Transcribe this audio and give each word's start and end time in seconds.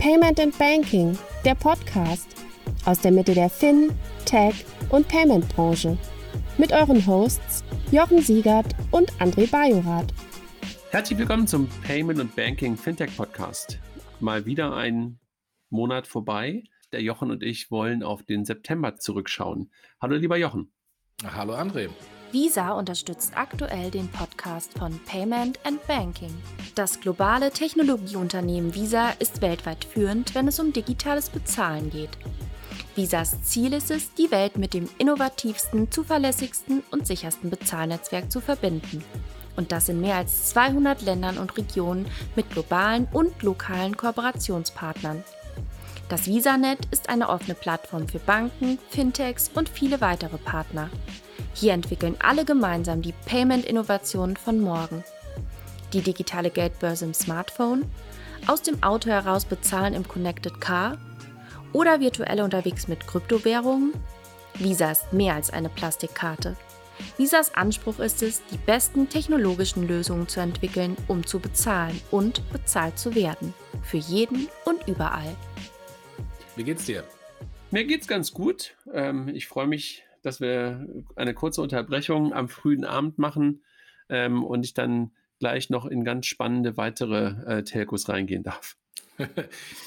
Payment 0.00 0.40
and 0.40 0.56
Banking, 0.58 1.18
der 1.44 1.54
Podcast 1.54 2.26
aus 2.86 3.00
der 3.00 3.12
Mitte 3.12 3.34
der 3.34 3.50
Fin, 3.50 3.92
Tech 4.24 4.64
und 4.88 5.06
Payment 5.06 5.46
Branche. 5.50 5.98
Mit 6.56 6.72
euren 6.72 7.06
Hosts 7.06 7.62
Jochen 7.92 8.22
Siegert 8.22 8.74
und 8.92 9.12
André 9.20 9.50
Bajorath. 9.50 10.14
Herzlich 10.90 11.18
willkommen 11.18 11.46
zum 11.46 11.68
Payment 11.86 12.18
und 12.18 12.34
Banking 12.34 12.78
Fintech 12.78 13.14
Podcast. 13.14 13.78
Mal 14.20 14.46
wieder 14.46 14.74
ein 14.74 15.18
Monat 15.68 16.06
vorbei. 16.06 16.64
Der 16.92 17.02
Jochen 17.02 17.30
und 17.30 17.42
ich 17.42 17.70
wollen 17.70 18.02
auf 18.02 18.22
den 18.22 18.46
September 18.46 18.96
zurückschauen. 18.96 19.70
Hallo 20.00 20.16
lieber 20.16 20.38
Jochen. 20.38 20.72
Hallo 21.22 21.54
André. 21.54 21.90
Visa 22.32 22.70
unterstützt 22.72 23.32
aktuell 23.34 23.90
den 23.90 24.08
Podcast 24.08 24.78
von 24.78 25.00
Payment 25.04 25.58
and 25.64 25.84
Banking. 25.88 26.32
Das 26.76 27.00
globale 27.00 27.50
Technologieunternehmen 27.50 28.72
Visa 28.72 29.10
ist 29.18 29.42
weltweit 29.42 29.84
führend, 29.84 30.32
wenn 30.36 30.46
es 30.46 30.60
um 30.60 30.72
digitales 30.72 31.28
Bezahlen 31.28 31.90
geht. 31.90 32.10
Visas 32.94 33.42
Ziel 33.42 33.72
ist 33.72 33.90
es, 33.90 34.14
die 34.14 34.30
Welt 34.30 34.58
mit 34.58 34.74
dem 34.74 34.88
innovativsten, 34.98 35.90
zuverlässigsten 35.90 36.84
und 36.92 37.04
sichersten 37.04 37.50
Bezahlnetzwerk 37.50 38.30
zu 38.30 38.40
verbinden. 38.40 39.02
Und 39.56 39.72
das 39.72 39.88
in 39.88 40.00
mehr 40.00 40.14
als 40.14 40.50
200 40.50 41.02
Ländern 41.02 41.36
und 41.36 41.56
Regionen 41.56 42.06
mit 42.36 42.48
globalen 42.50 43.08
und 43.12 43.42
lokalen 43.42 43.96
Kooperationspartnern. 43.96 45.24
Das 46.08 46.26
VisaNet 46.26 46.78
ist 46.92 47.08
eine 47.08 47.28
offene 47.28 47.54
Plattform 47.54 48.06
für 48.06 48.20
Banken, 48.20 48.78
Fintechs 48.88 49.50
und 49.52 49.68
viele 49.68 50.00
weitere 50.00 50.38
Partner. 50.38 50.90
Hier 51.54 51.72
entwickeln 51.72 52.16
alle 52.20 52.44
gemeinsam 52.44 53.02
die 53.02 53.14
Payment-Innovationen 53.26 54.36
von 54.36 54.60
morgen. 54.60 55.04
Die 55.92 56.00
digitale 56.00 56.50
Geldbörse 56.50 57.04
im 57.04 57.14
Smartphone, 57.14 57.84
aus 58.46 58.62
dem 58.62 58.82
Auto 58.82 59.10
heraus 59.10 59.44
bezahlen 59.44 59.94
im 59.94 60.06
Connected 60.06 60.60
Car 60.60 60.98
oder 61.72 62.00
virtuell 62.00 62.40
unterwegs 62.40 62.88
mit 62.88 63.06
Kryptowährungen? 63.06 63.92
Visa 64.54 64.90
ist 64.90 65.12
mehr 65.12 65.34
als 65.34 65.50
eine 65.50 65.68
Plastikkarte. 65.68 66.56
Visas 67.16 67.54
Anspruch 67.54 67.98
ist 67.98 68.22
es, 68.22 68.42
die 68.50 68.58
besten 68.58 69.08
technologischen 69.08 69.86
Lösungen 69.86 70.28
zu 70.28 70.40
entwickeln, 70.40 70.96
um 71.08 71.26
zu 71.26 71.40
bezahlen 71.40 72.00
und 72.10 72.42
bezahlt 72.52 72.98
zu 72.98 73.14
werden. 73.14 73.54
Für 73.82 73.96
jeden 73.96 74.48
und 74.64 74.86
überall. 74.86 75.34
Wie 76.56 76.64
geht's 76.64 76.84
dir? 76.84 77.04
Mir 77.70 77.84
geht's 77.84 78.06
ganz 78.06 78.32
gut. 78.32 78.74
Ähm, 78.92 79.28
ich 79.28 79.46
freue 79.46 79.66
mich 79.66 80.04
dass 80.22 80.40
wir 80.40 80.86
eine 81.16 81.34
kurze 81.34 81.62
Unterbrechung 81.62 82.32
am 82.32 82.48
frühen 82.48 82.84
Abend 82.84 83.18
machen 83.18 83.62
ähm, 84.08 84.44
und 84.44 84.64
ich 84.64 84.74
dann 84.74 85.12
gleich 85.38 85.70
noch 85.70 85.86
in 85.86 86.04
ganz 86.04 86.26
spannende 86.26 86.76
weitere 86.76 87.58
äh, 87.58 87.64
Telcos 87.64 88.08
reingehen 88.08 88.42
darf. 88.42 88.76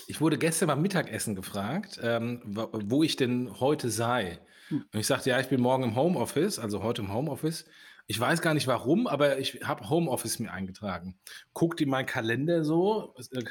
Ich 0.07 0.21
wurde 0.21 0.37
gestern 0.37 0.67
beim 0.67 0.81
Mittagessen 0.81 1.33
gefragt, 1.33 1.99
ähm, 2.03 2.41
wo 2.45 3.01
ich 3.01 3.15
denn 3.15 3.59
heute 3.59 3.89
sei. 3.89 4.39
Hm. 4.67 4.85
Und 4.93 4.99
ich 4.99 5.07
sagte, 5.07 5.31
ja, 5.31 5.39
ich 5.39 5.47
bin 5.47 5.59
morgen 5.59 5.83
im 5.83 5.95
Homeoffice, 5.95 6.59
also 6.59 6.83
heute 6.83 7.01
im 7.01 7.11
Homeoffice. 7.11 7.65
Ich 8.05 8.19
weiß 8.19 8.41
gar 8.41 8.53
nicht 8.53 8.67
warum, 8.67 9.07
aber 9.07 9.39
ich 9.39 9.61
habe 9.63 9.89
Homeoffice 9.89 10.39
mir 10.39 10.51
eingetragen. 10.51 11.15
Guckt 11.53 11.79
in 11.79 11.89
meinen 11.89 12.05
Kalender 12.05 12.65
so, 12.65 13.15
äh, 13.31 13.43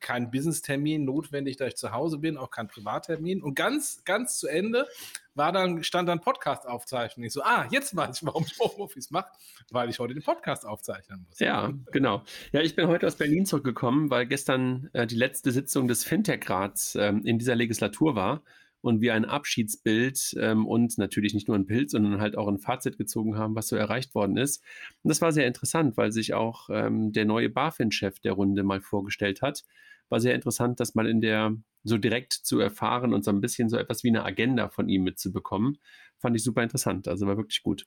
kein, 0.00 0.30
Business-Termin 0.32 1.04
notwendig, 1.04 1.58
da 1.58 1.66
ich 1.66 1.76
zu 1.76 1.92
Hause 1.92 2.18
bin, 2.18 2.36
auch 2.36 2.50
kein 2.50 2.66
Privattermin. 2.66 3.40
Und 3.40 3.54
ganz, 3.54 4.02
ganz 4.04 4.38
zu 4.38 4.48
Ende 4.48 4.88
war 5.34 5.52
dann, 5.52 5.84
stand 5.84 6.08
dann 6.08 6.20
Podcast 6.20 6.66
aufzeichnen. 6.66 7.24
Ich 7.24 7.32
so, 7.32 7.42
ah, 7.42 7.66
jetzt 7.70 7.94
weiß 7.94 8.18
ich, 8.20 8.26
warum 8.26 8.44
ich 8.44 8.58
Homeoffice 8.58 9.12
mache, 9.12 9.30
weil 9.70 9.88
ich 9.88 10.00
heute 10.00 10.14
den 10.14 10.24
Podcast 10.24 10.66
aufzeichnen 10.66 11.24
muss. 11.28 11.38
Ja, 11.38 11.72
genau. 11.92 12.24
Ja, 12.50 12.62
ich 12.62 12.74
bin 12.74 12.88
heute 12.88 13.06
aus 13.06 13.14
Berlin 13.14 13.46
zurückgekommen, 13.46 14.10
weil 14.10 14.26
gestern 14.26 14.90
äh, 14.92 15.06
die 15.06 15.16
letzte 15.16 15.52
Sitzung 15.52 15.86
des 15.86 16.02
Fintech-Rats 16.02 16.96
ähm, 16.96 17.22
in 17.24 17.38
dieser 17.38 17.54
Legislatur 17.54 18.16
war 18.16 18.42
und 18.84 19.00
wir 19.00 19.14
ein 19.14 19.24
Abschiedsbild 19.24 20.34
ähm, 20.38 20.66
und 20.66 20.98
natürlich 20.98 21.32
nicht 21.32 21.48
nur 21.48 21.56
ein 21.56 21.64
Bild, 21.64 21.90
sondern 21.90 22.20
halt 22.20 22.36
auch 22.36 22.48
ein 22.48 22.58
Fazit 22.58 22.98
gezogen 22.98 23.38
haben, 23.38 23.54
was 23.54 23.68
so 23.68 23.76
erreicht 23.76 24.14
worden 24.14 24.36
ist. 24.36 24.62
Und 25.02 25.08
das 25.08 25.22
war 25.22 25.32
sehr 25.32 25.46
interessant, 25.46 25.96
weil 25.96 26.12
sich 26.12 26.34
auch 26.34 26.68
ähm, 26.70 27.10
der 27.12 27.24
neue 27.24 27.48
BaFin-Chef 27.48 28.20
der 28.20 28.32
Runde 28.32 28.62
mal 28.62 28.82
vorgestellt 28.82 29.40
hat. 29.40 29.64
War 30.10 30.20
sehr 30.20 30.34
interessant, 30.34 30.80
das 30.80 30.94
mal 30.94 31.06
in 31.06 31.22
der 31.22 31.56
so 31.82 31.96
direkt 31.96 32.34
zu 32.34 32.60
erfahren 32.60 33.14
und 33.14 33.24
so 33.24 33.30
ein 33.30 33.40
bisschen 33.40 33.70
so 33.70 33.78
etwas 33.78 34.04
wie 34.04 34.08
eine 34.08 34.24
Agenda 34.24 34.68
von 34.68 34.90
ihm 34.90 35.02
mitzubekommen. 35.02 35.78
Fand 36.18 36.36
ich 36.36 36.44
super 36.44 36.62
interessant. 36.62 37.08
Also 37.08 37.26
war 37.26 37.38
wirklich 37.38 37.62
gut. 37.62 37.86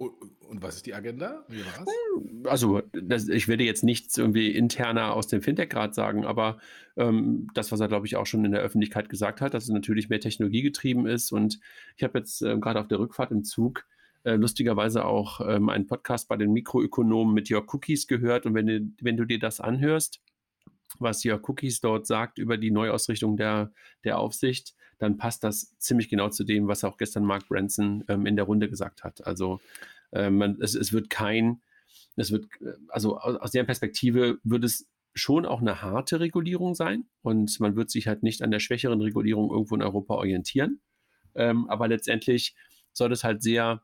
Und 0.00 0.62
was 0.62 0.76
ist 0.76 0.86
die 0.86 0.94
Agenda? 0.94 1.44
Hm, 1.48 2.46
also, 2.46 2.80
das, 2.92 3.28
ich 3.28 3.48
werde 3.48 3.64
jetzt 3.64 3.84
nichts 3.84 4.16
irgendwie 4.16 4.50
interner 4.50 5.12
aus 5.12 5.26
dem 5.26 5.42
Fintech-Grad 5.42 5.94
sagen, 5.94 6.24
aber 6.24 6.58
ähm, 6.96 7.48
das, 7.52 7.70
was 7.70 7.80
er, 7.80 7.88
glaube 7.88 8.06
ich, 8.06 8.16
auch 8.16 8.24
schon 8.24 8.46
in 8.46 8.52
der 8.52 8.62
Öffentlichkeit 8.62 9.10
gesagt 9.10 9.42
hat, 9.42 9.52
dass 9.52 9.64
es 9.64 9.68
natürlich 9.68 10.08
mehr 10.08 10.20
technologiegetrieben 10.20 11.06
ist. 11.06 11.32
Und 11.32 11.60
ich 11.98 12.02
habe 12.02 12.18
jetzt 12.18 12.40
äh, 12.40 12.56
gerade 12.58 12.80
auf 12.80 12.88
der 12.88 12.98
Rückfahrt 12.98 13.30
im 13.30 13.44
Zug 13.44 13.84
äh, 14.24 14.36
lustigerweise 14.36 15.04
auch 15.04 15.42
ähm, 15.46 15.68
einen 15.68 15.86
Podcast 15.86 16.28
bei 16.28 16.38
den 16.38 16.54
Mikroökonomen 16.54 17.34
mit 17.34 17.50
Your 17.50 17.66
Cookies 17.74 18.06
gehört. 18.06 18.46
Und 18.46 18.54
wenn 18.54 18.66
du, 18.66 18.92
wenn 19.02 19.18
du 19.18 19.26
dir 19.26 19.38
das 19.38 19.60
anhörst, 19.60 20.22
was 20.98 21.26
Your 21.26 21.40
Cookies 21.46 21.80
dort 21.82 22.06
sagt 22.06 22.38
über 22.38 22.56
die 22.56 22.70
Neuausrichtung 22.70 23.36
der, 23.36 23.70
der 24.04 24.18
Aufsicht, 24.18 24.74
dann 25.00 25.16
passt 25.16 25.42
das 25.42 25.76
ziemlich 25.78 26.08
genau 26.08 26.28
zu 26.28 26.44
dem, 26.44 26.68
was 26.68 26.84
auch 26.84 26.98
gestern 26.98 27.24
Mark 27.24 27.48
Branson 27.48 28.04
ähm, 28.08 28.26
in 28.26 28.36
der 28.36 28.44
Runde 28.44 28.68
gesagt 28.68 29.02
hat. 29.02 29.26
Also 29.26 29.60
ähm, 30.12 30.36
man, 30.36 30.60
es, 30.60 30.74
es 30.74 30.92
wird 30.92 31.10
kein, 31.10 31.62
es 32.16 32.30
wird, 32.30 32.44
äh, 32.60 32.74
also 32.88 33.18
aus, 33.18 33.36
aus 33.36 33.50
der 33.50 33.64
Perspektive 33.64 34.38
wird 34.44 34.62
es 34.62 34.88
schon 35.14 35.46
auch 35.46 35.60
eine 35.60 35.82
harte 35.82 36.20
Regulierung 36.20 36.74
sein 36.74 37.06
und 37.22 37.58
man 37.60 37.76
wird 37.76 37.90
sich 37.90 38.06
halt 38.06 38.22
nicht 38.22 38.42
an 38.42 38.50
der 38.50 38.60
schwächeren 38.60 39.00
Regulierung 39.00 39.50
irgendwo 39.50 39.74
in 39.74 39.82
Europa 39.82 40.14
orientieren. 40.14 40.80
Ähm, 41.34 41.68
aber 41.68 41.88
letztendlich 41.88 42.54
soll 42.92 43.10
es 43.12 43.24
halt 43.24 43.42
sehr 43.42 43.82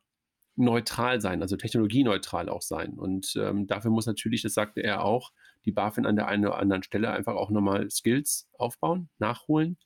neutral 0.54 1.21
sein, 1.21 1.43
also 1.43 1.56
technologieneutral 1.56 2.48
auch 2.50 2.62
sein. 2.62 2.94
Und 2.98 3.34
ähm, 3.37 3.66
dafür 3.66 3.91
muss 3.91 4.06
natürlich, 4.06 4.43
das 4.43 4.54
sagte 4.54 4.83
er 4.83 5.04
auch, 5.04 5.33
die 5.65 5.72
BaFin 5.72 6.06
an 6.06 6.16
der 6.16 6.28
einen 6.28 6.47
oder 6.47 6.59
anderen 6.59 6.83
Stelle 6.83 7.10
einfach 7.10 7.34
auch 7.34 7.50
nochmal 7.50 7.91
Skills 7.91 8.48
aufbauen, 8.59 9.09
nachholen, 9.19 9.78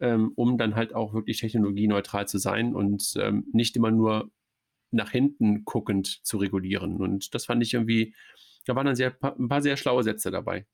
ähm, 0.00 0.32
um 0.34 0.58
dann 0.58 0.74
halt 0.74 0.94
auch 0.94 1.14
wirklich 1.14 1.40
technologieneutral 1.40 2.26
zu 2.28 2.38
sein 2.38 2.74
und 2.74 3.14
ähm, 3.16 3.46
nicht 3.52 3.76
immer 3.76 3.90
nur 3.90 4.30
nach 4.90 5.10
hinten 5.10 5.64
guckend 5.64 6.24
zu 6.24 6.38
regulieren. 6.38 6.96
Und 6.96 7.34
das 7.34 7.46
fand 7.46 7.62
ich 7.62 7.74
irgendwie, 7.74 8.14
da 8.64 8.76
waren 8.76 8.86
dann 8.86 8.96
sehr, 8.96 9.16
ein 9.20 9.48
paar 9.48 9.62
sehr 9.62 9.76
schlaue 9.76 10.02
Sätze 10.02 10.30
dabei. 10.30 10.66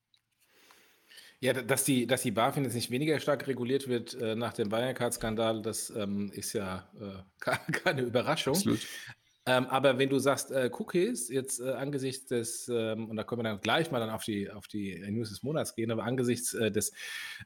Ja, 1.42 1.54
dass 1.54 1.84
die, 1.84 2.06
dass 2.06 2.20
die 2.20 2.32
BaFin 2.32 2.64
jetzt 2.64 2.74
nicht 2.74 2.90
weniger 2.90 3.18
stark 3.18 3.46
reguliert 3.48 3.88
wird 3.88 4.12
äh, 4.14 4.36
nach 4.36 4.52
dem 4.52 4.70
Wirecard-Skandal, 4.70 5.62
das 5.62 5.88
ähm, 5.96 6.30
ist 6.34 6.52
ja 6.52 6.90
äh, 7.00 7.50
keine 7.72 8.02
Überraschung. 8.02 8.54
Absolut. 8.54 8.86
Ähm, 9.50 9.66
aber 9.66 9.98
wenn 9.98 10.08
du 10.08 10.18
sagst, 10.20 10.52
äh, 10.52 10.70
Cookies, 10.72 11.28
jetzt 11.28 11.58
äh, 11.58 11.72
angesichts 11.72 12.26
des, 12.26 12.70
ähm, 12.72 13.10
und 13.10 13.16
da 13.16 13.24
können 13.24 13.40
wir 13.40 13.50
dann 13.50 13.60
gleich 13.60 13.90
mal 13.90 13.98
dann 13.98 14.10
auf 14.10 14.22
die, 14.22 14.48
auf 14.48 14.68
die 14.68 14.96
News 15.10 15.30
des 15.30 15.42
Monats 15.42 15.74
gehen, 15.74 15.90
aber 15.90 16.04
angesichts 16.04 16.54
äh, 16.54 16.70
des 16.70 16.92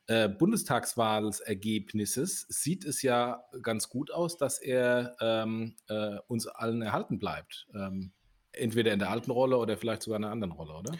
äh, 0.06 0.28
Bundestagswahlergebnisses 0.28 2.44
sieht 2.50 2.84
es 2.84 3.00
ja 3.00 3.42
ganz 3.62 3.88
gut 3.88 4.10
aus, 4.10 4.36
dass 4.36 4.58
er 4.58 5.16
ähm, 5.18 5.76
äh, 5.88 6.18
uns 6.28 6.46
allen 6.46 6.82
erhalten 6.82 7.18
bleibt. 7.18 7.68
Ähm, 7.74 8.12
entweder 8.52 8.92
in 8.92 8.98
der 8.98 9.08
alten 9.08 9.30
Rolle 9.30 9.56
oder 9.56 9.78
vielleicht 9.78 10.02
sogar 10.02 10.18
in 10.18 10.24
einer 10.24 10.32
anderen 10.32 10.52
Rolle, 10.52 10.74
oder? 10.74 10.92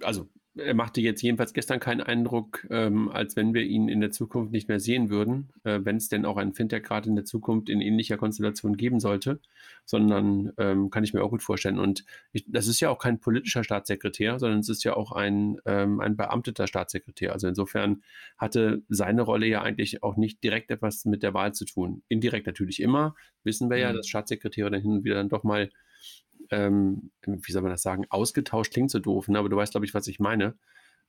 Also 0.00 0.28
er 0.56 0.74
machte 0.74 1.00
jetzt 1.00 1.22
jedenfalls 1.22 1.52
gestern 1.52 1.80
keinen 1.80 2.00
Eindruck, 2.00 2.66
ähm, 2.70 3.08
als 3.08 3.34
wenn 3.34 3.54
wir 3.54 3.62
ihn 3.62 3.88
in 3.88 4.00
der 4.00 4.12
Zukunft 4.12 4.52
nicht 4.52 4.68
mehr 4.68 4.78
sehen 4.78 5.10
würden, 5.10 5.48
äh, 5.64 5.80
wenn 5.82 5.96
es 5.96 6.08
denn 6.08 6.24
auch 6.24 6.36
einen 6.36 6.54
Fintech 6.54 6.84
gerade 6.84 7.08
in 7.08 7.16
der 7.16 7.24
Zukunft 7.24 7.68
in 7.68 7.80
ähnlicher 7.80 8.16
Konstellation 8.16 8.76
geben 8.76 9.00
sollte, 9.00 9.40
sondern 9.84 10.52
ähm, 10.58 10.90
kann 10.90 11.02
ich 11.02 11.12
mir 11.12 11.24
auch 11.24 11.30
gut 11.30 11.42
vorstellen. 11.42 11.78
Und 11.78 12.04
ich, 12.32 12.44
das 12.46 12.68
ist 12.68 12.78
ja 12.80 12.90
auch 12.90 12.98
kein 12.98 13.18
politischer 13.18 13.64
Staatssekretär, 13.64 14.38
sondern 14.38 14.60
es 14.60 14.68
ist 14.68 14.84
ja 14.84 14.94
auch 14.94 15.10
ein, 15.10 15.58
ähm, 15.66 16.00
ein 16.00 16.16
beamteter 16.16 16.68
Staatssekretär. 16.68 17.32
Also 17.32 17.48
insofern 17.48 18.02
hatte 18.38 18.82
seine 18.88 19.22
Rolle 19.22 19.46
ja 19.46 19.62
eigentlich 19.62 20.04
auch 20.04 20.16
nicht 20.16 20.42
direkt 20.44 20.70
etwas 20.70 21.04
mit 21.04 21.24
der 21.24 21.34
Wahl 21.34 21.52
zu 21.52 21.64
tun. 21.64 22.02
Indirekt 22.08 22.46
natürlich 22.46 22.80
immer, 22.80 23.16
wissen 23.42 23.70
wir 23.70 23.78
ja, 23.78 23.92
mhm. 23.92 23.96
dass 23.96 24.08
Staatssekretäre 24.08 24.70
dann 24.70 24.82
hin 24.82 24.92
und 24.92 25.04
wieder 25.04 25.16
dann 25.16 25.28
doch 25.28 25.42
mal 25.42 25.68
ähm, 26.50 27.10
wie 27.24 27.52
soll 27.52 27.62
man 27.62 27.70
das 27.70 27.82
sagen, 27.82 28.04
ausgetauscht 28.10 28.72
klingt 28.72 28.90
so 28.90 28.98
doof, 28.98 29.28
ne? 29.28 29.38
aber 29.38 29.48
du 29.48 29.56
weißt, 29.56 29.72
glaube 29.72 29.86
ich, 29.86 29.94
was 29.94 30.06
ich 30.06 30.20
meine. 30.20 30.54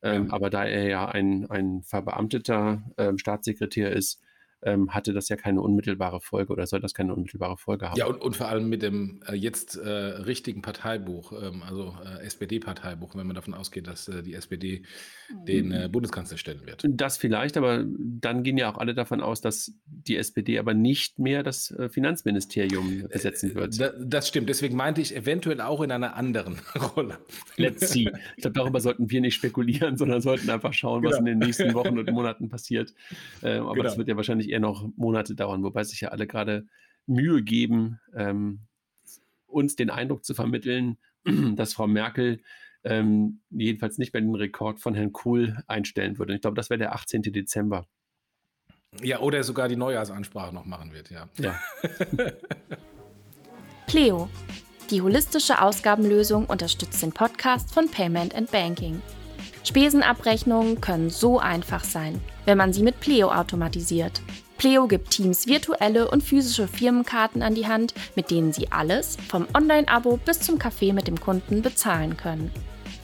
Ähm, 0.01 0.27
ja. 0.27 0.33
Aber 0.33 0.49
da 0.49 0.65
er 0.65 0.87
ja 0.87 1.07
ein, 1.07 1.49
ein 1.49 1.83
verbeamteter 1.83 2.83
ähm, 2.97 3.17
Staatssekretär 3.17 3.91
ist, 3.91 4.21
ähm, 4.66 4.94
hatte 4.94 5.13
das 5.13 5.30
ja 5.30 5.36
keine 5.36 5.62
unmittelbare 5.62 6.22
Folge 6.22 6.52
oder 6.52 6.66
soll 6.66 6.80
das 6.80 6.94
keine 6.94 7.13
unmittelbare 7.13 7.57
Folge 7.57 7.90
haben. 7.90 7.98
Ja, 7.98 8.07
und, 8.07 8.22
und 8.22 8.36
vor 8.36 8.48
allem 8.48 8.68
mit 8.68 8.81
dem 8.81 9.22
äh, 9.28 9.36
jetzt 9.36 9.78
äh, 9.78 9.90
richtigen 9.90 10.62
Parteibuch, 10.62 11.34
ähm, 11.34 11.63
also 11.63 11.96
äh, 12.04 12.25
SPD-Parteibuch, 12.25 13.16
wenn 13.16 13.28
man 13.28 13.36
davon 13.36 13.54
ausgeht, 13.54 13.88
dass 13.88 14.07
äh, 14.07 14.24
die 14.24 14.34
SPD 14.34 14.84
den 15.48 15.72
äh, 15.72 15.90
Bundeskanzler 15.92 16.38
stellen 16.38 16.66
wird. 16.66 16.84
Das 16.88 17.18
vielleicht, 17.18 17.57
aber 17.57 17.86
dann 17.86 18.44
gehen 18.44 18.57
ja 18.57 18.72
auch 18.72 18.78
alle 18.78 18.94
davon 18.96 19.22
aus, 19.22 19.42
dass 19.42 19.74
die 19.86 20.18
SPD 20.18 20.57
aber 20.57 20.74
nicht 20.74 21.19
mehr 21.19 21.44
das 21.44 21.72
äh, 21.72 21.90
Finanzministerium 21.90 23.07
besetzen 23.12 23.56
wird. 23.56 23.80
Da, 23.80 23.92
das 24.00 24.28
stimmt, 24.28 24.50
deswegen 24.50 24.75
meinte 24.75 25.02
ich 25.02 25.16
eventuell 25.16 25.62
auch 25.62 25.81
in 25.81 25.92
einer 25.92 26.16
anderen 26.16 26.57
Rolle. 26.96 27.18
Let's 27.57 27.92
see. 27.92 28.12
Ich 28.36 28.42
glaube, 28.42 28.54
darüber 28.54 28.80
sollten 28.80 29.10
wir 29.10 29.22
nicht 29.22 29.36
spekulieren, 29.36 29.98
sondern 29.98 30.22
sollten 30.22 30.50
einfach 30.50 30.74
schauen, 30.74 31.04
was 31.04 31.18
genau. 31.18 31.19
in 31.19 31.40
den 31.40 31.48
nächsten 31.48 31.74
Wochen 31.74 32.00
und 32.00 32.12
Monaten 32.12 32.50
passiert. 32.50 32.94
aber 33.42 33.74
genau. 33.74 33.84
das 33.84 33.98
wird 33.98 34.07
ja 34.07 34.16
wahrscheinlich 34.16 34.44
eher 34.50 34.59
noch 34.59 34.89
Monate 34.95 35.36
dauern, 35.36 35.63
wobei 35.63 35.83
sich 35.83 36.01
ja 36.01 36.09
alle 36.09 36.27
gerade 36.27 36.65
Mühe 37.07 37.44
geben, 37.44 38.00
ähm, 38.15 38.59
uns 39.47 39.75
den 39.75 39.89
Eindruck 39.89 40.25
zu 40.25 40.33
vermitteln, 40.33 40.97
dass 41.56 41.74
Frau 41.74 41.88
Merkel 41.88 42.42
ähm, 42.83 43.42
jedenfalls 43.50 43.97
nicht 43.97 44.13
mehr 44.13 44.21
den 44.21 44.36
Rekord 44.36 44.80
von 44.80 44.94
Herrn 44.94 45.12
Kohl 45.12 45.57
einstellen 45.68 46.18
würde. 46.19 46.36
Ich 46.36 46.42
glaube, 46.42 46.56
das 46.56 46.69
wäre 46.69 46.77
der 46.77 46.94
18. 46.94 47.24
Dezember. 47.24 47.88
Ja, 49.01 49.19
oder 49.19 49.44
sogar 49.44 49.68
die 49.68 49.75
Neujahrsansprache 49.75 50.53
noch 50.53 50.65
machen 50.65 50.94
wird, 50.94 51.09
ja. 51.09 51.27
Ja. 51.38 51.59
Pleo. 53.88 54.30
Die 54.92 55.01
holistische 55.01 55.62
Ausgabenlösung 55.62 56.45
unterstützt 56.45 57.01
den 57.01 57.12
Podcast 57.12 57.74
von 57.74 57.89
Payment 57.89 58.36
and 58.36 58.51
Banking. 58.51 59.01
Spesenabrechnungen 59.63 60.80
können 60.80 61.09
so 61.09 61.39
einfach 61.39 61.83
sein, 61.83 62.21
wenn 62.45 62.57
man 62.57 62.74
sie 62.74 62.83
mit 62.83 63.00
Pleo 63.00 63.31
automatisiert. 63.31 64.21
Pleo 64.57 64.88
gibt 64.88 65.12
Teams 65.12 65.47
virtuelle 65.47 66.09
und 66.09 66.24
physische 66.24 66.68
Firmenkarten 66.68 67.44
an 67.44 67.56
die 67.56 67.68
Hand, 67.68 67.94
mit 68.15 68.31
denen 68.31 68.53
sie 68.53 68.71
alles, 68.71 69.18
vom 69.27 69.47
Online-Abo 69.53 70.18
bis 70.18 70.39
zum 70.39 70.57
Kaffee 70.57 70.94
mit 70.94 71.07
dem 71.07 71.19
Kunden, 71.19 71.62
bezahlen 71.62 72.15
können. 72.15 72.51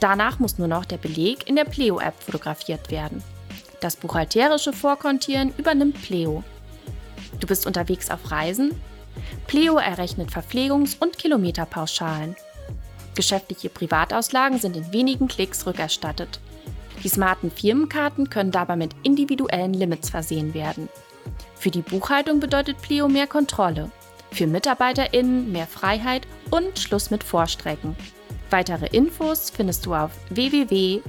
Danach 0.00 0.38
muss 0.38 0.58
nur 0.58 0.68
noch 0.68 0.84
der 0.84 0.96
Beleg 0.96 1.48
in 1.48 1.56
der 1.56 1.64
Pleo-App 1.64 2.14
fotografiert 2.20 2.90
werden. 2.90 3.22
Das 3.80 3.96
buchhalterische 3.96 4.72
Vorkontieren 4.72 5.52
übernimmt 5.58 6.00
Pleo. 6.02 6.42
Du 7.40 7.46
bist 7.46 7.66
unterwegs 7.66 8.10
auf 8.10 8.30
Reisen? 8.30 8.72
Pleo 9.46 9.76
errechnet 9.76 10.30
Verpflegungs- 10.30 10.96
und 10.98 11.18
Kilometerpauschalen. 11.18 12.34
Geschäftliche 13.14 13.68
Privatauslagen 13.68 14.58
sind 14.58 14.76
in 14.76 14.92
wenigen 14.92 15.28
Klicks 15.28 15.66
rückerstattet. 15.66 16.40
Die 17.02 17.08
smarten 17.08 17.50
Firmenkarten 17.50 18.30
können 18.30 18.52
dabei 18.52 18.76
mit 18.76 18.94
individuellen 19.02 19.74
Limits 19.74 20.10
versehen 20.10 20.54
werden. 20.54 20.88
Für 21.56 21.70
die 21.70 21.82
Buchhaltung 21.82 22.40
bedeutet 22.40 22.80
Pleo 22.80 23.08
mehr 23.08 23.26
Kontrolle. 23.26 23.90
Für 24.30 24.46
MitarbeiterInnen 24.46 25.52
mehr 25.52 25.66
Freiheit 25.66 26.26
und 26.50 26.78
Schluss 26.78 27.10
mit 27.10 27.22
Vorstrecken. 27.22 27.96
Weitere 28.50 28.86
Infos 28.86 29.50
findest 29.50 29.86
du 29.86 29.94
auf 29.94 30.10
www.pleo.io. 30.30 31.04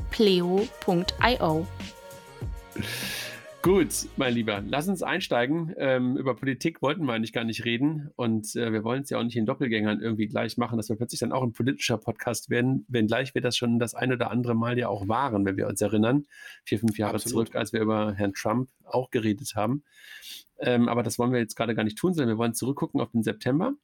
Gut, 3.64 4.10
mein 4.18 4.34
Lieber, 4.34 4.62
lass 4.68 4.90
uns 4.90 5.04
einsteigen. 5.04 5.74
Ähm, 5.78 6.18
über 6.18 6.36
Politik 6.36 6.82
wollten 6.82 7.06
wir 7.06 7.14
eigentlich 7.14 7.32
gar 7.32 7.46
nicht 7.46 7.64
reden 7.64 8.12
und 8.18 8.58
äh, 8.58 8.74
wir 8.74 8.84
wollen 8.84 9.04
es 9.04 9.10
ja 9.10 9.18
auch 9.18 9.24
nicht 9.24 9.38
in 9.38 9.46
Doppelgängern 9.46 10.02
irgendwie 10.02 10.28
gleich 10.28 10.58
machen, 10.58 10.76
dass 10.76 10.90
wir 10.90 10.98
plötzlich 10.98 11.22
dann 11.22 11.32
auch 11.32 11.44
ein 11.44 11.54
politischer 11.54 11.98
Podcast 11.98 12.50
werden, 12.50 12.86
wenngleich 12.90 13.34
wir 13.34 13.42
das 13.42 13.56
schon 13.56 13.80
das 13.80 13.96
ein 13.96 14.12
oder 14.12 14.32
andere 14.32 14.54
Mal 14.54 14.78
ja 14.78 14.90
auch 14.90 15.08
waren, 15.08 15.46
wenn 15.46 15.56
wir 15.56 15.68
uns 15.68 15.80
erinnern, 15.80 16.26
vier, 16.66 16.78
fünf 16.78 16.98
Jahre 16.98 17.14
Absolut. 17.14 17.48
zurück, 17.48 17.56
als 17.56 17.72
wir 17.72 17.80
über 17.80 18.12
Herrn 18.12 18.34
Trump 18.34 18.70
auch 18.84 19.12
geredet 19.12 19.54
haben. 19.56 19.86
Ähm, 20.60 20.90
aber 20.90 21.02
das 21.02 21.18
wollen 21.18 21.32
wir 21.32 21.40
jetzt 21.40 21.56
gerade 21.56 21.74
gar 21.74 21.86
nicht 21.86 21.98
tun, 21.98 22.14
sondern 22.14 22.36
wir 22.36 22.40
wollen 22.40 22.56
zurückgucken 22.56 23.00
auf 23.00 23.12
den 23.12 23.24
September, 23.24 23.76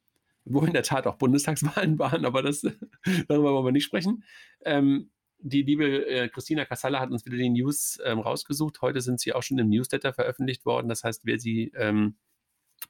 wo 0.44 0.60
in 0.60 0.74
der 0.74 0.84
Tat 0.84 1.08
auch 1.08 1.16
Bundestagswahlen 1.16 1.98
waren, 2.00 2.25
aber 2.25 2.42
das, 2.42 2.64
darüber 3.30 3.54
wollen 3.54 3.68
wir 3.68 3.72
nicht 3.72 3.86
sprechen. 3.86 4.25
Ähm, 4.66 5.10
die 5.39 5.63
liebe 5.63 6.06
äh, 6.06 6.30
Christina 6.30 6.65
Kassala 6.65 7.00
hat 7.00 7.12
uns 7.12 7.25
wieder 7.25 7.38
die 7.38 7.50
News 7.50 8.00
ähm, 8.03 8.19
rausgesucht. 8.19 8.81
Heute 8.81 9.01
sind 9.01 9.19
sie 9.19 9.33
auch 9.33 9.44
schon 9.44 9.57
im 9.57 9.69
Newsletter 9.69 10.13
veröffentlicht 10.13 10.65
worden. 10.65 10.89
Das 10.89 11.03
heißt, 11.03 11.25
wer 11.25 11.39
sie 11.39 11.71
ähm, 11.75 12.15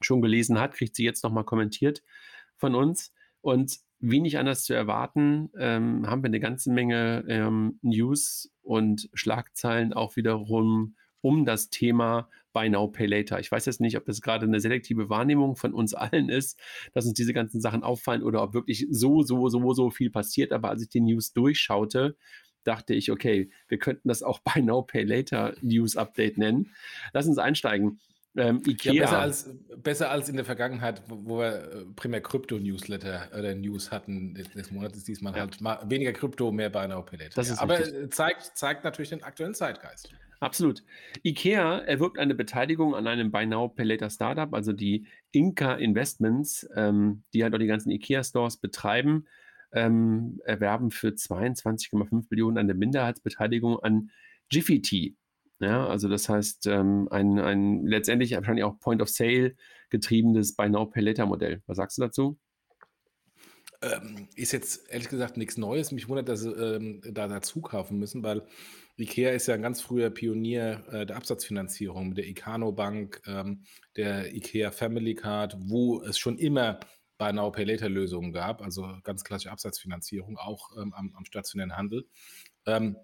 schon 0.00 0.20
gelesen 0.20 0.58
hat, 0.58 0.74
kriegt 0.74 0.96
sie 0.96 1.04
jetzt 1.04 1.24
nochmal 1.24 1.44
kommentiert 1.44 2.02
von 2.56 2.74
uns. 2.74 3.12
Und 3.40 3.78
wie 4.00 4.20
nicht 4.20 4.38
anders 4.38 4.64
zu 4.64 4.74
erwarten, 4.74 5.50
ähm, 5.56 6.06
haben 6.06 6.22
wir 6.22 6.28
eine 6.28 6.40
ganze 6.40 6.72
Menge 6.72 7.24
ähm, 7.28 7.78
News 7.82 8.52
und 8.62 9.08
Schlagzeilen 9.14 9.92
auch 9.92 10.16
wiederum 10.16 10.96
um 11.20 11.44
das 11.44 11.70
Thema 11.70 12.28
Buy 12.52 12.68
Now, 12.68 12.88
Pay 12.88 13.06
Later. 13.06 13.38
Ich 13.38 13.50
weiß 13.50 13.66
jetzt 13.66 13.80
nicht, 13.80 13.96
ob 13.96 14.04
das 14.04 14.20
gerade 14.20 14.46
eine 14.46 14.60
selektive 14.60 15.08
Wahrnehmung 15.08 15.56
von 15.56 15.72
uns 15.72 15.94
allen 15.94 16.28
ist, 16.28 16.58
dass 16.92 17.06
uns 17.06 17.14
diese 17.14 17.32
ganzen 17.32 17.60
Sachen 17.60 17.82
auffallen 17.82 18.22
oder 18.22 18.42
ob 18.42 18.54
wirklich 18.54 18.86
so, 18.90 19.22
so, 19.22 19.48
so, 19.48 19.72
so 19.72 19.90
viel 19.90 20.10
passiert. 20.10 20.52
Aber 20.52 20.70
als 20.70 20.82
ich 20.82 20.88
die 20.88 21.00
News 21.00 21.32
durchschaute, 21.32 22.16
dachte 22.64 22.94
ich, 22.94 23.10
okay, 23.10 23.50
wir 23.68 23.78
könnten 23.78 24.08
das 24.08 24.22
auch 24.22 24.40
Buy 24.54 24.62
Now, 24.62 24.82
Pay 24.82 25.04
Later 25.04 25.54
News 25.60 25.96
Update 25.96 26.38
nennen. 26.38 26.72
Lass 27.12 27.26
uns 27.26 27.38
einsteigen. 27.38 28.00
Ähm, 28.36 28.62
Ikea. 28.64 28.92
Ja, 28.92 29.02
besser, 29.02 29.18
als, 29.18 29.50
besser 29.76 30.10
als 30.10 30.28
in 30.28 30.36
der 30.36 30.44
Vergangenheit, 30.44 31.02
wo, 31.08 31.38
wir 31.38 31.72
äh, 31.72 31.84
primär 31.96 32.20
Krypto-Newsletter 32.20 33.28
oder 33.36 33.56
News 33.56 33.90
hatten 33.90 34.34
des, 34.34 34.50
des 34.52 34.70
Monats, 34.70 35.02
diesmal 35.02 35.34
ja. 35.34 35.40
halt 35.40 35.90
weniger 35.90 36.12
Krypto, 36.12 36.52
mehr 36.52 36.70
Buy 36.70 36.86
Now 36.86 37.02
Pay 37.02 37.18
Later. 37.18 37.34
Das 37.34 37.48
ja, 37.48 37.54
ist 37.54 37.60
aber 37.60 38.10
zeigt, 38.10 38.56
zeigt 38.56 38.84
natürlich 38.84 39.10
den 39.10 39.24
aktuellen 39.24 39.54
Zeitgeist. 39.54 40.12
Absolut. 40.40 40.82
IKEA 41.22 41.80
erwirbt 41.80 42.18
eine 42.18 42.34
Beteiligung 42.34 42.94
an 42.94 43.06
einem 43.06 43.30
Buy 43.30 43.44
Now 43.44 43.68
Pay 43.68 43.84
Later 43.84 44.08
Startup, 44.08 44.52
also 44.54 44.72
die 44.72 45.06
Inca 45.32 45.74
Investments, 45.74 46.66
ähm, 46.74 47.24
die 47.34 47.42
halt 47.42 47.54
auch 47.54 47.58
die 47.58 47.66
ganzen 47.66 47.90
IKEA-Stores 47.90 48.56
betreiben, 48.56 49.26
ähm, 49.72 50.40
erwerben 50.46 50.90
für 50.90 51.08
22,5 51.08 52.26
Millionen 52.30 52.56
eine 52.56 52.72
Minderheitsbeteiligung 52.72 53.80
an 53.80 54.10
Jiffy 54.50 54.80
Tea. 54.80 55.14
Ja, 55.60 55.86
also 55.86 56.08
das 56.08 56.30
heißt, 56.30 56.66
ähm, 56.68 57.08
ein, 57.10 57.38
ein 57.38 57.86
letztendlich 57.86 58.32
wahrscheinlich 58.32 58.64
auch 58.64 58.78
Point 58.80 59.02
of 59.02 59.10
Sale 59.10 59.54
getriebenes 59.90 60.56
Buy 60.56 60.70
Now 60.70 60.86
Pay 60.86 61.02
Later 61.02 61.26
Modell. 61.26 61.62
Was 61.66 61.76
sagst 61.76 61.98
du 61.98 62.02
dazu? 62.02 62.38
Ähm, 63.82 64.28
ist 64.36 64.52
jetzt 64.52 64.90
ehrlich 64.90 65.08
gesagt 65.08 65.36
nichts 65.36 65.58
Neues. 65.58 65.92
Mich 65.92 66.08
wundert, 66.08 66.28
dass 66.28 66.40
sie 66.40 66.50
ähm, 66.50 67.00
da 67.02 67.28
dazu 67.28 67.60
kaufen 67.60 67.98
müssen, 67.98 68.22
weil 68.22 68.42
IKEA 69.00 69.30
ist 69.30 69.46
ja 69.46 69.54
ein 69.54 69.62
ganz 69.62 69.80
früher 69.80 70.10
Pionier 70.10 70.84
äh, 70.92 71.06
der 71.06 71.16
Absatzfinanzierung 71.16 72.10
mit 72.10 72.18
der 72.18 72.28
Icano 72.28 72.72
Bank, 72.72 73.22
ähm, 73.26 73.64
der 73.96 74.34
IKEA 74.34 74.70
Family 74.70 75.14
Card, 75.14 75.56
wo 75.58 76.02
es 76.02 76.18
schon 76.18 76.38
immer 76.38 76.80
Buy 77.18 77.32
Now 77.32 77.50
Pay 77.50 77.64
Later 77.64 77.88
Lösungen 77.88 78.32
gab, 78.32 78.62
also 78.62 78.96
ganz 79.04 79.24
klassische 79.24 79.52
Absatzfinanzierung, 79.52 80.38
auch 80.38 80.70
ähm, 80.76 80.94
am, 80.94 81.14
am, 81.14 81.24
stationären 81.24 81.76
Handel. 81.76 82.08
Ähm, 82.66 82.96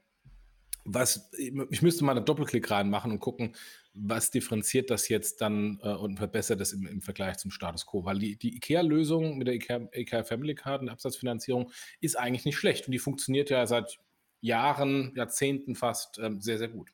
was, 0.88 1.30
ich 1.36 1.82
müsste 1.82 2.04
mal 2.04 2.16
einen 2.16 2.24
Doppelklick 2.24 2.70
reinmachen 2.70 3.10
und 3.10 3.18
gucken, 3.18 3.56
was 3.92 4.30
differenziert 4.30 4.88
das 4.88 5.08
jetzt 5.08 5.40
dann 5.40 5.80
äh, 5.82 5.88
und 5.88 6.16
verbessert 6.16 6.60
das 6.60 6.72
im, 6.72 6.86
im, 6.86 7.02
Vergleich 7.02 7.38
zum 7.38 7.50
Status 7.50 7.86
quo? 7.86 8.04
Weil 8.04 8.18
die, 8.18 8.36
die 8.36 8.56
IKEA-Lösung 8.56 9.36
mit 9.36 9.48
der 9.48 9.54
IKEA, 9.54 9.88
IKEA 9.92 10.22
Family 10.22 10.54
Card 10.54 10.82
und 10.82 10.88
Absatzfinanzierung 10.88 11.72
ist 12.00 12.16
eigentlich 12.16 12.44
nicht 12.44 12.56
schlecht 12.56 12.86
und 12.86 12.92
die 12.92 12.98
funktioniert 12.98 13.50
ja 13.50 13.66
seit 13.66 13.98
Jahren, 14.40 15.12
Jahrzehnten 15.14 15.74
fast 15.74 16.18
ähm, 16.18 16.40
sehr, 16.40 16.58
sehr 16.58 16.68
gut. 16.68 16.90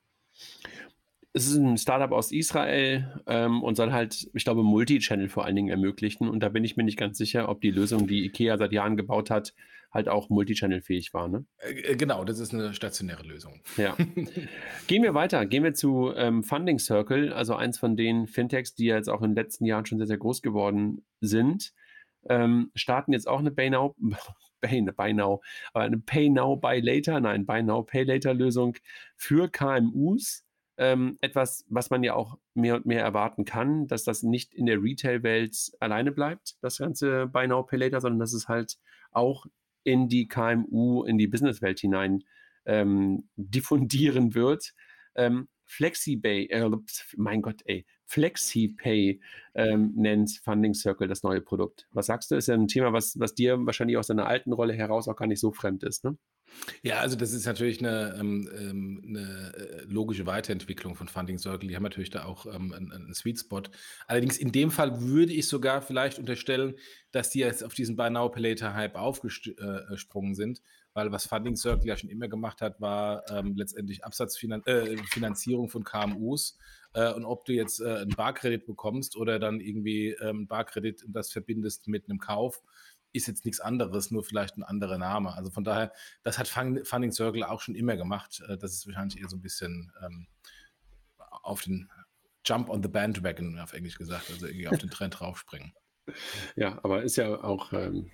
Es 1.34 1.46
ist 1.46 1.56
ein 1.56 1.78
Startup 1.78 2.12
aus 2.12 2.30
Israel 2.30 3.22
ähm, 3.26 3.62
und 3.62 3.74
soll 3.76 3.92
halt, 3.92 4.28
ich 4.34 4.44
glaube, 4.44 4.62
Multi-Channel 4.62 5.30
vor 5.30 5.46
allen 5.46 5.56
Dingen 5.56 5.70
ermöglichen. 5.70 6.28
Und 6.28 6.40
da 6.40 6.50
bin 6.50 6.62
ich 6.62 6.76
mir 6.76 6.84
nicht 6.84 6.98
ganz 6.98 7.16
sicher, 7.16 7.48
ob 7.48 7.62
die 7.62 7.70
Lösung, 7.70 8.06
die 8.06 8.26
IKEA 8.26 8.58
seit 8.58 8.72
Jahren 8.72 8.98
gebaut 8.98 9.30
hat, 9.30 9.54
halt 9.92 10.08
auch 10.08 10.30
Multi-Channel-fähig 10.30 11.14
war. 11.14 11.28
Ne? 11.28 11.44
Äh, 11.58 11.92
äh 11.92 11.96
genau, 11.96 12.24
das 12.24 12.38
ist 12.38 12.52
eine 12.52 12.74
stationäre 12.74 13.22
Lösung. 13.22 13.60
Ja. 13.76 13.96
Gehen 14.86 15.02
wir 15.02 15.14
weiter. 15.14 15.46
Gehen 15.46 15.64
wir 15.64 15.74
zu 15.74 16.12
ähm, 16.14 16.42
Funding 16.42 16.78
Circle, 16.78 17.32
also 17.32 17.54
eins 17.54 17.78
von 17.78 17.96
den 17.96 18.26
Fintechs, 18.26 18.74
die 18.74 18.86
jetzt 18.86 19.08
auch 19.08 19.22
in 19.22 19.30
den 19.30 19.36
letzten 19.36 19.64
Jahren 19.64 19.86
schon 19.86 19.98
sehr, 19.98 20.06
sehr 20.06 20.18
groß 20.18 20.42
geworden 20.42 21.04
sind. 21.20 21.72
Ähm, 22.28 22.70
starten 22.74 23.12
jetzt 23.12 23.28
auch 23.28 23.40
eine 23.40 23.50
Pay 23.50 23.70
Now, 23.70 23.94
Pay, 24.62 24.82
Buy 24.96 25.12
Now, 25.12 25.42
aber 25.74 25.84
eine 25.84 25.98
Pay 25.98 26.30
Now, 26.30 26.56
Buy 26.56 26.80
Later, 26.80 27.20
nein, 27.20 27.44
Buy 27.44 27.62
Now, 27.62 27.82
Pay 27.82 28.04
Later 28.04 28.32
Lösung 28.32 28.76
für 29.16 29.48
KMUs. 29.50 30.44
Ähm, 30.78 31.18
etwas, 31.20 31.66
was 31.68 31.90
man 31.90 32.02
ja 32.02 32.14
auch 32.14 32.38
mehr 32.54 32.76
und 32.76 32.86
mehr 32.86 33.02
erwarten 33.02 33.44
kann, 33.44 33.86
dass 33.88 34.04
das 34.04 34.22
nicht 34.22 34.54
in 34.54 34.64
der 34.64 34.82
Retail-Welt 34.82 35.72
alleine 35.80 36.12
bleibt, 36.12 36.56
das 36.62 36.78
ganze 36.78 37.26
Buy 37.26 37.46
Now, 37.46 37.62
Pay 37.62 37.78
Later, 37.78 38.00
sondern 38.00 38.20
dass 38.20 38.32
es 38.32 38.48
halt 38.48 38.78
auch 39.10 39.44
in 39.84 40.08
die 40.08 40.28
KMU, 40.28 41.04
in 41.04 41.18
die 41.18 41.26
Businesswelt 41.26 41.80
hinein 41.80 42.24
ähm, 42.64 43.28
diffundieren 43.36 44.34
wird. 44.34 44.72
Ähm, 45.14 45.48
FlexiPay, 45.66 46.46
äh, 46.46 46.70
mein 47.16 47.42
Gott, 47.42 47.60
ey, 47.64 47.84
FlexiPay 48.12 49.20
ähm, 49.54 49.92
nennt 49.96 50.30
Funding 50.44 50.74
Circle 50.74 51.08
das 51.08 51.22
neue 51.22 51.40
Produkt. 51.40 51.86
Was 51.92 52.06
sagst 52.06 52.30
du? 52.30 52.36
Ist 52.36 52.48
ja 52.48 52.54
ein 52.54 52.68
Thema, 52.68 52.92
was, 52.92 53.18
was 53.18 53.34
dir 53.34 53.58
wahrscheinlich 53.66 53.96
aus 53.96 54.06
deiner 54.08 54.26
alten 54.26 54.52
Rolle 54.52 54.74
heraus 54.74 55.08
auch 55.08 55.16
gar 55.16 55.26
nicht 55.26 55.40
so 55.40 55.52
fremd 55.52 55.82
ist, 55.84 56.04
ne? 56.04 56.16
Ja, 56.82 56.98
also 57.00 57.16
das 57.16 57.32
ist 57.32 57.46
natürlich 57.46 57.78
eine, 57.80 58.14
ähm, 58.18 58.48
ähm, 58.58 59.00
'ne, 59.04 59.52
äh, 59.56 59.84
logische 59.88 60.26
Weiterentwicklung 60.26 60.94
von 60.96 61.08
Funding 61.08 61.38
Circle. 61.38 61.68
Die 61.68 61.76
haben 61.76 61.82
natürlich 61.82 62.10
da 62.10 62.24
auch, 62.24 62.46
ähm, 62.46 62.72
'n 62.72 62.92
'n 62.92 63.14
Sweet 63.14 63.40
Spot. 63.40 63.62
Allerdings 64.06 64.36
in 64.38 64.52
dem 64.52 64.70
Fall 64.70 65.00
würde 65.00 65.32
ich 65.32 65.48
sogar 65.48 65.82
vielleicht 65.82 66.18
unterstellen, 66.18 66.74
dass 67.10 67.30
die 67.30 67.40
jetzt 67.40 67.64
auf 67.64 67.74
diesen 67.74 67.96
Buy 67.96 68.10
Now 68.10 68.28
Pay 68.28 68.42
Later 68.42 68.74
Hype 68.74 68.96
aufgesprungen 68.96 70.32
äh, 70.32 70.34
sind, 70.34 70.62
weil 70.94 71.10
was 71.12 71.26
Funding 71.26 71.56
Circle 71.56 71.86
ja 71.88 71.96
schon 71.96 72.10
immer 72.10 72.28
gemacht 72.28 72.60
hat, 72.60 72.80
war, 72.80 73.24
ähm, 73.30 73.54
letztendlich 73.56 74.04
Absatzfinanzierung 74.04 75.66
äh, 75.66 75.70
von 75.70 75.84
KMUs. 75.84 76.58
Äh, 76.94 77.12
und 77.12 77.24
ob 77.24 77.44
du 77.44 77.52
jetzt, 77.52 77.80
äh, 77.80 78.02
'n 78.02 78.10
Barkredit 78.10 78.66
bekommst 78.66 79.16
oder 79.16 79.38
dann 79.38 79.60
irgendwie, 79.60 80.10
ähm, 80.20 80.46
Barkredit 80.46 81.04
und 81.04 81.12
das 81.14 81.32
verbindest 81.32 81.88
mit 81.88 82.08
einem 82.08 82.18
Kauf, 82.18 82.62
ist 83.12 83.26
jetzt 83.26 83.44
nichts 83.44 83.60
anderes, 83.60 84.10
nur 84.10 84.24
vielleicht 84.24 84.56
ein 84.56 84.62
anderer 84.62 84.98
Name. 84.98 85.34
Also 85.34 85.50
von 85.50 85.64
daher, 85.64 85.92
das 86.22 86.38
hat 86.38 86.48
Funding 86.48 87.12
Circle 87.12 87.44
auch 87.44 87.60
schon 87.60 87.74
immer 87.74 87.96
gemacht. 87.96 88.42
Äh, 88.48 88.56
das 88.58 88.72
ist 88.74 88.86
wahrscheinlich 88.86 89.20
eher 89.20 89.28
so 89.28 89.36
ein 89.36 89.42
bisschen 89.42 89.92
ähm, 90.02 90.26
auf 91.42 91.62
den 91.62 91.90
Jump 92.44 92.68
on 92.68 92.82
the 92.82 92.88
Bandwagon, 92.88 93.58
auf 93.58 93.72
Englisch 93.72 93.98
gesagt, 93.98 94.30
also 94.30 94.46
irgendwie 94.46 94.68
auf 94.68 94.78
den 94.78 94.90
Trend 94.90 95.18
draufspringen. 95.20 95.72
Ja, 96.56 96.80
aber 96.82 97.02
ist 97.02 97.16
ja 97.16 97.42
auch 97.44 97.72
ähm, 97.72 98.10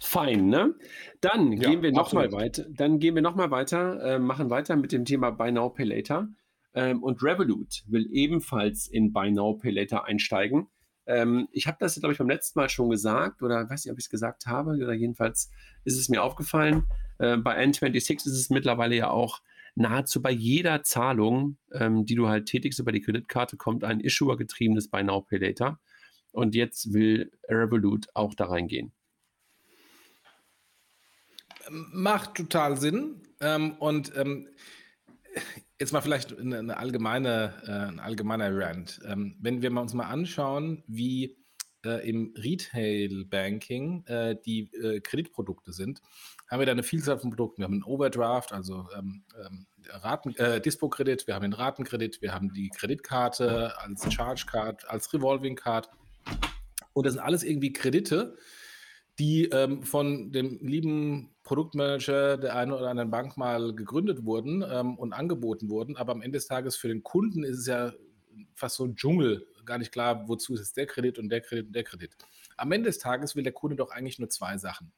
fein, 0.00 0.48
ne? 0.48 0.74
Dann 1.20 1.52
ja, 1.52 1.70
gehen 1.70 1.82
wir 1.82 1.92
nochmal 1.92 2.32
weiter. 2.32 2.66
Dann 2.68 2.98
gehen 2.98 3.14
wir 3.14 3.22
noch 3.22 3.34
mal 3.34 3.50
weiter, 3.50 4.02
äh, 4.02 4.18
machen 4.18 4.50
weiter 4.50 4.76
mit 4.76 4.92
dem 4.92 5.04
Thema 5.04 5.30
Buy 5.30 5.52
Now 5.52 5.70
Pay 5.70 5.86
Later. 5.86 6.28
Ähm, 6.76 7.02
und 7.02 7.22
Revolut 7.22 7.82
will 7.86 8.06
ebenfalls 8.12 8.86
in 8.86 9.12
Buy 9.12 9.30
Now 9.32 9.54
Pay 9.54 9.70
Later 9.70 10.04
einsteigen. 10.04 10.68
Ähm, 11.06 11.48
ich 11.50 11.66
habe 11.66 11.78
das, 11.80 11.98
glaube 11.98 12.12
ich, 12.12 12.18
beim 12.18 12.28
letzten 12.28 12.58
Mal 12.58 12.68
schon 12.68 12.90
gesagt 12.90 13.42
oder 13.42 13.68
weiß 13.68 13.84
nicht, 13.84 13.92
ob 13.92 13.98
ich 13.98 14.04
es 14.04 14.10
gesagt 14.10 14.46
habe, 14.46 14.72
oder 14.72 14.92
jedenfalls 14.92 15.50
ist 15.84 15.98
es 15.98 16.10
mir 16.10 16.22
aufgefallen. 16.22 16.84
Äh, 17.18 17.38
bei 17.38 17.58
N26 17.58 18.26
ist 18.26 18.26
es 18.26 18.50
mittlerweile 18.50 18.94
ja 18.94 19.08
auch 19.08 19.40
nahezu 19.74 20.20
bei 20.20 20.30
jeder 20.30 20.82
Zahlung, 20.82 21.56
ähm, 21.72 22.04
die 22.04 22.14
du 22.14 22.28
halt 22.28 22.46
tätigst 22.46 22.78
über 22.78 22.92
die 22.92 23.00
Kreditkarte, 23.00 23.56
kommt 23.56 23.82
ein 23.82 24.00
Issuer-getriebenes 24.00 24.88
Buy 24.88 25.02
Now 25.02 25.22
Pay 25.22 25.38
Later. 25.38 25.80
Und 26.32 26.54
jetzt 26.54 26.92
will 26.92 27.32
Revolut 27.48 28.08
auch 28.12 28.34
da 28.34 28.46
reingehen. 28.46 28.92
Macht 31.70 32.34
total 32.34 32.76
Sinn. 32.76 33.22
Ähm, 33.40 33.76
und 33.78 34.12
ähm, 34.16 34.48
Jetzt 35.78 35.92
mal 35.92 36.00
vielleicht 36.00 36.38
eine, 36.38 36.58
eine 36.58 36.76
allgemeine, 36.78 37.52
äh, 37.66 37.92
ein 37.92 38.00
allgemeiner 38.00 38.48
Rant. 38.56 39.00
Ähm, 39.04 39.36
wenn 39.40 39.60
wir 39.60 39.70
uns 39.70 39.92
mal 39.92 40.06
anschauen, 40.06 40.82
wie 40.86 41.36
äh, 41.84 42.08
im 42.08 42.32
Retail-Banking 42.34 44.06
äh, 44.06 44.36
die 44.44 44.72
äh, 44.74 45.00
Kreditprodukte 45.00 45.72
sind, 45.72 46.00
haben 46.48 46.60
wir 46.60 46.66
da 46.66 46.72
eine 46.72 46.82
Vielzahl 46.82 47.18
von 47.18 47.28
Produkten. 47.28 47.58
Wir 47.58 47.64
haben 47.64 47.74
einen 47.74 47.82
Overdraft, 47.82 48.54
also 48.54 48.88
ähm, 48.96 49.24
ähm, 49.38 49.66
Raten, 49.88 50.34
äh, 50.36 50.62
Dispo-Kredit, 50.62 51.26
wir 51.26 51.34
haben 51.34 51.42
den 51.42 51.52
Ratenkredit, 51.52 52.22
wir 52.22 52.32
haben 52.32 52.54
die 52.54 52.70
Kreditkarte 52.70 53.78
als 53.78 54.12
Charge-Card, 54.12 54.88
als 54.88 55.12
Revolving-Card. 55.12 55.90
Und 56.94 57.04
das 57.04 57.12
sind 57.12 57.22
alles 57.22 57.42
irgendwie 57.42 57.74
Kredite, 57.74 58.36
die 59.18 59.44
ähm, 59.46 59.82
von 59.82 60.32
dem 60.32 60.58
lieben 60.60 61.34
Produktmanager 61.42 62.36
der 62.36 62.56
einen 62.56 62.72
oder 62.72 62.90
anderen 62.90 63.10
Bank 63.10 63.36
mal 63.36 63.74
gegründet 63.74 64.24
wurden 64.24 64.64
ähm, 64.68 64.98
und 64.98 65.12
angeboten 65.12 65.68
wurden. 65.70 65.96
Aber 65.96 66.12
am 66.12 66.22
Ende 66.22 66.36
des 66.36 66.46
Tages 66.46 66.76
für 66.76 66.88
den 66.88 67.02
Kunden 67.02 67.44
ist 67.44 67.58
es 67.58 67.66
ja 67.66 67.92
fast 68.54 68.76
so 68.76 68.84
ein 68.84 68.96
Dschungel. 68.96 69.46
Gar 69.64 69.78
nicht 69.78 69.92
klar, 69.92 70.28
wozu 70.28 70.54
ist 70.54 70.60
jetzt 70.60 70.76
der 70.76 70.86
Kredit 70.86 71.18
und 71.18 71.28
der 71.28 71.40
Kredit 71.40 71.66
und 71.66 71.72
der 71.72 71.84
Kredit. 71.84 72.16
Am 72.56 72.72
Ende 72.72 72.88
des 72.88 72.98
Tages 72.98 73.36
will 73.36 73.42
der 73.42 73.52
Kunde 73.52 73.76
doch 73.76 73.90
eigentlich 73.90 74.18
nur 74.18 74.28
zwei 74.28 74.58
Sachen. 74.58 74.92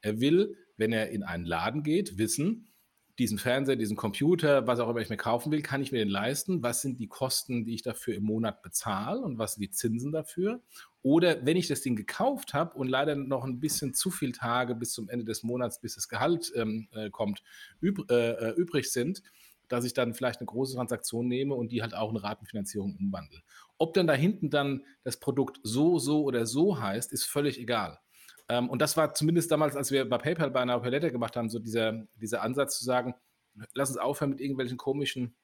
Er 0.00 0.20
will, 0.20 0.56
wenn 0.76 0.92
er 0.92 1.10
in 1.10 1.22
einen 1.22 1.44
Laden 1.44 1.82
geht, 1.82 2.18
wissen, 2.18 2.72
diesen 3.20 3.38
Fernseher, 3.38 3.76
diesen 3.76 3.96
Computer, 3.96 4.66
was 4.66 4.80
auch 4.80 4.88
immer 4.88 5.00
ich 5.00 5.10
mir 5.10 5.18
kaufen 5.18 5.52
will, 5.52 5.60
kann 5.60 5.82
ich 5.82 5.92
mir 5.92 5.98
den 5.98 6.08
leisten? 6.08 6.62
Was 6.62 6.80
sind 6.80 6.98
die 6.98 7.06
Kosten, 7.06 7.66
die 7.66 7.74
ich 7.74 7.82
dafür 7.82 8.14
im 8.14 8.24
Monat 8.24 8.62
bezahle 8.62 9.20
und 9.20 9.38
was 9.38 9.54
sind 9.54 9.62
die 9.62 9.70
Zinsen 9.70 10.10
dafür? 10.10 10.62
Oder 11.02 11.44
wenn 11.44 11.58
ich 11.58 11.68
das 11.68 11.82
Ding 11.82 11.96
gekauft 11.96 12.54
habe 12.54 12.76
und 12.78 12.88
leider 12.88 13.14
noch 13.14 13.44
ein 13.44 13.60
bisschen 13.60 13.92
zu 13.92 14.10
viele 14.10 14.32
Tage 14.32 14.74
bis 14.74 14.92
zum 14.92 15.10
Ende 15.10 15.26
des 15.26 15.42
Monats, 15.42 15.80
bis 15.80 15.96
das 15.96 16.08
Gehalt 16.08 16.50
ähm, 16.56 16.88
äh, 16.92 17.10
kommt, 17.10 17.42
üb 17.82 18.10
äh, 18.10 18.30
äh, 18.30 18.54
übrig 18.56 18.90
sind, 18.90 19.22
dass 19.68 19.84
ich 19.84 19.92
dann 19.92 20.14
vielleicht 20.14 20.40
eine 20.40 20.46
große 20.46 20.74
Transaktion 20.74 21.28
nehme 21.28 21.54
und 21.54 21.72
die 21.72 21.82
halt 21.82 21.94
auch 21.94 22.10
in 22.10 22.16
Ratenfinanzierung 22.16 22.96
umwandle. 22.98 23.42
Ob 23.76 23.92
dann 23.92 24.06
da 24.06 24.14
hinten 24.14 24.48
dann 24.48 24.84
das 25.04 25.18
Produkt 25.18 25.60
so, 25.62 25.98
so 25.98 26.24
oder 26.24 26.46
so 26.46 26.80
heißt, 26.80 27.12
ist 27.12 27.24
völlig 27.24 27.60
egal. 27.60 27.98
Ähm, 28.50 28.68
und 28.68 28.82
das 28.82 28.96
war 28.96 29.14
zumindest 29.14 29.52
damals, 29.52 29.76
als 29.76 29.92
wir 29.92 30.08
bei 30.08 30.18
PayPal 30.18 30.50
bei 30.50 30.60
einer 30.60 30.80
Palette 30.80 31.12
gemacht 31.12 31.36
haben, 31.36 31.48
so 31.48 31.60
dieser, 31.60 32.04
dieser 32.16 32.42
Ansatz 32.42 32.76
zu 32.76 32.84
sagen, 32.84 33.14
lass 33.74 33.90
uns 33.90 33.98
aufhören 33.98 34.30
mit 34.30 34.40
irgendwelchen 34.40 34.76
komischen 34.76 35.36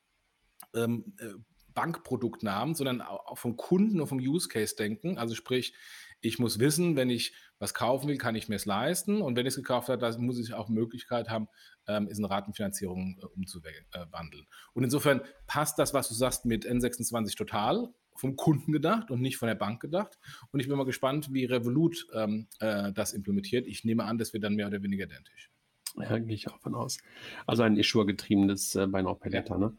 ähm, 0.75 1.15
äh, 1.21 1.35
Bankproduktnamen, 1.73 2.75
sondern 2.75 3.03
auch 3.03 3.39
vom 3.39 3.57
Kunden 3.57 4.01
und 4.01 4.09
vom 4.09 4.19
Use 4.19 4.49
Case 4.49 4.75
denken. 4.75 5.19
Also 5.19 5.37
sprich, 5.37 5.73
ich 6.21 6.41
muss 6.41 6.59
wissen, 6.59 6.97
wenn 6.97 7.09
ich 7.09 7.35
was 7.61 7.75
kaufen 7.75 8.09
will, 8.09 8.19
kann 8.19 8.35
ich 8.35 8.49
mir 8.49 8.57
es 8.57 8.65
leisten. 8.65 9.23
Und 9.23 9.37
wenn 9.37 9.47
ich 9.47 9.53
es 9.53 9.57
gekauft 9.57 9.89
habe, 9.89 9.99
dann 9.99 10.21
muss 10.25 10.41
ich 10.41 10.53
auch 10.53 10.69
Möglichkeit 10.69 11.29
haben, 11.29 11.49
ähm, 11.87 12.09
es 12.11 12.19
in 12.19 12.25
Ratenfinanzierung 12.25 13.21
äh, 13.23 13.27
umzuwandeln. 13.27 14.49
Und 14.73 14.83
insofern 14.83 15.21
passt 15.47 15.79
das, 15.79 15.95
was 15.95 16.09
du 16.09 16.15
sagst, 16.15 16.45
mit 16.45 16.67
N26 16.67 17.37
total 17.37 17.95
vom 18.19 18.37
Kunden 18.37 18.73
gedacht 18.73 19.11
und 19.11 19.21
nicht 19.21 19.37
von 19.37 19.49
der 19.49 19.55
Bank 19.55 19.81
gedacht. 19.81 20.19
Und 20.51 20.61
ich 20.61 20.69
bin 20.69 20.77
mal 20.77 20.85
gespannt, 20.85 21.33
wie 21.33 21.45
Revolut 21.45 22.07
ähm, 22.15 22.49
äh, 22.61 22.93
das 22.93 23.13
implementiert. 23.13 23.67
Ich 23.67 23.85
nehme 23.85 24.05
an, 24.05 24.19
das 24.19 24.33
wird 24.33 24.45
dann 24.45 24.55
mehr 24.55 24.67
oder 24.67 24.83
weniger 24.83 25.05
identisch. 25.05 25.51
Ja, 25.97 26.19
gehe 26.19 26.35
ich 26.35 26.49
auch 26.49 26.61
von 26.61 26.75
aus. 26.75 26.99
Also 27.47 27.63
ein 27.63 27.77
Issuer-getriebenes 27.77 28.75
äh, 28.75 28.87
Buy 28.87 29.03
Now 29.03 29.15
Pay 29.15 29.33
Later. 29.33 29.55
Ja. 29.55 29.59
Ne? 29.59 29.77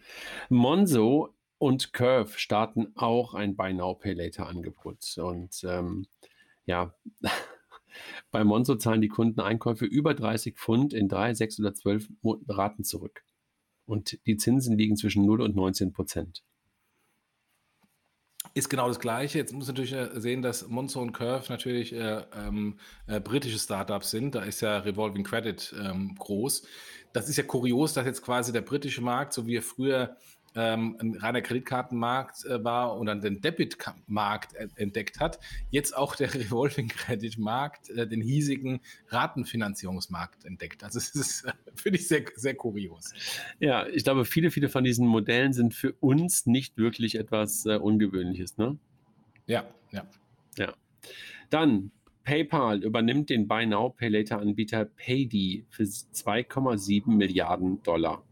Monzo 0.50 1.36
und 1.60 1.94
Curve 1.94 2.38
starten 2.38 2.92
auch 2.96 3.34
ein 3.34 3.56
Buy 3.56 3.74
Now 3.74 3.96
Pay 3.96 4.14
Later 4.14 4.48
Angebot. 4.48 5.18
Und 5.18 5.64
ähm, 5.64 6.08
ja, 6.66 6.96
bei 8.32 8.44
Monzo 8.44 8.76
zahlen 8.76 9.02
die 9.02 9.10
Kunden 9.10 9.40
Einkäufe 9.42 9.86
über 9.86 10.14
30 10.14 10.56
Pfund 10.56 10.94
in 10.94 11.08
drei, 11.08 11.34
sechs 11.34 11.60
oder 11.60 11.74
zwölf 11.74 12.10
Raten 12.24 12.84
zurück. 12.84 13.24
Und 13.86 14.20
die 14.26 14.38
Zinsen 14.38 14.78
liegen 14.78 14.98
zwischen 14.98 15.26
0 15.26 15.42
und 15.42 15.56
19 15.56 15.94
Prozent 15.94 16.44
ist 18.58 18.70
genau 18.70 18.88
das 18.88 19.00
Gleiche. 19.00 19.38
Jetzt 19.38 19.54
muss 19.54 19.68
man 19.68 19.76
natürlich 19.76 19.94
äh, 19.94 20.20
sehen, 20.20 20.42
dass 20.42 20.68
Monzo 20.68 21.02
und 21.02 21.14
Curve 21.14 21.46
natürlich 21.50 21.94
äh, 21.94 22.24
ähm, 22.36 22.78
äh, 23.06 23.20
britische 23.20 23.60
Startups 23.60 24.10
sind. 24.10 24.36
Da 24.36 24.44
ist 24.44 24.62
ja 24.62 24.80
Revolving 24.80 25.24
Credit 25.24 25.76
ähm, 25.80 26.16
groß. 26.18 26.64
Das 27.14 27.30
ist 27.30 27.38
ja 27.38 27.44
kurios, 27.44 27.94
dass 27.94 28.06
jetzt 28.06 28.22
quasi 28.22 28.52
der 28.52 28.62
britische 28.62 29.02
Markt, 29.02 29.34
so 29.34 29.48
wie 29.48 29.58
er 29.58 29.62
früher 29.62 30.18
ähm, 30.58 30.98
ein 31.00 31.16
reiner 31.16 31.42
Kreditkartenmarkt 31.42 32.46
äh, 32.46 32.64
war 32.64 32.98
und 32.98 33.06
dann 33.06 33.22
den 33.22 33.42
Debitmarkt 33.42 34.56
entdeckt 34.76 35.20
hat, 35.20 35.40
jetzt 35.70 35.96
auch 35.96 36.16
der 36.16 36.34
Revolving 36.34 36.88
Credit 36.88 37.38
Markt, 37.38 37.90
äh, 37.92 38.08
den 38.08 38.22
hiesigen 38.22 38.80
Ratenfinanzierungsmarkt 39.10 40.46
entdeckt. 40.46 40.84
Also 40.84 40.98
es 40.98 41.14
ist, 41.16 41.46
äh, 41.46 41.54
finde 41.76 42.00
ich, 42.00 42.08
sehr, 42.08 42.24
sehr 42.36 42.56
kurios. 42.56 43.14
Ja, 43.60 43.88
ich 43.88 44.04
glaube, 44.04 44.26
viele, 44.26 44.50
viele 44.50 44.68
von 44.68 44.84
diesen 44.84 45.08
Modellen 45.08 45.54
sind 45.54 45.76
für 45.76 45.94
uns 46.00 46.48
nicht 46.48 46.78
wirklich 46.78 47.16
etwas 47.16 47.66
äh, 47.68 47.76
Ungewöhnliches, 47.78 48.58
ne? 48.58 48.78
Ja, 49.46 49.66
ja. 49.92 50.08
Ja. 50.58 50.74
Dann 51.52 51.92
PayPal 52.24 52.84
übernimmt 52.84 53.30
den 53.30 53.48
Buy 53.48 53.66
Now 53.68 53.90
Pay 53.92 54.10
Later 54.10 54.40
Anbieter 54.40 54.86
Paydi 54.86 55.66
für 55.70 55.84
2,7 55.84 57.10
Milliarden 57.12 57.82
Dollar. 57.84 58.24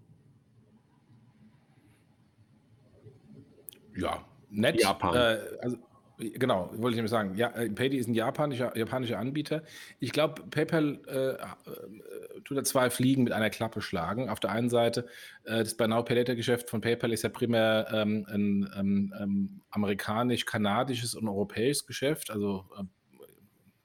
Ja, 3.96 4.26
nett. 4.50 4.82
Japan. 4.82 5.16
Äh, 5.16 5.40
also, 5.62 5.78
genau, 6.18 6.70
wollte 6.74 6.92
ich 6.92 6.96
nämlich 6.96 7.12
sagen. 7.12 7.36
Ja, 7.36 7.50
äh, 7.50 7.70
Payday 7.70 7.98
ist 7.98 8.08
ein 8.08 8.14
japanischer, 8.14 8.76
japanischer 8.78 9.20
Anbieter. 9.20 9.64
Ich 10.00 10.12
glaube, 10.12 10.44
PayPal 10.50 11.00
äh, 11.08 11.30
äh, 11.34 12.42
tut 12.44 12.58
da 12.58 12.64
zwei 12.64 12.90
Fliegen 12.90 13.24
mit 13.24 13.34
einer 13.34 13.50
Klappe 13.50 13.82
schlagen. 13.82 14.30
Auf 14.30 14.40
der 14.40 14.52
einen 14.52 14.70
Seite, 14.70 15.08
äh, 15.44 15.60
das 15.60 15.76
Buy 15.76 15.88
Now 15.88 16.04
Pay 16.04 16.18
Later 16.18 16.36
Geschäft 16.36 16.70
von 16.70 16.82
PayPal 16.82 17.12
ist 17.12 17.24
ja 17.24 17.30
primär 17.30 17.88
ähm, 17.92 18.26
ein 18.30 18.70
ähm, 18.78 19.14
ähm, 19.20 19.62
amerikanisch-kanadisches 19.72 21.16
und 21.16 21.28
europäisches 21.28 21.86
Geschäft, 21.86 22.32
also 22.32 22.66
äh, 22.78 22.84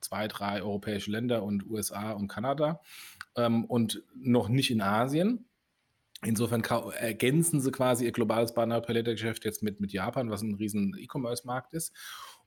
zwei, 0.00 0.29
drei 0.29 0.62
europäische 0.62 1.11
Länder 1.11 1.43
und 1.43 1.69
USA 1.69 2.12
und 2.12 2.29
Kanada 2.29 2.81
ähm, 3.37 3.64
und 3.64 4.02
noch 4.14 4.49
nicht 4.49 4.71
in 4.71 4.81
Asien. 4.81 5.47
Insofern 6.22 6.62
ergänzen 6.98 7.60
sie 7.60 7.70
quasi 7.70 8.04
ihr 8.04 8.12
globales 8.12 8.52
Banner-Palette-Geschäft 8.52 9.44
jetzt 9.46 9.62
mit, 9.62 9.80
mit 9.80 9.92
Japan, 9.92 10.30
was 10.30 10.42
ein 10.42 10.54
riesen 10.54 10.94
E-Commerce-Markt 10.98 11.72
ist. 11.72 11.96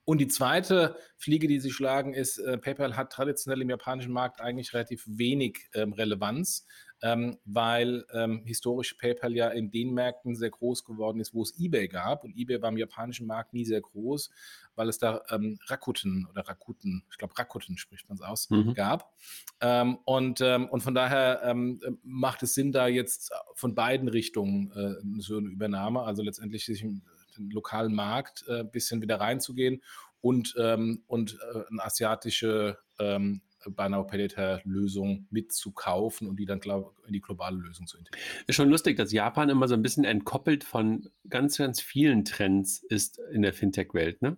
Und 0.06 0.20
die 0.20 0.28
zweite 0.28 0.98
Fliege, 1.18 1.48
die 1.48 1.60
sie 1.60 1.72
schlagen, 1.72 2.14
ist, 2.14 2.38
äh, 2.38 2.58
PayPal 2.58 2.98
hat 2.98 3.12
traditionell 3.12 3.62
im 3.62 3.70
japanischen 3.70 4.12
Markt 4.12 4.42
eigentlich 4.42 4.74
relativ 4.74 5.04
wenig 5.08 5.70
ähm, 5.74 5.94
Relevanz, 5.94 6.66
ähm, 7.02 7.38
weil 7.46 8.06
ähm, 8.14 8.44
historisch 8.46 8.94
PayPal 8.96 9.34
ja 9.34 9.50
in 9.50 9.72
den 9.72 9.94
Märkten 9.94 10.36
sehr 10.36 10.50
groß 10.50 10.84
geworden 10.84 11.22
ist, 11.22 11.34
wo 11.34 11.42
es 11.42 11.58
eBay 11.58 11.88
gab. 11.88 12.26
Und 12.26 12.36
eBay 12.36 12.62
war 12.62 12.70
im 12.70 12.78
japanischen 12.78 13.28
Markt 13.28 13.54
nie 13.54 13.64
sehr 13.64 13.80
groß, 13.80 14.30
weil 14.76 14.90
es 14.90 14.98
da 14.98 15.22
ähm, 15.30 15.58
Rakuten 15.68 16.28
oder 16.30 16.48
Rakuten, 16.48 17.04
ich 17.10 17.18
glaube 17.18 17.38
Rakuten 17.38 17.78
spricht 17.78 18.10
man 18.10 18.18
es 18.18 18.22
aus, 18.22 18.50
mhm. 18.50 18.74
gab. 18.74 19.14
Ähm, 19.62 20.00
und, 20.04 20.42
ähm, 20.42 20.68
und 20.68 20.82
von 20.82 20.96
daher 20.96 21.56
macht 22.04 22.44
es 22.44 22.54
Sinn, 22.54 22.72
da 22.72 22.88
jetzt 22.88 23.32
von 23.56 23.76
beiden 23.76 24.08
Richtungen 24.08 24.72
äh, 24.72 25.22
so 25.22 25.38
eine 25.38 25.50
Übernahme, 25.50 26.04
also 26.04 26.24
letztendlich 26.24 26.66
sich 26.66 26.84
im 26.84 27.04
den 27.38 27.50
lokalen 27.50 27.94
Markt 27.94 28.46
ein 28.48 28.62
äh, 28.62 28.64
bisschen 28.64 29.02
wieder 29.02 29.20
reinzugehen 29.20 29.82
und, 30.22 30.56
ähm, 30.58 31.04
und 31.08 31.38
äh, 31.54 31.64
eine 31.70 31.84
asiatische 31.84 32.78
ähm, 33.00 33.42
Pay 33.72 34.18
Later 34.18 34.62
Lösung 34.66 35.28
mitzukaufen 35.32 36.28
und 36.28 36.38
die 36.38 36.46
dann 36.46 36.60
glaub, 36.60 36.96
in 37.08 37.14
die 37.14 37.22
globale 37.22 37.58
Lösung 37.58 37.88
zu 37.88 37.98
integrieren. 37.98 38.28
Ist 38.48 38.56
schon 38.56 38.70
lustig, 38.70 38.98
dass 38.98 39.12
Japan 39.12 39.50
immer 39.50 39.68
so 39.68 39.74
ein 39.74 39.82
bisschen 39.82 40.04
entkoppelt 40.04 40.64
von 40.64 41.10
ganz, 41.30 41.58
ganz 41.58 41.82
vielen 41.82 42.26
Trends 42.26 42.84
ist 42.84 43.20
in 43.32 43.42
der 43.42 43.54
Fintech-Welt, 43.54 44.22
ne? 44.22 44.38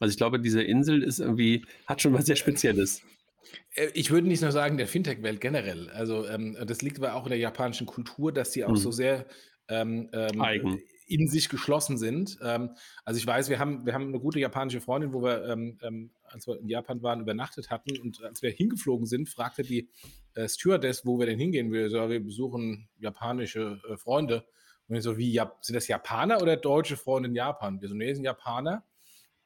Also 0.00 0.10
ich 0.10 0.16
glaube, 0.16 0.40
diese 0.40 0.62
Insel 0.62 1.02
ist 1.02 1.20
irgendwie, 1.20 1.64
hat 1.86 2.02
schon 2.02 2.12
was 2.12 2.26
sehr 2.26 2.36
Spezielles. 2.36 3.02
Äh, 3.74 3.88
ich 3.94 4.10
würde 4.10 4.26
nicht 4.26 4.42
nur 4.42 4.52
sagen, 4.52 4.76
der 4.76 4.88
Fintech-Welt 4.88 5.40
generell. 5.40 5.88
Also 5.90 6.26
ähm, 6.26 6.56
das 6.66 6.82
liegt 6.82 6.98
aber 6.98 7.14
auch 7.14 7.24
in 7.24 7.30
der 7.30 7.38
japanischen 7.38 7.86
Kultur, 7.86 8.32
dass 8.32 8.50
die 8.50 8.64
auch 8.64 8.70
hm. 8.70 8.76
so 8.76 8.90
sehr 8.90 9.26
ähm, 9.68 10.10
ähm, 10.12 10.40
Eigen 10.40 10.82
in 11.06 11.28
sich 11.28 11.48
geschlossen 11.48 11.98
sind. 11.98 12.38
Ähm, 12.42 12.70
also 13.04 13.18
ich 13.18 13.26
weiß, 13.26 13.48
wir 13.48 13.58
haben, 13.58 13.84
wir 13.86 13.94
haben 13.94 14.08
eine 14.08 14.20
gute 14.20 14.40
japanische 14.40 14.80
Freundin, 14.80 15.12
wo 15.12 15.22
wir, 15.22 15.44
ähm, 15.46 15.78
ähm, 15.82 16.10
als 16.24 16.46
wir 16.46 16.58
in 16.58 16.68
Japan 16.68 17.02
waren, 17.02 17.20
übernachtet 17.20 17.70
hatten 17.70 17.98
und 17.98 18.22
als 18.22 18.42
wir 18.42 18.50
hingeflogen 18.50 19.06
sind, 19.06 19.28
fragte 19.28 19.62
die 19.62 19.90
äh, 20.34 20.48
Stewardess, 20.48 21.04
wo 21.04 21.18
wir 21.18 21.26
denn 21.26 21.38
hingehen. 21.38 21.72
Wir, 21.72 21.90
so, 21.90 22.08
wir 22.08 22.22
besuchen 22.22 22.88
japanische 22.98 23.80
äh, 23.88 23.96
Freunde. 23.96 24.44
Und 24.88 24.96
ich 24.96 25.02
so, 25.02 25.16
wie, 25.16 25.32
ja, 25.32 25.52
sind 25.60 25.74
das 25.74 25.88
Japaner 25.88 26.42
oder 26.42 26.56
deutsche 26.56 26.96
Freunde 26.96 27.28
in 27.28 27.34
Japan? 27.34 27.80
Wir 27.80 27.88
so, 27.88 27.94
nee, 27.94 28.12
sind 28.12 28.24
Japaner. 28.24 28.84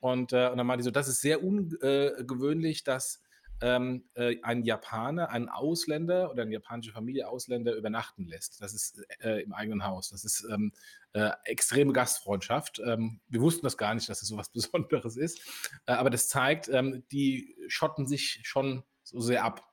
Und, 0.01 0.33
äh, 0.33 0.49
und 0.49 0.59
dann 0.59 0.67
meinte 0.67 0.83
die 0.83 0.85
so, 0.85 0.91
das 0.91 1.09
ist 1.09 1.21
sehr 1.21 1.43
ungewöhnlich, 1.43 2.85
dass 2.85 3.23
ähm, 3.61 4.05
äh, 4.15 4.37
ein 4.43 4.63
Japaner, 4.63 5.31
ein 5.31 5.49
Ausländer 5.49 6.31
oder 6.31 6.43
eine 6.43 6.53
japanische 6.53 6.93
Familie 6.93 7.29
Ausländer 7.29 7.75
übernachten 7.75 8.27
lässt. 8.27 8.61
Das 8.61 8.73
ist 8.73 9.03
äh, 9.21 9.43
im 9.43 9.53
eigenen 9.53 9.85
Haus. 9.85 10.11
Das 10.11 10.25
ist 10.25 10.47
ähm, 10.51 10.73
äh, 11.13 11.31
extreme 11.45 11.93
Gastfreundschaft. 11.93 12.81
Ähm, 12.85 13.21
wir 13.29 13.41
wussten 13.41 13.67
das 13.67 13.77
gar 13.77 13.95
nicht, 13.95 14.09
dass 14.09 14.23
es 14.23 14.29
so 14.29 14.37
was 14.37 14.49
Besonderes 14.53 15.17
ist. 15.17 15.41
Äh, 15.87 15.93
aber 15.93 16.11
das 16.11 16.29
zeigt, 16.29 16.69
ähm, 16.69 17.05
die 17.11 17.57
schotten 17.69 18.07
sich 18.07 18.41
schon 18.45 18.85
so 19.03 19.21
sehr 19.21 19.45
ab. 19.45 19.65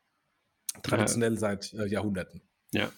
Traditionell 0.83 1.33
ja. 1.33 1.39
seit 1.39 1.73
äh, 1.73 1.85
Jahrhunderten. 1.85 2.41
Ja. 2.71 2.91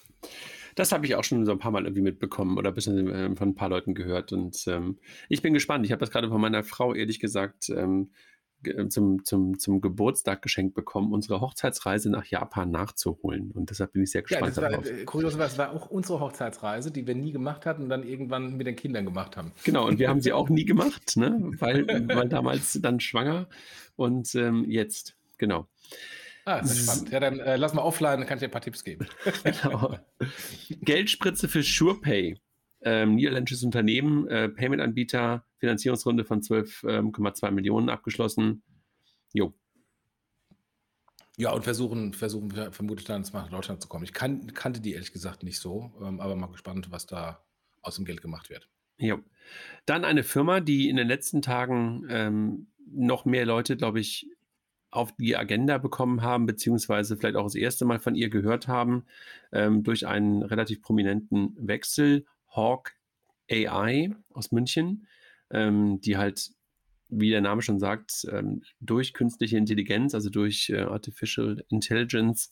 Das 0.75 0.91
habe 0.91 1.05
ich 1.05 1.15
auch 1.15 1.23
schon 1.23 1.45
so 1.45 1.51
ein 1.51 1.59
paar 1.59 1.71
Mal 1.71 1.85
irgendwie 1.85 2.03
mitbekommen 2.03 2.57
oder 2.57 2.69
ein 2.69 2.75
bisschen 2.75 3.09
äh, 3.09 3.35
von 3.35 3.49
ein 3.49 3.55
paar 3.55 3.69
Leuten 3.69 3.95
gehört. 3.95 4.31
Und 4.31 4.63
ähm, 4.67 4.99
ich 5.27 5.41
bin 5.41 5.53
gespannt. 5.53 5.85
Ich 5.85 5.91
habe 5.91 5.99
das 5.99 6.11
gerade 6.11 6.29
von 6.29 6.39
meiner 6.39 6.63
Frau 6.63 6.93
ehrlich 6.93 7.19
gesagt 7.19 7.69
ähm, 7.69 8.11
zum, 8.89 9.23
zum, 9.23 9.59
zum 9.59 9.81
Geburtstag 9.81 10.41
geschenkt 10.41 10.73
bekommen, 10.73 11.13
unsere 11.13 11.41
Hochzeitsreise 11.41 12.09
nach 12.09 12.25
Japan 12.25 12.71
nachzuholen. 12.71 13.51
Und 13.51 13.69
deshalb 13.69 13.93
bin 13.93 14.03
ich 14.03 14.11
sehr 14.11 14.23
gespannt 14.23 14.55
ja, 14.55 14.61
das 14.61 14.71
darauf. 14.71 14.85
War, 14.85 14.99
äh, 14.99 15.05
kurios, 15.05 15.37
das 15.37 15.57
war 15.57 15.71
auch 15.71 15.89
unsere 15.89 16.19
Hochzeitsreise, 16.19 16.91
die 16.91 17.07
wir 17.07 17.15
nie 17.15 17.31
gemacht 17.31 17.65
hatten 17.65 17.83
und 17.83 17.89
dann 17.89 18.03
irgendwann 18.03 18.57
mit 18.57 18.67
den 18.67 18.75
Kindern 18.75 19.05
gemacht 19.05 19.37
haben. 19.37 19.51
Genau, 19.63 19.87
und 19.87 19.99
wir 19.99 20.09
haben 20.09 20.21
sie 20.21 20.33
auch 20.33 20.49
nie 20.49 20.65
gemacht, 20.65 21.17
ne? 21.17 21.51
weil, 21.59 21.87
weil 21.87 22.29
damals 22.29 22.79
dann 22.81 22.99
schwanger 22.99 23.47
und 23.95 24.33
ähm, 24.35 24.65
jetzt, 24.67 25.15
genau. 25.37 25.67
Ah, 26.45 26.61
das 26.61 26.71
ist 26.71 26.83
spannend. 26.85 27.11
Ja, 27.11 27.19
dann 27.19 27.39
äh, 27.39 27.57
lass 27.57 27.73
mal 27.73 27.81
offline, 27.81 28.19
dann 28.19 28.27
kann 28.27 28.37
ich 28.37 28.41
dir 28.41 28.47
ein 28.47 28.51
paar 28.51 28.61
Tipps 28.61 28.83
geben. 28.83 29.05
genau. 29.43 29.97
Geldspritze 30.81 31.47
für 31.47 31.61
SurePay 31.61 32.37
ähm, 32.81 33.15
niederländisches 33.15 33.63
Unternehmen, 33.63 34.27
äh, 34.27 34.49
Payment-Anbieter, 34.49 35.43
Finanzierungsrunde 35.59 36.25
von 36.25 36.41
12,2 36.41 37.47
ähm, 37.47 37.55
Millionen 37.55 37.89
abgeschlossen. 37.89 38.63
Jo. 39.33 39.53
Ja, 41.37 41.51
und 41.51 41.63
versuchen, 41.63 42.13
versuchen 42.13 42.51
vermutlich 42.71 43.05
dann 43.05 43.23
nach 43.33 43.49
Deutschland 43.49 43.81
zu 43.81 43.87
kommen. 43.87 44.03
Ich 44.03 44.13
kan 44.13 44.53
kannte 44.53 44.81
die 44.81 44.93
ehrlich 44.93 45.13
gesagt 45.13 45.43
nicht 45.43 45.59
so, 45.59 45.91
ähm, 46.01 46.19
aber 46.19 46.35
mal 46.35 46.47
gespannt, 46.47 46.89
was 46.89 47.05
da 47.05 47.43
aus 47.81 47.95
dem 47.95 48.05
Geld 48.05 48.21
gemacht 48.21 48.49
wird. 48.49 48.67
Jo. 48.97 49.19
Dann 49.85 50.03
eine 50.03 50.23
Firma, 50.23 50.59
die 50.59 50.89
in 50.89 50.95
den 50.95 51.07
letzten 51.07 51.41
Tagen 51.41 52.07
ähm, 52.09 52.67
noch 52.85 53.25
mehr 53.25 53.45
Leute, 53.45 53.77
glaube 53.77 53.99
ich, 53.99 54.27
auf 54.89 55.15
die 55.15 55.35
Agenda 55.35 55.77
bekommen 55.77 56.21
haben, 56.21 56.45
beziehungsweise 56.45 57.17
vielleicht 57.17 57.35
auch 57.35 57.43
das 57.43 57.55
erste 57.55 57.85
Mal 57.85 57.99
von 57.99 58.15
ihr 58.15 58.29
gehört 58.29 58.67
haben, 58.67 59.05
ähm, 59.51 59.83
durch 59.83 60.07
einen 60.07 60.41
relativ 60.43 60.81
prominenten 60.81 61.55
Wechsel. 61.59 62.25
Hawk 62.49 62.93
AI 63.51 64.15
aus 64.33 64.51
München, 64.51 65.07
ähm, 65.51 66.01
die 66.01 66.17
halt, 66.17 66.49
wie 67.09 67.29
der 67.29 67.41
Name 67.41 67.61
schon 67.61 67.79
sagt, 67.79 68.25
ähm, 68.31 68.63
durch 68.79 69.13
künstliche 69.13 69.57
Intelligenz, 69.57 70.13
also 70.13 70.29
durch 70.29 70.69
äh, 70.69 70.81
Artificial 70.81 71.63
Intelligence, 71.69 72.51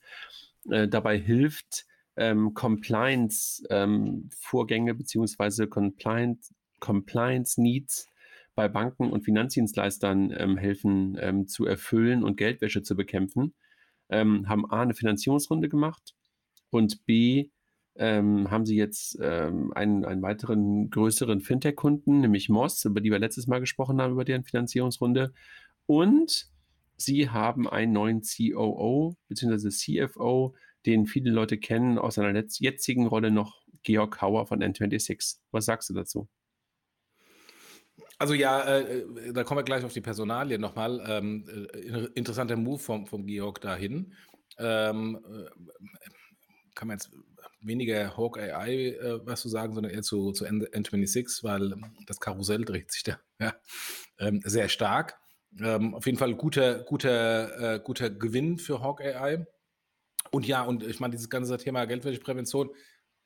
äh, 0.70 0.88
dabei 0.88 1.20
hilft, 1.20 1.86
ähm, 2.18 2.54
Compliance-Vorgänge 2.54 4.92
ähm, 4.92 4.98
beziehungsweise 4.98 5.68
Compliance, 5.68 6.54
Compliance 6.80 7.62
Needs 7.62 8.08
bei 8.56 8.70
Banken 8.70 9.12
und 9.12 9.26
Finanzdienstleistern 9.26 10.34
ähm, 10.38 10.58
helfen 10.58 11.18
ähm, 11.20 11.48
zu 11.48 11.66
erfüllen 11.66 12.24
und 12.24 12.38
Geldwäsche 12.38 12.84
zu 12.84 12.96
bekämpfen. 12.96 13.54
haben 14.08 14.70
A 14.70 14.84
eine 14.84 14.94
Finanzierungsrunde 14.94 15.68
gemacht 15.68 16.14
und 16.70 17.08
B 17.08 17.50
ähm, 17.98 18.52
haben 18.52 18.66
sie 18.66 18.76
jetzt 18.76 19.18
ähm, 19.22 19.72
einen, 19.74 20.06
einen 20.06 20.22
weiteren 20.22 20.90
größeren 20.90 21.42
Fintech-Kunden, 21.42 22.22
nämlich 22.22 22.50
Moss, 22.50 22.84
über 22.86 23.02
die 23.02 23.12
wir 23.12 23.20
letztes 23.20 23.48
Mal 23.48 23.60
gesprochen 23.60 24.02
haben, 24.02 24.14
über 24.14 24.26
deren 24.26 24.44
Finanzierungsrunde. 24.44 25.34
Und 25.86 26.50
sie 26.98 27.30
haben 27.30 27.70
einen 27.70 27.94
neuen 27.94 28.22
COO 28.22 29.18
bzw. 29.30 29.70
CFO, 29.70 30.56
den 30.86 31.06
viele 31.06 31.32
Leute 31.32 31.58
kennen 31.58 31.98
aus 31.98 32.16
seiner 32.16 32.44
jetzigen 32.60 33.08
Rolle 33.08 33.32
noch, 33.32 33.66
Georg 33.84 34.22
Hauer 34.22 34.48
von 34.48 34.62
N26. 34.62 35.38
Was 35.52 35.66
sagst 35.66 35.90
du 35.90 35.94
dazu? 35.94 36.28
Also 38.18 38.34
ja, 38.34 38.62
äh, 38.62 39.02
äh, 39.02 39.34
da 39.34 39.44
kommen 39.44 39.60
wir 39.60 39.64
gleich 39.64 39.84
auf 39.84 39.94
die 39.94 40.02
Personalie 40.02 40.58
nochmal. 40.58 41.04
Ähm, 41.08 41.46
äh, 41.48 42.08
interessanter 42.16 42.56
Move 42.56 42.80
vom, 42.80 43.08
vom 43.08 43.26
Georg 43.26 43.62
dahin. 43.62 44.14
Ähm, 44.58 45.20
äh, 45.26 45.50
kann 46.74 46.88
man 46.88 46.98
jetzt 46.98 47.12
weniger 47.66 48.16
Hawk 48.18 48.38
AI 48.38 48.96
äh, 49.00 49.26
was 49.26 49.42
zu 49.42 49.50
sagen, 49.50 49.74
sondern 49.74 49.94
eher 49.94 50.02
zu, 50.02 50.32
zu 50.32 50.46
N26, 50.46 51.44
weil 51.44 51.76
das 52.06 52.20
Karussell 52.20 52.66
dreht 52.66 52.92
sich 52.92 53.04
da 53.04 53.20
ja, 53.40 53.54
ähm, 54.20 54.42
sehr 54.44 54.70
stark. 54.70 55.20
Ähm, 55.60 55.96
auf 55.96 56.06
jeden 56.06 56.18
Fall 56.18 56.36
guter, 56.36 56.84
guter, 56.84 57.76
äh, 57.76 57.80
guter 57.80 58.10
Gewinn 58.10 58.58
für 58.58 58.82
Hawk 58.82 59.02
AI. 59.02 59.46
Und 60.32 60.46
ja, 60.46 60.64
und 60.64 60.84
ich 60.84 61.00
meine, 61.00 61.12
dieses 61.12 61.30
ganze 61.30 61.58
Thema 61.58 61.86
Geldwäscheprävention, 61.86 62.70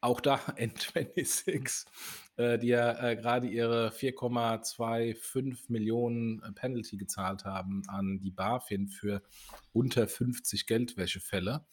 auch 0.02 0.21
da 0.21 0.36
N26, 0.58 1.86
äh, 2.38 2.58
die 2.60 2.67
ja 2.67 3.10
äh, 3.10 3.15
gerade 3.15 3.47
ihre 3.47 3.89
4,25 3.89 5.65
Millionen 5.69 6.41
äh, 6.43 6.52
Penalty 6.52 6.97
gezahlt 6.97 7.45
haben 7.45 7.84
an 7.88 8.19
die 8.19 8.32
BaFin 8.32 8.88
für 8.88 9.21
unter 9.73 10.08
50 10.08 10.67
Geldwäschefälle. 10.67 11.65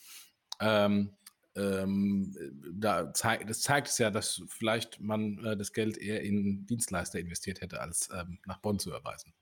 Ähm, 0.60 1.16
ähm, 1.56 2.36
da 2.72 3.12
zeigt, 3.12 3.48
das 3.48 3.60
zeigt 3.60 3.88
es 3.88 3.98
ja, 3.98 4.10
dass 4.10 4.42
vielleicht 4.48 5.00
man 5.00 5.38
äh, 5.44 5.56
das 5.56 5.72
Geld 5.72 5.96
eher 5.96 6.22
in 6.22 6.66
Dienstleister 6.66 7.18
investiert 7.18 7.60
hätte, 7.60 7.80
als 7.80 8.10
ähm, 8.14 8.38
nach 8.46 8.58
Bonn 8.58 8.78
zu 8.78 8.90
überweisen. 8.90 9.32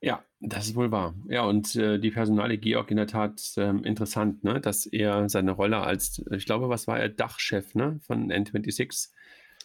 Ja, 0.00 0.24
das 0.40 0.66
ist 0.66 0.74
wohl 0.74 0.90
wahr. 0.90 1.14
Ja, 1.28 1.44
und 1.44 1.76
äh, 1.76 1.98
die 1.98 2.10
Personale 2.10 2.58
Georg 2.58 2.90
in 2.90 2.96
der 2.96 3.06
Tat 3.06 3.40
ähm, 3.56 3.84
interessant, 3.84 4.42
ne? 4.42 4.60
dass 4.60 4.86
er 4.86 5.28
seine 5.28 5.52
Rolle 5.52 5.78
als, 5.78 6.24
ich 6.30 6.44
glaube, 6.44 6.68
was 6.68 6.88
war 6.88 6.98
er, 6.98 7.08
Dachchef 7.08 7.74
ne? 7.76 8.00
von 8.02 8.32
N26 8.32 9.10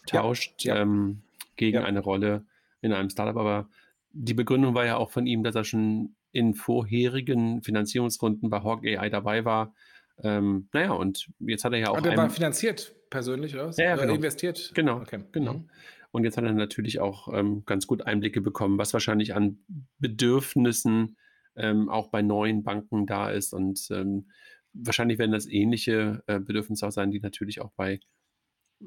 tauscht 0.06 0.64
ja, 0.64 0.76
ja. 0.76 0.82
Ähm, 0.82 1.22
gegen 1.56 1.78
ja. 1.78 1.84
eine 1.84 2.00
Rolle 2.00 2.44
in 2.82 2.92
einem 2.92 3.10
Startup. 3.10 3.36
Aber 3.36 3.68
die 4.12 4.34
Begründung 4.34 4.74
war 4.74 4.86
ja 4.86 4.96
auch 4.96 5.10
von 5.10 5.26
ihm, 5.26 5.42
dass 5.42 5.56
er 5.56 5.64
schon 5.64 6.14
in 6.30 6.54
vorherigen 6.54 7.62
Finanzierungsrunden 7.62 8.48
bei 8.48 8.62
Hawk 8.62 8.84
AI 8.84 9.10
dabei 9.10 9.44
war 9.44 9.74
ähm, 10.22 10.68
naja, 10.72 10.92
und 10.92 11.30
jetzt 11.38 11.64
hat 11.64 11.72
er 11.72 11.78
ja 11.78 11.90
auch. 11.90 11.96
Und 11.96 12.06
er 12.06 12.16
war 12.16 12.30
finanziert 12.30 12.94
persönlich, 13.10 13.54
oder? 13.54 13.70
Ja, 13.76 13.84
ja 13.84 13.96
genau. 13.96 14.14
investiert. 14.14 14.72
Genau. 14.74 15.00
Okay. 15.00 15.20
genau. 15.32 15.54
Mhm. 15.54 15.70
Und 16.10 16.24
jetzt 16.24 16.36
hat 16.36 16.44
er 16.44 16.52
natürlich 16.52 17.00
auch 17.00 17.32
ähm, 17.32 17.64
ganz 17.66 17.86
gut 17.86 18.02
Einblicke 18.02 18.40
bekommen, 18.40 18.78
was 18.78 18.92
wahrscheinlich 18.92 19.34
an 19.34 19.58
Bedürfnissen 19.98 21.16
ähm, 21.56 21.88
auch 21.88 22.08
bei 22.08 22.22
neuen 22.22 22.62
Banken 22.62 23.06
da 23.06 23.30
ist. 23.30 23.52
Und 23.52 23.88
ähm, 23.90 24.30
wahrscheinlich 24.72 25.18
werden 25.18 25.32
das 25.32 25.46
ähnliche 25.46 26.22
äh, 26.26 26.40
Bedürfnisse 26.40 26.86
auch 26.86 26.92
sein, 26.92 27.10
die 27.10 27.20
natürlich 27.20 27.60
auch 27.60 27.72
bei, 27.76 28.00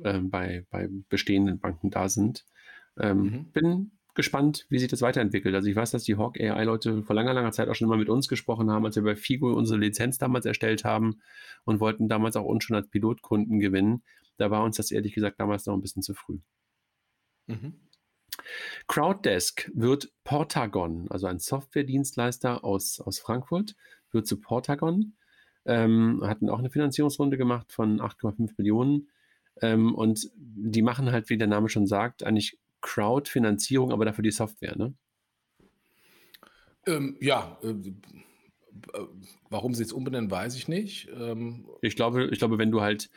ähm, 0.03 0.29
bei, 0.29 0.65
bei 0.71 0.89
bestehenden 1.09 1.59
Banken 1.59 1.91
da 1.91 2.09
sind. 2.09 2.45
Ähm, 2.99 3.21
mhm. 3.21 3.51
Bin 3.51 3.91
gespannt, 4.13 4.65
wie 4.69 4.79
sich 4.79 4.89
das 4.89 5.01
weiterentwickelt. 5.01 5.55
Also 5.55 5.69
ich 5.69 5.75
weiß, 5.75 5.91
dass 5.91 6.03
die 6.03 6.17
Hawk 6.17 6.39
AI-Leute 6.39 7.03
vor 7.03 7.15
langer, 7.15 7.33
langer 7.33 7.51
Zeit 7.51 7.69
auch 7.69 7.75
schon 7.75 7.87
mal 7.87 7.97
mit 7.97 8.09
uns 8.09 8.27
gesprochen 8.27 8.69
haben, 8.69 8.85
als 8.85 8.95
wir 8.95 9.03
bei 9.03 9.15
Figo 9.15 9.53
unsere 9.53 9.79
Lizenz 9.79 10.17
damals 10.17 10.45
erstellt 10.45 10.83
haben 10.83 11.21
und 11.63 11.79
wollten 11.79 12.09
damals 12.09 12.35
auch 12.35 12.45
uns 12.45 12.63
schon 12.63 12.75
als 12.75 12.89
Pilotkunden 12.89 13.59
gewinnen. 13.59 14.03
Da 14.37 14.51
war 14.51 14.63
uns 14.63 14.77
das 14.77 14.91
ehrlich 14.91 15.13
gesagt 15.13 15.39
damals 15.39 15.65
noch 15.65 15.73
ein 15.73 15.81
bisschen 15.81 16.01
zu 16.01 16.13
früh. 16.13 16.39
Mhm. 17.47 17.73
Crowddesk 18.87 19.71
wird 19.73 20.11
Portagon, 20.23 21.07
also 21.09 21.27
ein 21.27 21.39
Softwaredienstleister 21.39 22.63
aus, 22.63 22.99
aus 22.99 23.19
Frankfurt, 23.19 23.75
wird 24.11 24.27
zu 24.27 24.39
Portagon. 24.39 25.13
Ähm, 25.63 26.21
hatten 26.23 26.49
auch 26.49 26.59
eine 26.59 26.71
Finanzierungsrunde 26.71 27.37
gemacht 27.37 27.71
von 27.71 28.01
8,5 28.01 28.53
Millionen. 28.57 29.09
Ähm, 29.61 29.93
und 29.93 30.31
die 30.35 30.81
machen 30.81 31.11
halt, 31.11 31.29
wie 31.29 31.37
der 31.37 31.47
Name 31.47 31.69
schon 31.69 31.85
sagt, 31.85 32.23
eigentlich 32.23 32.57
Crowdfinanzierung, 32.81 33.91
aber 33.91 34.05
dafür 34.05 34.23
die 34.23 34.31
Software, 34.31 34.75
ne? 34.75 34.93
Ähm, 36.87 37.15
ja, 37.19 37.59
äh, 37.63 37.75
warum 39.49 39.73
sie 39.73 39.83
es 39.83 39.93
umbenennen, 39.93 40.31
weiß 40.31 40.55
ich 40.55 40.67
nicht. 40.67 41.09
Ähm, 41.15 41.67
ich, 41.81 41.95
glaube, 41.95 42.29
ich 42.31 42.39
glaube, 42.39 42.57
wenn 42.57 42.71
du 42.71 42.81
halt 42.81 43.09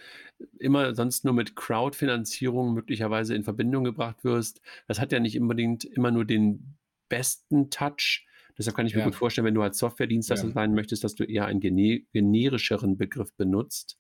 immer 0.59 0.95
sonst 0.95 1.25
nur 1.25 1.35
mit 1.35 1.57
Crowdfinanzierung 1.57 2.75
möglicherweise 2.75 3.35
in 3.35 3.45
Verbindung 3.45 3.85
gebracht 3.85 4.25
wirst, 4.25 4.61
das 4.87 5.01
hat 5.01 5.13
ja 5.13 5.21
nicht 5.21 5.39
unbedingt 5.41 5.85
immer 5.85 6.11
nur 6.11 6.25
den 6.25 6.77
besten 7.09 7.71
Touch. 7.71 8.27
Deshalb 8.59 8.77
kann 8.77 8.87
ich 8.87 8.95
mir 8.95 9.01
ja. 9.01 9.07
gut 9.07 9.17
vorstellen, 9.17 9.47
wenn 9.47 9.55
du 9.55 9.63
als 9.63 9.79
Softwaredienstleister 9.79 10.49
ja. 10.49 10.53
sein 10.53 10.75
möchtest, 10.75 11.03
dass 11.03 11.15
du 11.15 11.25
eher 11.25 11.47
einen 11.47 11.61
generischeren 11.61 12.97
Begriff 12.97 13.35
benutzt 13.35 13.99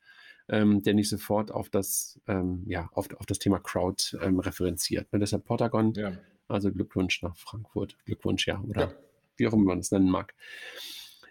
ähm, 0.49 0.83
der 0.83 0.95
nicht 0.95 1.09
sofort 1.09 1.51
auf 1.51 1.69
das, 1.69 2.21
ähm, 2.27 2.65
ja, 2.67 2.89
auf, 2.93 3.09
auf 3.19 3.27
das 3.27 3.39
Thema 3.39 3.59
Crowd 3.59 4.17
ähm, 4.23 4.39
referenziert. 4.39 5.09
Und 5.11 5.21
deshalb 5.21 5.45
Portagon, 5.45 5.95
ja. 5.95 6.13
also 6.49 6.71
Glückwunsch 6.71 7.23
nach 7.23 7.37
Frankfurt. 7.37 7.97
Glückwunsch, 8.05 8.47
ja, 8.47 8.61
oder 8.61 8.83
ja. 8.83 8.93
wie 9.37 9.47
auch 9.47 9.53
immer 9.53 9.65
man 9.65 9.79
es 9.79 9.91
nennen 9.91 10.11
mag. 10.11 10.35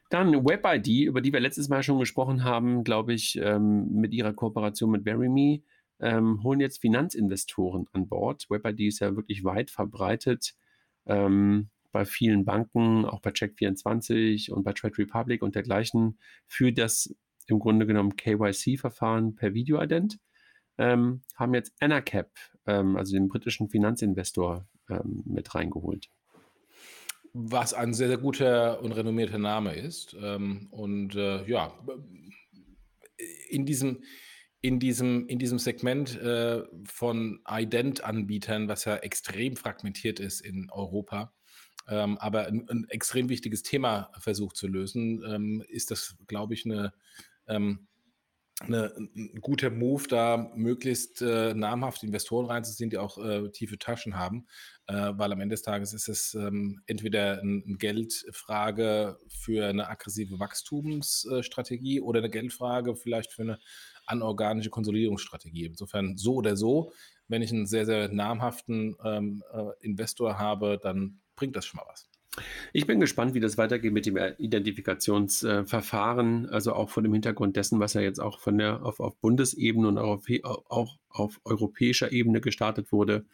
Dann 0.10 0.46
WebID, 0.46 1.08
über 1.08 1.22
die 1.22 1.34
wir 1.34 1.40
letztes 1.40 1.70
Mal 1.70 1.82
schon 1.82 2.00
gesprochen 2.00 2.44
haben, 2.44 2.84
glaube 2.84 3.14
ich, 3.14 3.40
ähm, 3.42 3.92
mit 3.94 4.14
ihrer 4.14 4.34
Kooperation 4.34 4.92
mit 4.92 5.06
VeryMe, 5.06 5.64
ähm, 6.00 6.44
holen 6.44 6.60
jetzt 6.60 6.82
Finanzinvestoren 6.82 7.88
an 7.94 8.08
Bord. 8.08 8.48
WebID 8.50 8.82
ist 8.82 9.00
ja 9.00 9.16
wirklich 9.16 9.44
weit 9.44 9.72
verbreitet 9.72 10.56
ähm, 11.06 11.70
bei 11.92 12.06
vielen 12.06 12.46
Banken, 12.46 13.06
auch 13.06 13.22
bei 13.22 13.30
Check24 13.30 14.52
und 14.52 14.64
bei 14.64 14.74
Trade 14.74 14.98
Republic 14.98 15.42
und 15.42 15.56
dergleichen, 15.56 16.18
für 16.48 16.74
das 16.74 17.16
im 17.48 17.60
Grunde 17.60 17.86
genommen 17.86 18.16
KYC-Verfahren 18.16 19.36
per 19.36 19.54
Videoident, 19.54 20.20
ähm, 20.78 21.22
haben 21.36 21.54
jetzt 21.54 21.74
Anacap, 21.80 22.32
ähm, 22.66 22.98
also 22.98 23.14
den 23.14 23.28
britischen 23.28 23.70
Finanzinvestor, 23.70 24.68
ähm, 24.90 25.24
mit 25.26 25.54
reingeholt. 25.54 26.10
Was 27.34 27.74
ein 27.74 27.94
sehr, 27.94 28.08
sehr 28.08 28.18
guter 28.18 28.82
und 28.82 28.92
renommierter 28.92 29.40
Name 29.40 29.76
ist. 29.76 30.16
Ähm, 30.22 30.68
und 30.72 31.16
äh, 31.16 31.46
ja, 31.46 31.74
in 33.50 33.66
diesem, 33.66 34.04
in 34.62 34.80
diesem, 34.80 35.28
in 35.28 35.40
diesem 35.40 35.60
Segment 35.60 36.20
äh, 36.20 36.64
von 36.86 37.42
Ident-Anbietern, 37.50 38.68
was 38.68 38.86
ja 38.86 38.98
extrem 38.98 39.56
fragmentiert 39.56 40.20
ist 40.20 40.42
in 40.42 40.70
Europa, 40.70 41.34
ähm, 41.88 42.18
aber 42.18 42.48
ein, 42.48 42.68
ein, 42.70 42.86
extrem 42.90 43.30
wichtiges 43.30 43.64
Thema 43.64 44.10
versucht 44.20 44.56
zu 44.56 44.68
lösen, 44.68 45.22
ähm, 45.28 45.64
ist 45.68 45.92
das, 45.92 46.16
glaube 46.28 46.54
ich, 46.54 46.66
eine 46.66 46.94
ähm, 47.48 47.88
eine, 48.62 48.94
ein 49.16 49.42
guter 49.42 49.70
Move, 49.70 50.08
da 50.08 50.52
möglichst 50.56 51.22
äh, 51.22 51.54
namhafte 51.54 52.06
Investoren 52.06 52.46
reinzuziehen, 52.46 52.90
die 52.90 52.98
auch 52.98 53.18
äh, 53.18 53.50
tiefe 53.50 53.78
Taschen 53.80 54.16
haben, 54.16 54.46
äh, 54.88 55.12
weil 55.16 55.32
am 55.32 55.42
Ende 55.42 55.54
des 55.54 55.64
Tages 55.64 55.94
ist 55.94 56.08
es 56.08 56.34
ähm, 56.36 56.82
entweder 56.86 57.42
eine 57.42 57.64
ein 57.66 57.78
Geldfrage 57.78 59.18
für 59.28 59.68
eine 59.68 59.90
aggressive 59.90 60.40
Wachstumsstrategie 60.40 62.02
oder 62.02 62.20
eine 62.20 62.30
Geldfrage 62.30 62.96
vielleicht 62.96 63.34
für 63.34 63.42
eine 63.42 63.60
anorganische 64.06 64.70
Konsolidierungsstrategie. 64.70 65.66
Insofern 65.66 66.18
so 66.18 66.36
oder 66.36 66.56
so, 66.56 66.92
wenn 67.28 67.42
ich 67.42 67.52
einen 67.52 67.66
sehr, 67.66 67.86
sehr 67.86 68.10
namhaften 68.10 68.96
ähm, 69.04 69.44
äh, 69.52 69.72
Investor 69.80 70.38
habe, 70.38 70.80
dann 70.82 71.22
bringt 71.36 71.56
das 71.56 71.66
schon 71.66 71.80
mal 71.80 71.88
was. 71.90 72.13
Ich 72.74 72.86
bin 72.88 73.00
gespannt, 73.00 73.36
wie 73.36 73.40
das 73.40 73.58
weitergeht 73.58 73.94
mit 73.94 74.06
dem 74.08 74.18
Identifikationsverfahren, 74.18 76.50
also 76.50 76.74
auch 76.74 76.90
vor 76.90 77.04
dem 77.04 77.14
Hintergrund 77.14 77.56
dessen, 77.56 77.80
was 77.80 77.94
ja 77.94 78.02
jetzt 78.02 78.20
auch 78.20 78.40
von 78.40 78.58
der 78.58 78.84
auf, 78.84 79.00
auf 79.00 79.16
Bundesebene 79.18 79.88
und 79.88 80.00
auch 80.00 80.18
auf, 80.18 80.26
auch 80.70 80.98
auf 81.10 81.40
europäischer 81.46 82.12
Ebene 82.12 82.42
gestartet 82.42 82.92
wurde, 82.92 83.28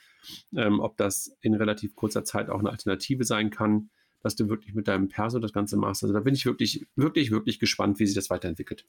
ähm, 0.56 0.82
ob 0.82 0.98
das 0.98 1.34
in 1.42 1.54
relativ 1.54 1.96
kurzer 1.96 2.26
Zeit 2.26 2.50
auch 2.50 2.60
eine 2.60 2.72
Alternative 2.72 3.24
sein 3.24 3.52
kann, 3.52 3.90
dass 4.22 4.36
du 4.36 4.50
wirklich 4.50 4.76
mit 4.76 4.90
deinem 4.90 5.08
Perso 5.08 5.40
das 5.40 5.54
Ganze 5.54 5.78
machst. 5.78 6.04
Also 6.04 6.14
da 6.14 6.20
bin 6.20 6.36
ich 6.36 6.46
wirklich, 6.46 6.86
wirklich, 6.96 7.32
wirklich 7.32 7.58
gespannt, 7.60 8.00
wie 8.00 8.06
sich 8.06 8.16
das 8.16 8.30
weiterentwickelt. 8.30 8.86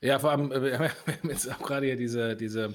Ja, 0.00 0.18
vor 0.18 0.32
allem, 0.32 0.50
äh, 0.50 0.60
wir 0.62 0.80
haben 0.80 1.28
jetzt 1.28 1.48
auch 1.50 1.62
gerade 1.62 1.86
hier 1.86 1.96
diese, 1.96 2.34
diese 2.36 2.74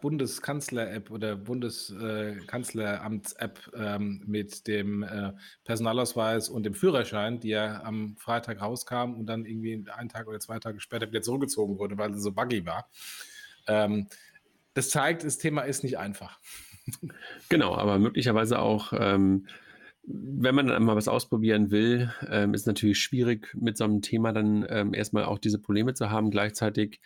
Bundeskanzler-App 0.00 1.10
oder 1.10 1.36
Bundeskanzleramts-App 1.36 3.72
ähm, 3.74 4.22
mit 4.26 4.66
dem 4.66 5.02
äh, 5.02 5.32
Personalausweis 5.64 6.48
und 6.48 6.64
dem 6.64 6.72
Führerschein, 6.74 7.40
die 7.40 7.50
ja 7.50 7.82
am 7.82 8.16
Freitag 8.18 8.60
rauskam 8.60 9.14
und 9.14 9.26
dann 9.26 9.46
irgendwie 9.46 9.84
einen 9.90 10.08
Tag 10.08 10.26
oder 10.28 10.40
zwei 10.40 10.58
Tage 10.58 10.80
später 10.80 11.08
wieder 11.08 11.22
zurückgezogen 11.22 11.78
wurde, 11.78 11.96
weil 11.98 12.12
sie 12.14 12.20
so 12.20 12.32
buggy 12.32 12.66
war. 12.66 12.88
Ähm, 13.66 14.08
das 14.74 14.90
zeigt, 14.90 15.24
das 15.24 15.38
Thema 15.38 15.62
ist 15.62 15.82
nicht 15.82 15.98
einfach. 15.98 16.38
Genau, 17.48 17.74
aber 17.74 17.98
möglicherweise 17.98 18.58
auch, 18.58 18.92
ähm, 18.94 19.46
wenn 20.06 20.54
man 20.54 20.66
dann 20.66 20.84
mal 20.84 20.96
was 20.96 21.08
ausprobieren 21.08 21.70
will, 21.70 22.12
ähm, 22.28 22.52
ist 22.52 22.66
natürlich 22.66 22.98
schwierig, 22.98 23.54
mit 23.54 23.78
so 23.78 23.84
einem 23.84 24.02
Thema 24.02 24.32
dann 24.32 24.66
ähm, 24.68 24.92
erstmal 24.92 25.24
auch 25.24 25.38
diese 25.38 25.58
Probleme 25.58 25.94
zu 25.94 26.10
haben. 26.10 26.30
Gleichzeitig 26.30 27.00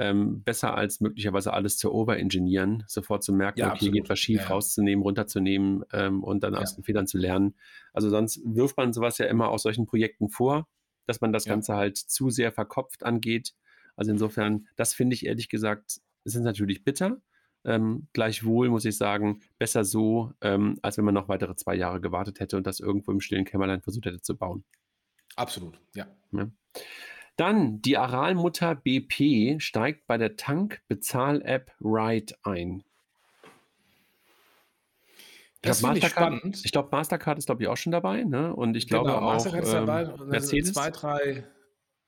ähm, 0.00 0.42
besser 0.42 0.74
als 0.74 1.00
möglicherweise 1.00 1.52
alles 1.52 1.76
zu 1.76 1.92
overengineeren, 1.92 2.84
sofort 2.86 3.22
zu 3.22 3.34
merken, 3.34 3.60
ja, 3.60 3.68
okay, 3.68 3.80
hier 3.80 3.90
geht 3.92 4.08
was 4.08 4.18
schief, 4.18 4.40
ja, 4.40 4.46
rauszunehmen, 4.48 5.02
runterzunehmen 5.02 5.84
ähm, 5.92 6.24
und 6.24 6.42
dann 6.42 6.54
aus 6.54 6.74
den 6.74 6.84
Fehlern 6.84 7.06
zu 7.06 7.18
lernen. 7.18 7.54
Also 7.92 8.08
sonst 8.08 8.40
wirft 8.42 8.78
man 8.78 8.94
sowas 8.94 9.18
ja 9.18 9.26
immer 9.26 9.50
aus 9.50 9.62
solchen 9.62 9.84
Projekten 9.84 10.30
vor, 10.30 10.66
dass 11.06 11.20
man 11.20 11.34
das 11.34 11.44
Ganze 11.44 11.74
halt 11.74 11.98
zu 11.98 12.30
sehr 12.30 12.50
verkopft 12.50 13.04
angeht. 13.04 13.54
Also 13.94 14.10
insofern, 14.10 14.66
das 14.76 14.94
finde 14.94 15.12
ich 15.12 15.26
ehrlich 15.26 15.50
gesagt, 15.50 16.00
sind 16.24 16.44
natürlich 16.44 16.82
bitter. 16.82 17.20
Ähm, 17.64 18.08
gleichwohl 18.14 18.70
muss 18.70 18.86
ich 18.86 18.96
sagen, 18.96 19.40
besser 19.58 19.84
so, 19.84 20.32
ähm, 20.40 20.78
als 20.80 20.96
wenn 20.96 21.04
man 21.04 21.12
noch 21.12 21.28
weitere 21.28 21.56
zwei 21.56 21.74
Jahre 21.74 22.00
gewartet 22.00 22.40
hätte 22.40 22.56
und 22.56 22.66
das 22.66 22.80
irgendwo 22.80 23.12
im 23.12 23.20
stillen 23.20 23.44
Kämmerlein 23.44 23.82
versucht 23.82 24.06
hätte 24.06 24.22
zu 24.22 24.34
bauen. 24.34 24.64
Absolut, 25.36 25.78
ja. 25.94 26.06
ja. 26.32 26.50
Dann 27.40 27.80
die 27.80 27.96
Aralmutter 27.96 28.74
BP 28.74 29.62
steigt 29.62 30.06
bei 30.06 30.18
der 30.18 30.36
Tank-Bezahl-App 30.36 31.72
Ride 31.80 32.34
ein. 32.42 32.84
Das 35.62 35.80
finde 35.80 36.00
ich 36.00 36.06
spannend. 36.06 36.60
Ich 36.62 36.70
glaube, 36.70 36.90
Mastercard 36.92 37.38
ist, 37.38 37.46
glaube 37.46 37.62
ich, 37.62 37.68
auch 37.68 37.78
schon 37.78 37.92
dabei. 37.92 38.24
Ne? 38.24 38.54
Und 38.54 38.76
ich 38.76 38.88
genau, 38.88 39.04
glaube 39.04 39.24
Mastercard 39.24 39.62
auch, 39.62 39.66
ist 39.66 39.72
dabei. 39.72 40.02
Ähm, 40.02 40.28
Mercedes. 40.28 40.72
Zwei, 40.74 40.90
drei, 40.90 41.44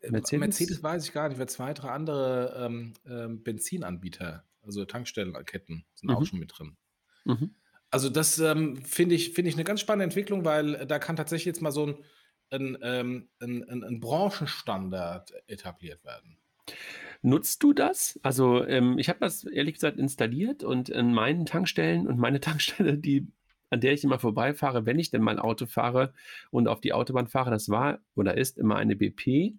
äh, 0.01 0.11
Mercedes? 0.11 0.40
Mercedes 0.40 0.83
weiß 0.83 1.07
ich 1.07 1.14
gar 1.14 1.31
nicht, 1.31 1.38
wer 1.38 1.47
zwei, 1.47 1.73
drei 1.73 1.88
andere 1.88 2.66
ähm, 2.66 2.92
ähm, 3.09 3.42
Benzinanbieter, 3.42 4.45
also 4.61 4.85
Tankstellenketten, 4.85 5.87
sind 5.95 6.11
mhm. 6.11 6.16
auch 6.16 6.27
schon 6.27 6.40
mit 6.40 6.53
drin. 6.55 6.77
Mhm. 7.25 7.55
Also 7.90 8.11
das 8.11 8.38
ähm, 8.38 8.77
finde 8.85 9.14
ich, 9.14 9.33
find 9.33 9.49
ich 9.49 9.55
eine 9.55 9.64
ganz 9.64 9.81
spannende 9.81 10.05
Entwicklung, 10.05 10.45
weil 10.45 10.85
da 10.85 10.99
kann 10.99 11.16
tatsächlich 11.16 11.47
jetzt 11.47 11.62
mal 11.62 11.73
so 11.73 11.87
ein 11.87 12.05
ein, 12.53 12.79
ähm, 12.83 13.29
ein, 13.41 13.69
ein, 13.69 13.85
ein 13.85 14.01
Branchenstandard 14.01 15.33
etabliert 15.47 16.05
werden. 16.05 16.38
Nutzt 17.23 17.62
du 17.62 17.73
das? 17.73 18.19
Also 18.23 18.65
ähm, 18.65 18.99
ich 18.99 19.09
habe 19.09 19.21
das 19.21 19.45
ehrlich 19.45 19.75
gesagt 19.75 19.99
installiert 19.99 20.65
und 20.65 20.88
in 20.88 21.15
meinen 21.15 21.47
Tankstellen 21.47 22.07
und 22.07 22.19
meine 22.19 22.41
Tankstelle, 22.41 22.99
die 22.99 23.29
an 23.71 23.81
der 23.81 23.95
ich 23.95 24.05
immer 24.05 24.19
vorbeifahre, 24.19 24.85
wenn 24.85 24.99
ich 24.99 25.11
denn 25.11 25.23
mal 25.23 25.38
Auto 25.38 25.65
fahre 25.65 26.12
und 26.51 26.69
auf 26.69 26.83
die 26.83 26.93
Autobahn 26.93 27.27
fahre, 27.27 27.51
das 27.51 27.71
war 27.71 28.01
oder 28.15 28.37
ist 28.37 28.59
immer 28.59 28.77
eine 28.77 28.97
BP, 28.97 29.55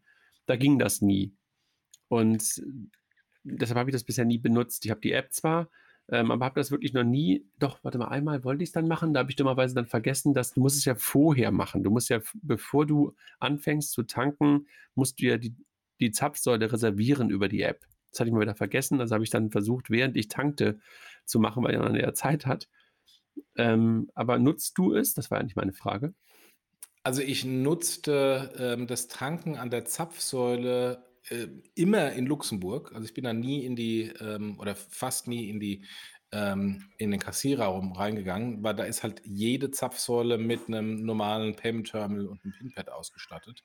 da 0.45 0.55
ging 0.55 0.77
das 0.77 1.01
nie. 1.01 1.33
Und 2.09 2.61
deshalb 3.43 3.79
habe 3.79 3.89
ich 3.89 3.93
das 3.93 4.03
bisher 4.03 4.25
nie 4.25 4.37
benutzt. 4.37 4.85
Ich 4.85 4.91
habe 4.91 5.01
die 5.01 5.13
App 5.13 5.33
zwar, 5.33 5.67
ähm, 6.09 6.31
aber 6.31 6.45
habe 6.45 6.59
das 6.59 6.71
wirklich 6.71 6.93
noch 6.93 7.03
nie, 7.03 7.45
doch, 7.59 7.83
warte 7.83 7.97
mal, 7.97 8.09
einmal 8.09 8.43
wollte 8.43 8.63
ich 8.63 8.69
es 8.69 8.73
dann 8.73 8.87
machen, 8.87 9.13
da 9.13 9.21
habe 9.21 9.29
ich 9.29 9.35
dummerweise 9.35 9.73
dann 9.73 9.85
vergessen, 9.85 10.33
dass 10.33 10.53
du 10.53 10.59
musst 10.59 10.77
es 10.77 10.85
ja 10.85 10.95
vorher 10.95 11.51
machen. 11.51 11.83
Du 11.83 11.91
musst 11.91 12.09
ja, 12.09 12.19
bevor 12.41 12.85
du 12.85 13.15
anfängst 13.39 13.91
zu 13.91 14.03
tanken, 14.03 14.67
musst 14.95 15.21
du 15.21 15.25
ja 15.25 15.37
die, 15.37 15.55
die 15.99 16.11
Zapfsäule 16.11 16.71
reservieren 16.71 17.29
über 17.29 17.47
die 17.47 17.61
App. 17.61 17.85
Das 18.11 18.19
hatte 18.19 18.29
ich 18.29 18.33
mal 18.33 18.41
wieder 18.41 18.55
vergessen, 18.55 18.99
also 18.99 19.13
habe 19.15 19.23
ich 19.23 19.29
dann 19.29 19.49
versucht, 19.49 19.89
während 19.89 20.17
ich 20.17 20.27
tankte, 20.27 20.79
zu 21.25 21.39
machen, 21.39 21.63
weil 21.63 21.77
man 21.79 21.95
ja 21.95 22.13
Zeit 22.13 22.45
hat. 22.45 22.67
Ähm, 23.55 24.09
aber 24.13 24.39
nutzt 24.39 24.77
du 24.77 24.93
es? 24.93 25.13
Das 25.13 25.31
war 25.31 25.39
eigentlich 25.39 25.55
meine 25.55 25.73
Frage. 25.73 26.13
Also 27.03 27.21
ich 27.21 27.43
nutzte 27.43 28.53
ähm, 28.57 28.87
das 28.87 29.07
Tanken 29.07 29.57
an 29.57 29.69
der 29.69 29.85
Zapfsäule 29.85 31.03
äh, 31.29 31.47
immer 31.75 32.11
in 32.13 32.25
Luxemburg. 32.25 32.91
Also 32.93 33.05
ich 33.05 33.13
bin 33.13 33.23
da 33.23 33.33
nie 33.33 33.65
in 33.65 33.75
die, 33.75 34.11
ähm, 34.19 34.59
oder 34.59 34.75
fast 34.75 35.27
nie 35.27 35.49
in 35.49 35.59
die 35.59 35.85
ähm, 36.33 36.89
in 36.97 37.11
den 37.11 37.19
Kassierraum 37.19 37.93
reingegangen, 37.93 38.63
weil 38.63 38.73
da 38.73 38.83
ist 38.83 39.03
halt 39.03 39.21
jede 39.23 39.69
Zapfsäule 39.71 40.37
mit 40.37 40.67
einem 40.67 41.05
normalen 41.05 41.55
Payment 41.55 41.87
Terminal 41.87 42.25
und 42.25 42.43
einem 42.43 42.53
Pinpad 42.53 42.89
ausgestattet. 42.89 43.63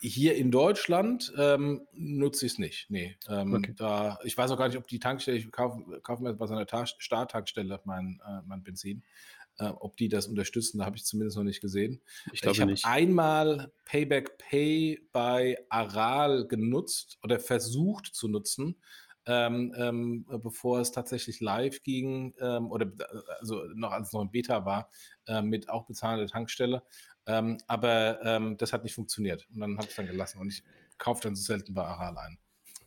Hier 0.00 0.34
in 0.36 0.50
Deutschland 0.50 1.32
ähm, 1.38 1.86
nutze 1.92 2.44
ich 2.44 2.52
es 2.52 2.58
nicht. 2.58 2.90
Nee. 2.90 3.16
Ähm, 3.28 3.54
okay. 3.54 3.72
da, 3.74 4.18
ich 4.24 4.36
weiß 4.36 4.50
auch 4.50 4.58
gar 4.58 4.68
nicht, 4.68 4.76
ob 4.76 4.86
die 4.86 4.98
Tankstelle, 4.98 5.38
ich 5.38 5.50
kaufe, 5.50 6.00
kaufe 6.02 6.22
mir 6.22 6.34
bei 6.34 6.46
so 6.46 6.54
einer 6.54 6.86
Starttankstelle 6.86 7.80
mein, 7.84 8.20
äh, 8.26 8.42
mein 8.46 8.62
Benzin. 8.62 9.02
Äh, 9.58 9.66
ob 9.66 9.96
die 9.96 10.08
das 10.08 10.26
unterstützen, 10.26 10.78
da 10.78 10.84
habe 10.84 10.96
ich 10.96 11.04
zumindest 11.04 11.36
noch 11.36 11.44
nicht 11.44 11.60
gesehen. 11.60 12.02
Ich, 12.32 12.42
ich 12.42 12.60
habe 12.60 12.74
einmal 12.82 13.72
Payback 13.84 14.36
Pay 14.38 15.08
bei 15.12 15.56
Aral 15.68 16.46
genutzt 16.48 17.18
oder 17.22 17.38
versucht 17.38 18.06
zu 18.06 18.28
nutzen 18.28 18.76
ähm, 19.26 19.74
ähm, 19.76 20.26
bevor 20.42 20.80
es 20.80 20.92
tatsächlich 20.92 21.40
live 21.40 21.82
ging 21.82 22.34
ähm, 22.40 22.70
oder 22.70 22.90
also 23.40 23.64
noch 23.74 23.92
als 23.92 24.08
es 24.08 24.12
noch 24.12 24.20
ein 24.20 24.30
Beta 24.30 24.64
war, 24.64 24.90
äh, 25.26 25.42
mit 25.42 25.68
auch 25.68 25.86
bezahlender 25.86 26.26
Tankstelle. 26.26 26.82
Ähm, 27.26 27.58
aber 27.66 28.22
ähm, 28.22 28.56
das 28.58 28.72
hat 28.72 28.84
nicht 28.84 28.94
funktioniert. 28.94 29.46
Und 29.52 29.60
dann 29.60 29.76
habe 29.76 29.84
ich 29.84 29.90
es 29.90 29.96
dann 29.96 30.06
gelassen 30.06 30.40
und 30.40 30.48
ich 30.48 30.62
kaufe 30.98 31.22
dann 31.22 31.34
so 31.34 31.42
selten 31.42 31.72
bei 31.74 31.84
Aral 31.84 32.18
ein. 32.18 32.38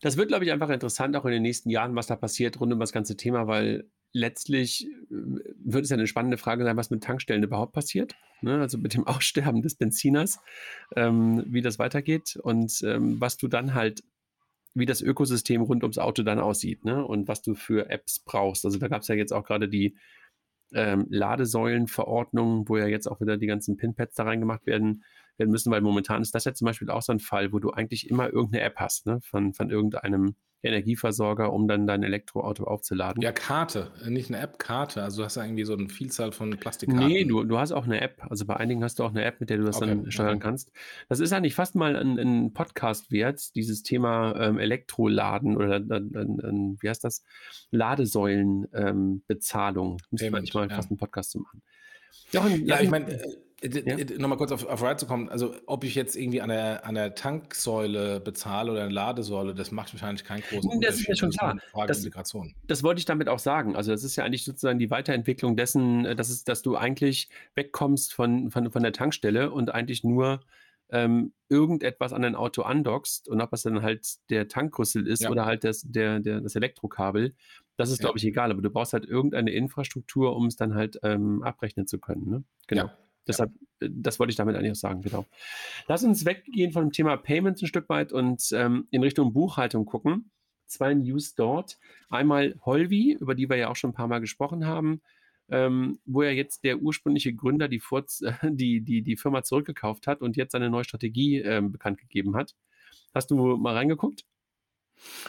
Das 0.01 0.15
wird, 0.15 0.27
glaube 0.27 0.45
ich, 0.45 0.51
einfach 0.51 0.69
interessant, 0.69 1.15
auch 1.15 1.25
in 1.25 1.31
den 1.31 1.41
nächsten 1.41 1.71
Jahren, 1.71 1.95
was 1.95 2.05
da 2.05 2.15
passiert 2.15 2.59
rund 2.59 2.71
um 2.71 2.79
das 2.79 2.91
ganze 2.91 3.17
Thema, 3.17 3.47
weil 3.47 3.89
letztlich 4.17 4.85
äh, 4.85 4.89
wird 5.09 5.83
es 5.83 5.89
ja 5.89 5.95
eine 5.95 6.07
spannende 6.07 6.37
Frage 6.37 6.63
sein, 6.63 6.77
was 6.77 6.89
mit 6.89 7.03
Tankstellen 7.03 7.43
überhaupt 7.43 7.73
passiert. 7.73 8.15
Ne? 8.41 8.59
Also 8.59 8.77
mit 8.77 8.93
dem 8.93 9.03
Aussterben 9.07 9.61
des 9.61 9.75
Benziners, 9.75 10.39
ähm, 10.95 11.43
wie 11.47 11.61
das 11.61 11.79
weitergeht 11.79 12.37
und 12.41 12.81
ähm, 12.83 13.21
was 13.21 13.37
du 13.37 13.47
dann 13.47 13.73
halt 13.73 14.03
wie 14.73 14.85
das 14.85 15.01
Ökosystem 15.01 15.61
rund 15.61 15.83
ums 15.83 15.97
Auto 15.97 16.21
dann 16.21 16.39
aussieht 16.39 16.85
ne? 16.85 17.03
und 17.03 17.27
was 17.27 17.41
du 17.41 17.55
für 17.55 17.89
Apps 17.89 18.19
brauchst. 18.19 18.63
Also 18.63 18.77
da 18.77 18.87
gab 18.87 19.01
es 19.01 19.07
ja 19.07 19.15
jetzt 19.15 19.33
auch 19.33 19.43
gerade 19.43 19.67
die 19.67 19.97
ähm, 20.73 21.07
Ladesäulenverordnung, 21.09 22.69
wo 22.69 22.77
ja 22.77 22.85
jetzt 22.85 23.07
auch 23.07 23.19
wieder 23.19 23.37
die 23.37 23.47
ganzen 23.47 23.77
Pinpads 23.77 24.15
da 24.15 24.23
reingemacht 24.23 24.67
werden, 24.67 25.03
werden 25.37 25.51
müssen, 25.51 25.71
weil 25.71 25.81
momentan 25.81 26.21
ist 26.21 26.35
das 26.35 26.45
ja 26.45 26.53
zum 26.53 26.65
Beispiel 26.65 26.89
auch 26.89 27.01
so 27.01 27.11
ein 27.11 27.19
Fall, 27.19 27.53
wo 27.53 27.59
du 27.59 27.71
eigentlich 27.71 28.09
immer 28.09 28.31
irgendeine 28.31 28.63
App 28.63 28.77
hast, 28.77 29.05
ne? 29.05 29.19
von, 29.21 29.53
von 29.53 29.69
irgendeinem 29.69 30.35
Energieversorger, 30.63 31.53
um 31.53 31.67
dann 31.67 31.85
dein 31.85 32.01
Elektroauto 32.03 32.63
aufzuladen. 32.63 33.21
Ja, 33.21 33.31
Karte, 33.31 33.91
nicht 34.07 34.29
eine 34.29 34.39
App, 34.39 34.57
Karte. 34.57 35.03
Also 35.03 35.21
du 35.21 35.25
hast 35.25 35.35
ja 35.35 35.43
irgendwie 35.43 35.65
so 35.65 35.73
eine 35.73 35.87
Vielzahl 35.87 36.31
von 36.31 36.49
Plastikkarten. 36.51 37.07
Nee, 37.07 37.25
du, 37.25 37.43
du 37.43 37.59
hast 37.59 37.71
auch 37.71 37.85
eine 37.85 38.01
App. 38.01 38.23
Also 38.29 38.45
bei 38.45 38.57
einigen 38.57 38.83
hast 38.83 38.97
du 38.97 39.03
auch 39.03 39.11
eine 39.11 39.23
App, 39.23 39.39
mit 39.39 39.51
der 39.51 39.57
du 39.57 39.65
das 39.65 39.77
okay. 39.77 39.85
dann 39.87 40.11
steuern 40.11 40.39
kannst. 40.39 40.71
Das 41.09 41.19
ist 41.19 41.31
eigentlich 41.31 41.53
fast 41.53 41.75
mal 41.75 41.95
ein, 41.95 42.17
ein 42.17 42.53
Podcast 42.53 43.11
wert, 43.11 43.55
dieses 43.55 43.83
Thema 43.83 44.35
ähm, 44.39 44.57
Elektroladen 44.57 45.57
oder 45.57 45.75
ähm, 45.77 46.77
wie 46.81 46.89
heißt 46.89 47.03
das? 47.03 47.23
Ladesäulenbezahlung. 47.69 49.91
Ähm, 49.91 49.97
Müsste 50.09 50.31
man 50.31 50.43
mal 50.53 50.69
ja. 50.69 50.75
fast 50.75 50.89
einen 50.89 50.97
Podcast 50.97 51.29
zu 51.31 51.39
machen. 51.39 51.61
Jochen, 52.31 52.65
ja, 52.65 52.81
ich 52.81 52.89
meine, 52.89 53.19
ja. 53.63 53.97
Nochmal 54.17 54.37
kurz 54.37 54.51
auf, 54.51 54.65
auf 54.65 54.83
Ride 54.83 54.97
zu 54.97 55.07
kommen. 55.07 55.29
Also, 55.29 55.55
ob 55.65 55.83
ich 55.83 55.95
jetzt 55.95 56.15
irgendwie 56.15 56.41
an 56.41 56.49
der, 56.49 56.85
an 56.85 56.95
der 56.95 57.15
Tanksäule 57.15 58.19
bezahle 58.19 58.71
oder 58.71 58.83
eine 58.83 58.93
Ladesäule, 58.93 59.55
das 59.55 59.71
macht 59.71 59.93
wahrscheinlich 59.93 60.23
keinen 60.23 60.41
großen 60.41 60.69
Unterschied. 60.69 60.87
Das 60.87 60.99
ist 60.99 61.07
ja 61.07 61.15
schon 61.15 61.31
klar. 61.31 61.57
Frage 61.71 61.87
das, 61.87 61.99
Integration. 61.99 62.53
das 62.67 62.83
wollte 62.83 62.99
ich 62.99 63.05
damit 63.05 63.29
auch 63.29 63.39
sagen. 63.39 63.75
Also, 63.75 63.91
das 63.91 64.03
ist 64.03 64.15
ja 64.15 64.23
eigentlich 64.23 64.45
sozusagen 64.45 64.79
die 64.79 64.91
Weiterentwicklung 64.91 65.55
dessen, 65.55 66.05
äh, 66.05 66.15
dass, 66.15 66.29
es, 66.29 66.43
dass 66.43 66.61
du 66.61 66.75
eigentlich 66.75 67.29
wegkommst 67.55 68.13
von, 68.13 68.51
von, 68.51 68.71
von 68.71 68.83
der 68.83 68.93
Tankstelle 68.93 69.51
und 69.51 69.73
eigentlich 69.73 70.03
nur 70.03 70.41
ähm, 70.89 71.33
irgendetwas 71.49 72.13
an 72.13 72.21
dein 72.21 72.35
Auto 72.35 72.61
andockst 72.61 73.27
und 73.27 73.41
ob 73.41 73.51
es 73.53 73.63
dann 73.63 73.81
halt 73.81 74.07
der 74.29 74.47
Tankrüssel 74.47 75.05
ist 75.07 75.23
ja. 75.23 75.29
oder 75.29 75.45
halt 75.45 75.63
das, 75.63 75.81
der, 75.81 76.19
der, 76.19 76.41
das 76.41 76.55
Elektrokabel, 76.55 77.35
das 77.75 77.89
ist, 77.89 77.99
ja. 77.99 78.03
glaube 78.03 78.17
ich, 78.17 78.25
egal. 78.25 78.51
Aber 78.51 78.61
du 78.61 78.69
brauchst 78.69 78.93
halt 78.93 79.05
irgendeine 79.05 79.51
Infrastruktur, 79.51 80.35
um 80.35 80.45
es 80.47 80.55
dann 80.55 80.75
halt 80.75 80.99
ähm, 81.03 81.43
abrechnen 81.43 81.87
zu 81.87 81.99
können. 81.99 82.29
Ne? 82.29 82.43
Genau. 82.67 82.85
Ja. 82.85 82.97
Deshalb, 83.27 83.51
ja. 83.81 83.87
Äh, 83.87 83.89
das 83.93 84.19
wollte 84.19 84.31
ich 84.31 84.37
damit 84.37 84.55
eigentlich 84.55 84.71
auch 84.71 84.75
sagen, 84.75 85.01
genau. 85.01 85.25
Lass 85.87 86.03
uns 86.03 86.25
weggehen 86.25 86.71
von 86.71 86.85
dem 86.85 86.91
Thema 86.91 87.17
Payments 87.17 87.61
ein 87.61 87.67
Stück 87.67 87.89
weit 87.89 88.13
und 88.13 88.49
ähm, 88.53 88.87
in 88.91 89.03
Richtung 89.03 89.33
Buchhaltung 89.33 89.85
gucken. 89.85 90.31
Zwei 90.65 90.93
News 90.93 91.35
dort. 91.35 91.77
Einmal 92.09 92.55
Holvi, 92.65 93.17
über 93.19 93.35
die 93.35 93.49
wir 93.49 93.57
ja 93.57 93.69
auch 93.69 93.75
schon 93.75 93.91
ein 93.91 93.95
paar 93.95 94.07
Mal 94.07 94.19
gesprochen 94.19 94.65
haben, 94.65 95.01
ähm, 95.49 95.99
wo 96.05 96.23
ja 96.23 96.31
jetzt 96.31 96.63
der 96.63 96.81
ursprüngliche 96.81 97.33
Gründer 97.33 97.67
die, 97.67 97.79
Furz, 97.79 98.21
die, 98.43 98.81
die, 98.81 99.01
die 99.01 99.17
Firma 99.17 99.43
zurückgekauft 99.43 100.07
hat 100.07 100.21
und 100.21 100.35
jetzt 100.35 100.51
seine 100.51 100.69
neue 100.69 100.83
Strategie 100.83 101.37
ähm, 101.37 101.71
bekannt 101.71 101.99
gegeben 101.99 102.35
hat. 102.35 102.55
Hast 103.13 103.31
du 103.31 103.57
mal 103.57 103.73
reingeguckt? 103.73 104.25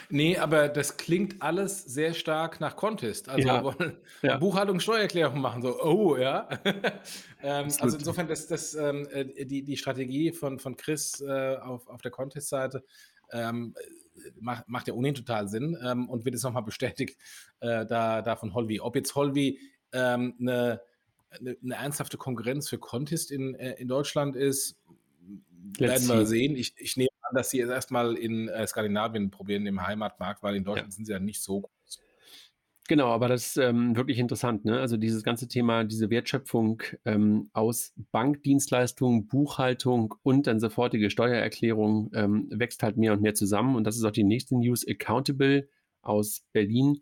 Nee, 0.09 0.37
aber 0.37 0.67
das 0.69 0.97
klingt 0.97 1.41
alles 1.41 1.83
sehr 1.83 2.13
stark 2.13 2.59
nach 2.59 2.75
Contest. 2.75 3.29
Also 3.29 3.47
ja. 3.47 3.63
wollen 3.63 3.97
ja. 4.21 4.37
Buchhaltung, 4.37 4.79
Steuererklärung 4.79 5.39
machen, 5.39 5.61
so, 5.61 5.81
oh 5.81 6.17
ja. 6.17 6.49
ähm, 7.43 7.67
also 7.79 7.97
insofern, 7.97 8.27
das, 8.27 8.47
das, 8.47 8.75
ähm, 8.75 9.07
äh, 9.11 9.45
die, 9.45 9.63
die 9.63 9.77
Strategie 9.77 10.31
von, 10.31 10.59
von 10.59 10.75
Chris 10.75 11.21
äh, 11.21 11.57
auf, 11.57 11.87
auf 11.87 12.01
der 12.01 12.11
Contest-Seite 12.11 12.83
ähm, 13.31 13.75
macht, 14.39 14.67
macht 14.67 14.87
ja 14.87 14.93
ohnehin 14.93 15.15
total 15.15 15.47
Sinn 15.47 15.77
ähm, 15.83 16.09
und 16.09 16.25
wird 16.25 16.35
jetzt 16.35 16.43
nochmal 16.43 16.63
bestätigt 16.63 17.17
äh, 17.59 17.85
da, 17.85 18.21
da 18.21 18.35
von 18.35 18.53
Holvi. 18.53 18.79
Ob 18.79 18.95
jetzt 18.95 19.15
Holvi 19.15 19.59
ähm, 19.93 20.35
eine, 20.39 20.81
eine, 21.31 21.57
eine, 21.63 21.75
ernsthafte 21.75 22.17
Konkurrenz 22.17 22.69
für 22.69 22.77
Contest 22.77 23.31
in, 23.31 23.55
äh, 23.55 23.73
in 23.73 23.87
Deutschland 23.87 24.35
ist, 24.35 24.77
werden 25.77 26.07
wir 26.07 26.25
sehen. 26.25 26.55
Ich, 26.55 26.73
ich 26.77 26.97
nehme 26.97 27.09
dass 27.33 27.49
sie 27.49 27.59
es 27.59 27.69
erstmal 27.69 28.15
in 28.15 28.47
äh, 28.47 28.65
Skandinavien 28.67 29.31
probieren, 29.31 29.65
im 29.65 29.85
Heimatmarkt, 29.85 30.43
weil 30.43 30.55
in 30.55 30.63
Deutschland 30.63 30.93
ja. 30.93 30.95
sind 30.95 31.05
sie 31.05 31.11
ja 31.11 31.19
nicht 31.19 31.41
so 31.41 31.61
groß. 31.61 31.99
Genau, 32.89 33.09
aber 33.09 33.27
das 33.27 33.49
ist 33.49 33.57
ähm, 33.57 33.95
wirklich 33.95 34.17
interessant. 34.17 34.65
Ne? 34.65 34.79
Also 34.79 34.97
dieses 34.97 35.21
ganze 35.21 35.47
Thema, 35.47 35.83
diese 35.83 36.09
Wertschöpfung 36.09 36.81
ähm, 37.05 37.51
aus 37.53 37.93
Bankdienstleistungen, 38.11 39.27
Buchhaltung 39.27 40.15
und 40.23 40.47
dann 40.47 40.59
sofortige 40.59 41.11
Steuererklärung 41.11 42.09
ähm, 42.15 42.47
wächst 42.49 42.81
halt 42.81 42.97
mehr 42.97 43.13
und 43.13 43.21
mehr 43.21 43.35
zusammen. 43.35 43.75
Und 43.75 43.83
das 43.83 43.95
ist 43.95 44.03
auch 44.05 44.11
die 44.11 44.23
nächste 44.23 44.57
News. 44.57 44.87
Accountable 44.87 45.69
aus 46.01 46.41
Berlin 46.51 47.01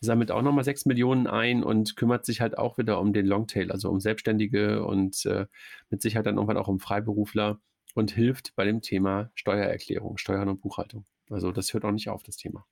sammelt 0.00 0.32
auch 0.32 0.42
nochmal 0.42 0.64
6 0.64 0.86
Millionen 0.86 1.28
ein 1.28 1.62
und 1.62 1.94
kümmert 1.94 2.26
sich 2.26 2.40
halt 2.40 2.58
auch 2.58 2.76
wieder 2.76 2.98
um 2.98 3.12
den 3.12 3.26
Longtail, 3.26 3.70
also 3.70 3.88
um 3.88 4.00
Selbstständige 4.00 4.84
und 4.84 5.24
äh, 5.26 5.46
mit 5.90 6.02
Sicherheit 6.02 6.26
dann 6.26 6.36
irgendwann 6.36 6.56
auch 6.56 6.68
um 6.68 6.80
Freiberufler 6.80 7.60
und 7.94 8.10
hilft 8.10 8.54
bei 8.56 8.64
dem 8.64 8.80
Thema 8.80 9.30
Steuererklärung, 9.34 10.18
Steuern 10.18 10.48
und 10.48 10.60
Buchhaltung. 10.60 11.06
Also 11.28 11.52
das 11.52 11.72
hört 11.72 11.84
auch 11.84 11.92
nicht 11.92 12.08
auf, 12.08 12.22
das 12.22 12.36
Thema. 12.36 12.66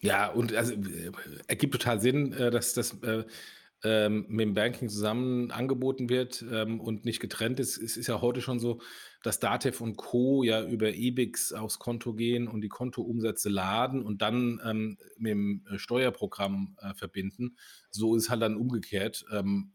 Ja, 0.00 0.30
und 0.30 0.54
also 0.54 0.74
äh, 0.74 1.12
ergibt 1.48 1.72
total 1.72 2.00
Sinn, 2.00 2.32
äh, 2.32 2.50
dass 2.50 2.72
das 2.72 3.02
äh, 3.02 3.24
ähm, 3.84 4.26
mit 4.28 4.40
dem 4.40 4.54
Banking 4.54 4.88
zusammen 4.88 5.50
angeboten 5.50 6.08
wird 6.08 6.44
ähm, 6.50 6.80
und 6.80 7.04
nicht 7.04 7.20
getrennt 7.20 7.60
ist. 7.60 7.78
Es 7.78 7.96
ist 7.96 8.08
ja 8.08 8.20
heute 8.20 8.40
schon 8.40 8.58
so, 8.58 8.80
dass 9.22 9.38
Datev 9.38 9.82
und 9.82 9.96
Co. 9.96 10.42
ja 10.42 10.64
über 10.64 10.94
EBIX 10.94 11.52
aufs 11.52 11.78
Konto 11.78 12.14
gehen 12.14 12.48
und 12.48 12.60
die 12.60 12.68
Kontoumsätze 12.68 13.48
laden 13.48 14.02
und 14.02 14.22
dann 14.22 14.60
ähm, 14.64 14.98
mit 15.16 15.30
dem 15.30 15.64
Steuerprogramm 15.76 16.76
äh, 16.80 16.94
verbinden. 16.94 17.56
So 17.90 18.16
ist 18.16 18.30
halt 18.30 18.42
dann 18.42 18.56
umgekehrt. 18.56 19.24
Ähm, 19.32 19.72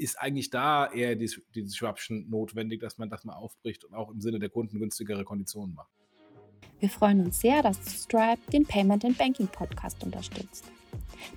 ist 0.01 0.19
eigentlich 0.19 0.49
da 0.49 0.91
eher 0.91 1.15
die, 1.15 1.29
die 1.53 1.63
Disruption 1.63 2.29
notwendig, 2.29 2.81
dass 2.81 2.97
man 2.97 3.09
das 3.09 3.23
mal 3.23 3.35
aufbricht 3.35 3.85
und 3.85 3.93
auch 3.93 4.09
im 4.09 4.19
Sinne 4.19 4.39
der 4.39 4.49
Kunden 4.49 4.79
günstigere 4.79 5.23
Konditionen 5.23 5.75
macht. 5.75 5.91
Wir 6.79 6.89
freuen 6.89 7.25
uns 7.25 7.39
sehr, 7.39 7.61
dass 7.61 7.77
Stripe 8.03 8.41
den 8.51 8.65
Payment 8.65 9.05
and 9.05 9.17
Banking 9.17 9.47
Podcast 9.47 10.03
unterstützt. 10.03 10.65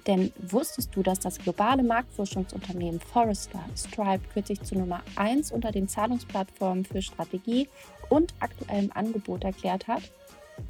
Denn 0.07 0.33
wusstest 0.39 0.97
du, 0.97 1.03
dass 1.03 1.21
das 1.21 1.39
globale 1.39 1.83
Marktforschungsunternehmen 1.83 2.99
Forrester 3.01 3.63
Stripe 3.77 4.25
kürzlich 4.33 4.63
zu 4.63 4.77
Nummer 4.77 5.03
1 5.17 5.53
unter 5.53 5.71
den 5.71 5.87
Zahlungsplattformen 5.87 6.87
für 6.87 7.03
Strategie 7.03 7.69
und 8.09 8.33
aktuellem 8.41 8.91
Angebot 8.95 9.45
erklärt 9.45 9.87
hat? 9.87 10.03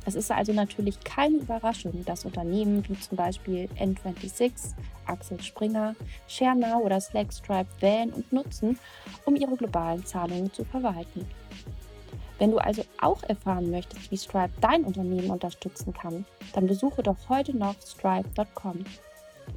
Es 0.06 0.16
ist 0.16 0.32
also 0.32 0.52
natürlich 0.52 0.98
keine 1.04 1.36
Überraschung, 1.36 2.04
dass 2.04 2.24
Unternehmen 2.24 2.82
wie 2.88 2.98
zum 2.98 3.16
Beispiel 3.16 3.68
N26, 3.78 4.74
Axel 5.06 5.40
Springer, 5.40 5.94
ShareNow 6.28 6.82
oder 6.82 7.00
Slackstripe 7.00 7.68
wählen 7.80 8.12
und 8.12 8.32
nutzen, 8.32 8.78
um 9.24 9.36
ihre 9.36 9.56
globalen 9.56 10.04
Zahlungen 10.04 10.52
zu 10.52 10.64
verwalten. 10.64 11.26
Wenn 12.38 12.50
du 12.50 12.58
also 12.58 12.84
auch 13.00 13.22
erfahren 13.22 13.70
möchtest, 13.70 14.10
wie 14.10 14.16
Stripe 14.16 14.52
dein 14.60 14.84
Unternehmen 14.84 15.30
unterstützen 15.30 15.92
kann, 15.92 16.24
dann 16.52 16.66
besuche 16.66 17.02
doch 17.02 17.28
heute 17.28 17.56
noch 17.56 17.76
stripe.com. 17.80 18.84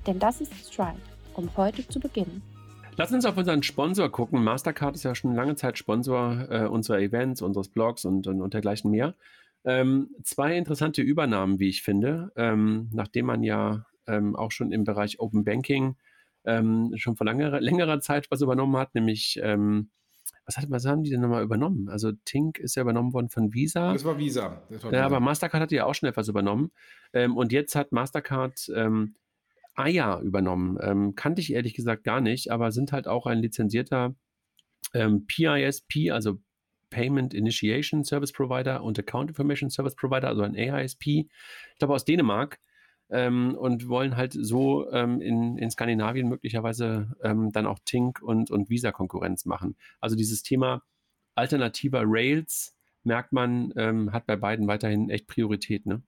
Denn 0.06 0.20
das 0.20 0.42
ist 0.42 0.54
Stripe, 0.72 1.02
um 1.34 1.50
heute 1.58 1.88
zu 1.88 2.00
beginnen. 2.00 2.42
Lass 2.98 3.12
uns 3.12 3.26
auf 3.26 3.38
unseren 3.38 3.62
Sponsor 3.64 4.10
gucken. 4.10 4.44
Mastercard 4.44 4.96
ist 4.96 5.04
ja 5.04 5.16
schon 5.16 5.36
lange 5.36 5.56
Zeit 5.56 5.78
Sponsor 5.78 6.48
äh, 6.50 6.66
unserer 6.66 7.00
Events, 7.00 7.42
unseres 7.42 7.70
Blogs 7.70 8.06
und, 8.06 8.28
und, 8.28 8.42
und 8.42 8.54
dergleichen 8.54 8.90
mehr. 8.92 9.16
Ähm, 9.66 10.10
zwei 10.24 10.56
interessante 10.56 11.02
Übernahmen, 11.02 11.60
wie 11.60 11.70
ich 11.70 11.84
finde, 11.84 12.32
ähm, 12.36 12.90
nachdem 12.94 13.26
man 13.26 13.44
ja 13.44 13.86
ähm, 14.08 14.36
auch 14.36 14.52
schon 14.52 14.72
im 14.72 14.84
Bereich 14.84 15.20
Open 15.20 15.44
Banking 15.44 15.96
ähm, 16.46 16.94
schon 16.96 17.16
vor 17.16 17.26
langer, 17.26 17.60
längerer 17.62 18.00
Zeit 18.00 18.30
was 18.32 18.42
übernommen 18.42 18.78
hat, 18.78 18.96
nämlich 18.96 19.40
ähm, 19.44 19.90
was, 20.46 20.58
hat, 20.58 20.70
was 20.70 20.86
haben 20.86 21.04
die 21.04 21.10
denn 21.10 21.22
nochmal 21.22 21.44
übernommen? 21.44 21.90
Also 21.90 22.12
Tink 22.26 22.58
ist 22.58 22.76
ja 22.76 22.82
übernommen 22.82 23.14
worden 23.14 23.30
von 23.30 23.54
Visa. 23.54 23.94
Das 23.94 24.06
war 24.06 24.18
Visa. 24.18 24.62
Das 24.70 24.84
war 24.84 24.94
ja, 24.94 25.06
aber 25.06 25.20
Mastercard 25.20 25.62
hat 25.62 25.72
ja 25.72 25.86
auch 25.86 25.94
schon 25.94 26.08
etwas 26.08 26.30
übernommen. 26.30 26.72
Ähm, 27.14 27.36
und 27.36 27.52
jetzt 27.52 27.76
hat 27.76 27.92
Mastercard 27.92 28.72
Aya 29.76 30.22
übernommen. 30.22 30.80
Ähm, 30.82 31.14
kannte 31.16 31.40
ich 31.40 31.54
ehrlich 31.54 31.76
gesagt 31.76 32.04
gar 32.04 32.20
nicht, 32.20 32.50
aber 32.50 32.72
sind 32.72 32.92
halt 32.92 33.08
auch 33.08 33.28
ein 33.28 33.40
lizenzierter 33.40 34.16
PISP, 34.94 36.12
also 36.12 36.40
Payment 36.90 37.34
Initiation 37.34 38.04
Service 38.04 38.32
Provider 38.32 38.84
und 38.84 38.98
Account 38.98 39.30
Information 39.30 39.70
Service 39.70 39.96
Provider, 39.96 40.28
also 40.30 40.42
ein 40.44 40.56
AISP, 40.56 41.08
ich 41.08 41.28
glaube 41.78 41.94
aus 41.94 42.06
Dänemark, 42.06 42.60
ähm, 43.10 43.56
und 43.56 43.88
wollen 43.88 44.18
halt 44.18 44.34
so 44.34 44.92
ähm, 44.92 45.22
in, 45.22 45.58
in 45.58 45.72
Skandinavien 45.72 46.28
möglicherweise 46.28 47.16
ähm, 47.24 47.52
dann 47.52 47.66
auch 47.66 47.80
Tink 47.86 48.22
und, 48.22 48.52
und 48.52 48.70
Visa-Konkurrenz 48.70 49.46
machen. 49.46 49.76
Also 50.00 50.16
dieses 50.16 50.44
Thema 50.44 50.84
alternativer 51.36 52.04
Rails, 52.06 52.76
merkt 53.04 53.32
man, 53.32 53.74
ähm, 53.78 54.12
hat 54.12 54.26
bei 54.26 54.36
beiden 54.36 54.68
weiterhin 54.68 55.10
echt 55.10 55.28
Priorität, 55.28 55.86
ne? 55.86 56.02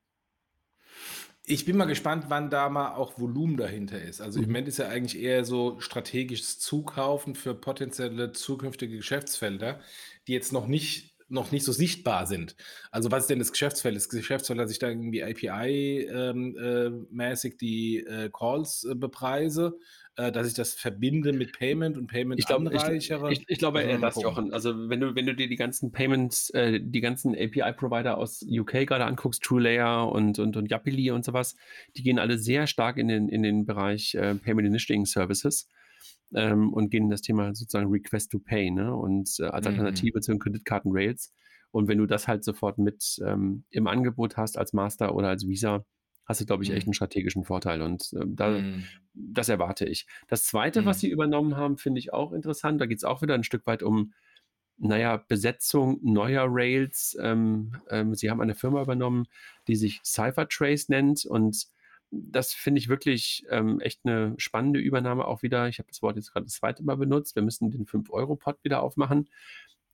Ich 1.46 1.66
bin 1.66 1.78
mal 1.78 1.86
gespannt, 1.86 2.26
wann 2.28 2.52
da 2.52 2.70
mal 2.70 2.94
auch 2.94 3.18
Volumen 3.18 3.58
dahinter 3.58 4.00
ist. 4.00 4.22
Also 4.22 4.38
im 4.38 4.46
mhm. 4.46 4.52
Moment 4.52 4.68
ist 4.68 4.78
ja 4.78 4.88
eigentlich 4.88 5.20
eher 5.20 5.46
so 5.46 5.80
strategisches 5.80 6.60
Zukaufen 6.60 7.34
für 7.34 7.56
potenzielle 7.56 8.34
zukünftige 8.34 8.98
Geschäftsfelder, 8.98 9.80
die 10.28 10.34
jetzt 10.34 10.54
noch 10.54 10.68
nicht 10.68 11.16
noch 11.30 11.52
nicht 11.52 11.64
so 11.64 11.72
sichtbar 11.72 12.28
sind. 12.28 12.56
Also 12.92 13.12
was 13.12 13.24
ist 13.24 13.30
denn 13.30 13.40
das 13.40 13.52
Geschäftsfeld? 13.52 13.96
Das 13.96 14.10
Geschäftsfeld, 14.10 14.60
dass 14.60 14.72
ich 14.72 14.80
da 14.80 14.90
irgendwie 14.90 15.24
API-mäßig 15.24 16.10
ähm, 16.10 17.56
äh, 17.56 17.58
die 17.62 18.00
äh, 18.00 18.30
Calls 18.32 18.84
äh, 18.84 18.96
bepreise, 18.96 19.78
äh, 20.16 20.32
dass 20.32 20.48
ich 20.48 20.54
das 20.54 20.74
verbinde 20.74 21.32
mit 21.34 21.58
Payment 21.58 21.98
und 21.98 22.08
Payment 22.08 22.40
ich 22.40 22.48
glaub, 22.48 22.60
anreichere. 22.60 23.32
Ich, 23.32 23.42
ich, 23.42 23.46
ich 23.50 23.60
glaube 23.60 23.84
das, 24.02 24.22
Jochen. 24.22 24.54
Also 24.54 24.90
wenn 24.90 25.00
du, 25.00 25.16
wenn 25.16 25.26
du 25.26 25.36
dir 25.36 25.48
die 25.48 25.56
ganzen 25.56 25.92
Payments, 25.92 26.50
äh, 26.52 26.80
die 26.82 27.02
ganzen 27.02 27.36
API-Provider 27.36 28.18
aus 28.18 28.46
UK 28.48 28.88
gerade 28.88 29.06
anguckst, 29.06 29.44
TrueLayer 29.44 30.12
und, 30.12 30.40
und, 30.40 30.58
und 30.58 30.70
Yapili 30.70 31.12
und 31.12 31.24
sowas, 31.24 31.56
die 31.96 32.04
gehen 32.04 32.20
alle 32.20 32.38
sehr 32.38 32.68
stark 32.68 32.98
in 32.98 33.08
den, 33.08 33.30
in 33.30 33.44
den 33.44 33.66
Bereich 33.66 34.16
äh, 34.16 34.36
Payment 34.36 34.68
Initiating 34.68 35.06
Services 35.06 35.70
ähm, 36.34 36.74
und 36.74 36.90
gehen 36.90 37.06
in 37.06 37.10
das 37.10 37.22
Thema 37.22 37.54
sozusagen 37.56 37.90
Request 37.90 38.32
to 38.32 38.40
Pay 38.40 38.72
ne? 38.72 38.96
und 38.96 39.30
äh, 39.40 39.46
als 39.46 39.66
mhm. 39.66 39.72
Alternative 39.72 40.18
mhm. 40.18 40.22
zu 40.22 40.32
den 40.32 40.40
Kreditkarten-Rails. 40.40 41.34
Und 41.72 41.88
wenn 41.88 42.00
du 42.00 42.06
das 42.06 42.28
halt 42.28 42.44
sofort 42.44 42.78
mit 42.78 43.20
ähm, 43.24 43.64
im 43.70 43.88
Angebot 43.88 44.38
hast 44.38 44.58
als 44.58 44.74
Master 44.74 45.16
oder 45.16 45.30
als 45.30 45.48
Visa, 45.48 45.86
hast 46.26 46.42
du, 46.42 46.46
glaube 46.46 46.64
ich, 46.64 46.72
echt 46.72 46.86
mhm. 46.86 46.90
einen 46.90 46.94
strategischen 46.94 47.44
Vorteil. 47.44 47.82
Und 47.82 48.14
äh, 48.14 48.24
da, 48.26 48.50
mhm. 48.50 48.86
das 49.14 49.50
erwarte 49.50 49.86
ich. 49.86 50.08
Das 50.28 50.46
Zweite, 50.46 50.86
was 50.86 50.98
mhm. 50.98 51.02
sie 51.02 51.10
übernommen 51.10 51.58
haben, 51.58 51.78
finde 51.78 52.00
ich 52.00 52.14
auch 52.14 52.32
interessant. 52.34 52.80
Da 52.80 52.86
geht 52.86 53.00
es 53.00 53.04
auch 53.04 53.22
wieder 53.22 53.34
ein 53.34 53.44
Stück 53.44 53.66
weit 53.66 53.84
um, 53.84 54.14
naja, 54.78 55.18
Besetzung 55.28 56.00
neuer 56.02 56.46
Rails. 56.48 57.18
Ähm, 57.22 57.76
ähm, 57.90 58.16
sie 58.16 58.30
haben 58.30 58.42
eine 58.42 58.56
Firma 58.56 58.82
übernommen, 58.82 59.26
die 59.68 59.76
sich 59.76 60.02
Cyphertrace 60.06 60.90
nennt 60.90 61.26
und 61.26 61.68
das 62.12 62.54
finde 62.54 62.80
ich 62.80 62.90
wirklich 62.90 63.46
ähm, 63.50 63.80
echt 63.80 64.02
eine 64.04 64.34
spannende 64.38 64.80
Übernahme 64.80 65.26
auch 65.26 65.44
wieder. 65.44 65.68
Ich 65.68 65.80
habe 65.80 65.90
das 65.90 66.02
Wort 66.02 66.16
jetzt 66.16 66.34
gerade 66.34 66.46
das 66.46 66.56
zweite 66.56 66.84
Mal 66.84 66.98
benutzt. 66.98 67.36
Wir 67.36 67.44
müssen 67.44 67.72
den 67.72 67.86
5-Euro-Pot 67.86 68.64
wieder 68.64 68.82
aufmachen. 68.82 69.30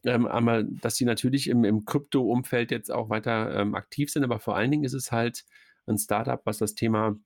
Ähm, 0.06 0.28
aber 0.28 0.64
dass 0.64 0.96
sie 0.96 1.06
natürlich 1.06 1.50
im, 1.50 1.86
Krypto-Umfeld 1.86 2.72
jetzt 2.72 2.92
auch 2.92 3.10
weiter 3.10 3.60
ähm, 3.60 3.76
aktiv 3.76 4.12
sind, 4.12 4.24
aber 4.24 4.40
vor 4.40 4.56
allen 4.56 4.72
Dingen 4.72 4.84
ist 4.84 4.94
es 4.94 5.12
halt 5.12 5.46
ein 5.88 5.98
Startup, 5.98 6.42
was 6.46 6.60
das 6.60 6.76
Thema 6.76 7.18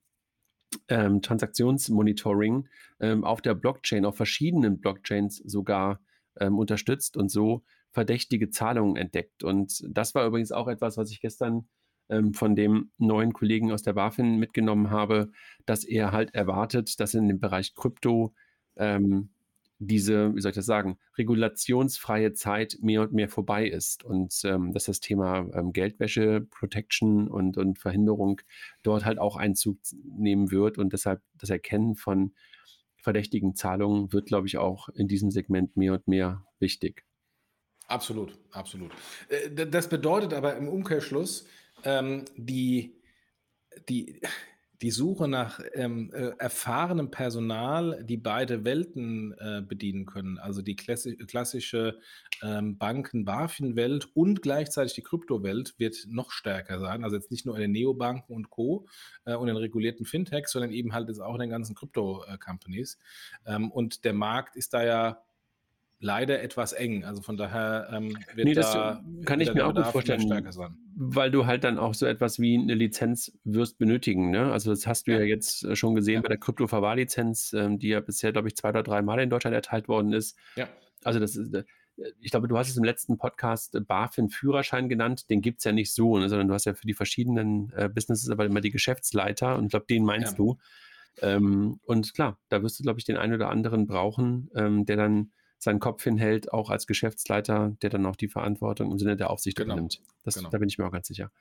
ähm, 0.88 1.22
Transaktionsmonitoring 1.22 2.68
ähm, 3.00 3.24
auf 3.24 3.42
der 3.42 3.56
Blockchain, 3.56 4.06
auf 4.06 4.16
verschiedenen 4.16 4.80
Blockchains 4.80 5.38
sogar 5.38 6.00
ähm, 6.40 6.58
unterstützt 6.58 7.18
und 7.18 7.30
so 7.30 7.64
verdächtige 7.92 8.50
Zahlungen 8.50 8.96
entdeckt. 8.96 9.44
Und 9.44 9.84
das 9.90 10.16
war 10.16 10.26
übrigens 10.26 10.52
auch 10.52 10.68
etwas, 10.68 10.98
was 10.98 11.12
ich 11.12 11.22
gestern 11.22 11.68
ähm, 12.10 12.34
von 12.34 12.56
dem 12.56 12.92
neuen 12.98 13.34
Kollegen 13.34 13.72
aus 13.72 13.84
der 13.84 13.94
BaFin 13.94 14.38
mitgenommen 14.38 14.90
habe, 14.90 15.32
dass 15.66 15.84
er 15.84 16.12
halt 16.12 16.34
erwartet, 16.34 17.00
dass 17.00 17.14
in 17.14 17.28
dem 17.28 17.40
Bereich 17.40 17.76
Krypto 17.76 18.34
ähm, 18.76 19.30
diese, 19.80 20.36
wie 20.36 20.42
soll 20.42 20.50
ich 20.50 20.56
das 20.56 20.66
sagen, 20.66 20.98
regulationsfreie 21.18 22.34
Zeit 22.34 22.78
mehr 22.82 23.02
und 23.02 23.14
mehr 23.14 23.30
vorbei 23.30 23.66
ist 23.66 24.04
und 24.04 24.34
ähm, 24.44 24.74
dass 24.74 24.86
das 24.86 25.00
Thema 25.00 25.50
ähm, 25.54 25.72
Geldwäsche, 25.72 26.42
Protection 26.42 27.30
und, 27.30 27.58
und 27.58 27.80
Verhinderung 27.80 28.42
dort 28.84 29.06
halt 29.06 29.20
auch 29.20 29.38
Einzug 29.38 29.78
nehmen 30.04 30.52
wird 30.52 30.78
und 30.78 30.92
deshalb 30.92 31.22
das 31.38 31.50
Erkennen 31.50 31.96
von 31.96 32.34
verdächtigen 33.02 33.56
Zahlungen 33.56 34.12
wird, 34.12 34.26
glaube 34.26 34.48
ich, 34.48 34.58
auch 34.58 34.90
in 34.90 35.08
diesem 35.08 35.32
Segment 35.32 35.78
mehr 35.78 35.94
und 35.94 36.08
mehr 36.10 36.46
wichtig. 36.60 37.06
Absolut, 37.88 38.38
absolut. 38.52 38.92
Äh, 39.30 39.66
das 39.66 39.88
bedeutet 39.88 40.34
aber 40.34 40.58
im 40.58 40.68
Umkehrschluss, 40.68 41.48
ähm, 41.84 42.26
die, 42.36 42.96
die, 43.88 44.22
die 44.82 44.92
Suche 44.92 45.28
nach 45.28 45.60
ähm, 45.74 46.12
äh, 46.14 46.32
erfahrenem 46.38 47.12
Personal, 47.12 48.04
die 48.04 48.18
beide 48.18 48.64
Welten 48.64 49.34
äh, 49.38 49.62
bedienen 49.62 50.06
können, 50.06 50.38
also 50.38 50.62
die 50.62 50.76
klassi 50.76 51.18
klassische 51.18 52.00
ähm, 52.42 52.78
Banken-BaFin-Welt 52.78 54.10
und 54.14 54.42
gleichzeitig 54.42 54.94
die 54.94 55.02
Kryptowelt, 55.02 55.78
wird 55.80 56.06
noch 56.08 56.32
stärker 56.32 56.80
sein. 56.80 57.04
Also 57.04 57.18
jetzt 57.18 57.32
nicht 57.32 57.46
nur 57.46 57.56
in 57.56 57.62
den 57.62 57.72
Neobanken 57.72 58.34
und 58.34 58.50
Co. 58.50 58.88
Äh, 59.26 59.36
und 59.36 59.48
den 59.48 59.58
regulierten 59.58 60.06
Fintechs, 60.06 60.52
sondern 60.52 60.72
eben 60.72 60.94
halt 60.94 61.10
jetzt 61.10 61.20
auch 61.20 61.34
in 61.34 61.42
den 61.42 61.50
ganzen 61.50 61.76
Krypto-Companies. 61.76 62.98
Ähm, 63.46 63.72
und 63.72 64.06
der 64.06 64.14
Markt 64.14 64.56
ist 64.56 64.74
da 64.74 64.84
ja 64.84 65.22
leider 66.00 66.42
etwas 66.42 66.74
eng. 66.74 67.04
Also 67.04 67.22
von 67.22 67.38
daher 67.38 67.90
ähm, 67.92 68.18
wird 68.34 68.48
nee, 68.48 68.54
das 68.54 68.72
da, 68.72 69.04
kann 69.26 69.42
ich 69.42 69.54
mir 69.54 69.66
auch 69.66 69.76
gut 69.76 69.86
vorstellen, 69.88 70.30
weil 70.96 71.32
du 71.32 71.46
halt 71.46 71.64
dann 71.64 71.78
auch 71.78 71.94
so 71.94 72.06
etwas 72.06 72.40
wie 72.40 72.58
eine 72.58 72.74
Lizenz 72.74 73.38
wirst 73.44 73.78
benötigen. 73.78 74.32
Ne? 74.32 74.52
Also 74.52 74.72
das 74.72 74.88
hast 74.88 75.08
du 75.08 75.12
ja, 75.12 75.20
ja 75.20 75.26
jetzt 75.26 75.64
äh, 75.66 75.76
schon 75.76 75.96
gesehen 75.96 76.16
ja. 76.16 76.22
bei 76.22 76.30
der 76.30 76.38
Krypto-Verwahrlizenz, 76.38 77.54
ähm, 77.54 77.80
die 77.80 77.90
ja 77.90 78.00
bisher, 78.00 78.32
glaube 78.32 78.48
ich, 78.48 78.56
zwei 78.56 78.70
oder 78.70 78.84
drei 78.84 79.02
Mal 79.02 79.20
in 79.20 79.30
Deutschland 79.30 79.54
erteilt 79.54 79.88
worden 79.88 80.14
ist. 80.14 80.38
Ja. 80.56 80.70
Also 81.04 81.20
das 81.20 81.36
ist, 81.36 81.54
äh, 81.54 81.64
ich 82.22 82.32
glaube, 82.32 82.48
du 82.48 82.58
hast 82.58 82.70
es 82.70 82.78
im 82.78 82.84
letzten 82.86 83.18
Podcast 83.18 83.76
äh, 83.76 83.82
BaFin-Führerschein 83.82 84.88
genannt. 84.88 85.30
Den 85.30 85.42
gibt 85.42 85.60
es 85.60 85.66
ja 85.66 85.74
nicht 85.74 85.94
so, 85.94 86.18
ne? 86.18 86.30
sondern 86.30 86.48
du 86.48 86.54
hast 86.54 86.66
ja 86.66 86.74
für 86.74 86.88
die 86.88 86.94
verschiedenen 86.94 87.74
äh, 87.76 87.90
Businesses 87.90 88.30
aber 88.30 88.46
immer 88.46 88.62
die 88.62 88.72
Geschäftsleiter 88.72 89.58
und 89.58 89.66
ich 89.66 89.72
glaube, 89.72 89.86
den 89.90 90.06
meinst 90.06 90.32
ja. 90.32 90.38
du. 90.38 90.58
Ähm, 91.22 91.80
und 91.84 92.14
klar, 92.14 92.40
da 92.48 92.64
wirst 92.64 92.80
du, 92.80 92.84
glaube 92.84 93.00
ich, 93.00 93.06
den 93.06 93.18
einen 93.18 93.34
oder 93.34 93.50
anderen 93.50 93.88
brauchen, 93.88 94.50
ähm, 94.56 94.86
der 94.86 94.96
dann 94.96 95.32
seinen 95.60 95.80
Kopf 95.80 96.04
hinhält, 96.04 96.52
auch 96.54 96.70
als 96.70 96.88
Geschäftsleiter, 96.88 97.76
der 97.82 97.90
dann 97.90 98.06
auch 98.06 98.16
die 98.16 98.30
Verantwortung 98.30 98.92
im 98.92 98.98
Sinne 98.98 99.18
der 99.18 99.30
Aufsicht 99.30 99.58
genau. 99.58 99.74
übernimmt. 99.74 100.02
Das, 100.24 100.36
genau. 100.36 100.50
Da 100.50 100.58
bin 100.58 100.70
ich 100.70 100.78
mir 100.78 100.88
auch 100.88 100.92
ganz 100.92 101.08
sicher. 101.08 101.32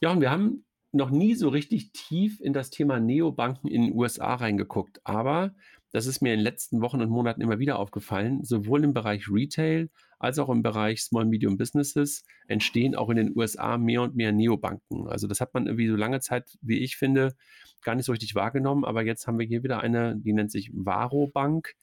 Ja, 0.00 0.10
und 0.10 0.20
wir 0.20 0.30
haben 0.30 0.64
noch 0.92 1.10
nie 1.10 1.34
so 1.34 1.48
richtig 1.48 1.92
tief 1.92 2.40
in 2.40 2.52
das 2.52 2.70
Thema 2.70 3.00
Neobanken 3.00 3.68
in 3.68 3.82
den 3.82 3.94
USA 3.94 4.34
reingeguckt, 4.34 5.00
aber 5.04 5.54
das 5.90 6.06
ist 6.06 6.22
mir 6.22 6.32
in 6.32 6.38
den 6.38 6.44
letzten 6.44 6.80
Wochen 6.80 7.02
und 7.02 7.10
Monaten 7.10 7.42
immer 7.42 7.58
wieder 7.58 7.78
aufgefallen, 7.78 8.44
sowohl 8.44 8.82
im 8.82 8.94
Bereich 8.94 9.28
Retail 9.30 9.90
als 10.18 10.38
auch 10.38 10.48
im 10.48 10.62
Bereich 10.62 11.02
Small 11.02 11.26
Medium 11.26 11.58
Businesses 11.58 12.24
entstehen 12.46 12.94
auch 12.94 13.10
in 13.10 13.16
den 13.16 13.36
USA 13.36 13.76
mehr 13.76 14.02
und 14.02 14.14
mehr 14.16 14.32
Neobanken. 14.32 15.08
Also 15.08 15.26
das 15.26 15.40
hat 15.40 15.52
man 15.52 15.66
irgendwie 15.66 15.88
so 15.88 15.96
lange 15.96 16.20
Zeit, 16.20 16.56
wie 16.62 16.78
ich 16.78 16.96
finde, 16.96 17.34
gar 17.82 17.94
nicht 17.94 18.06
so 18.06 18.12
richtig 18.12 18.34
wahrgenommen, 18.34 18.84
aber 18.84 19.02
jetzt 19.02 19.26
haben 19.26 19.38
wir 19.38 19.46
hier 19.46 19.62
wieder 19.62 19.80
eine, 19.80 20.16
die 20.16 20.32
nennt 20.32 20.50
sich 20.50 20.70
Varo 20.72 21.26
Bank 21.26 21.74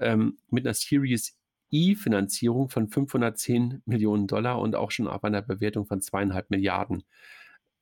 ähm, 0.00 0.38
mit 0.48 0.66
einer 0.66 0.74
Series 0.74 1.36
E-Finanzierung 1.70 2.68
von 2.68 2.88
510 2.88 3.82
Millionen 3.84 4.26
Dollar 4.26 4.58
und 4.58 4.74
auch 4.74 4.90
schon 4.90 5.08
ab 5.08 5.24
einer 5.24 5.42
Bewertung 5.42 5.86
von 5.86 6.00
zweieinhalb 6.00 6.50
Milliarden. 6.50 7.04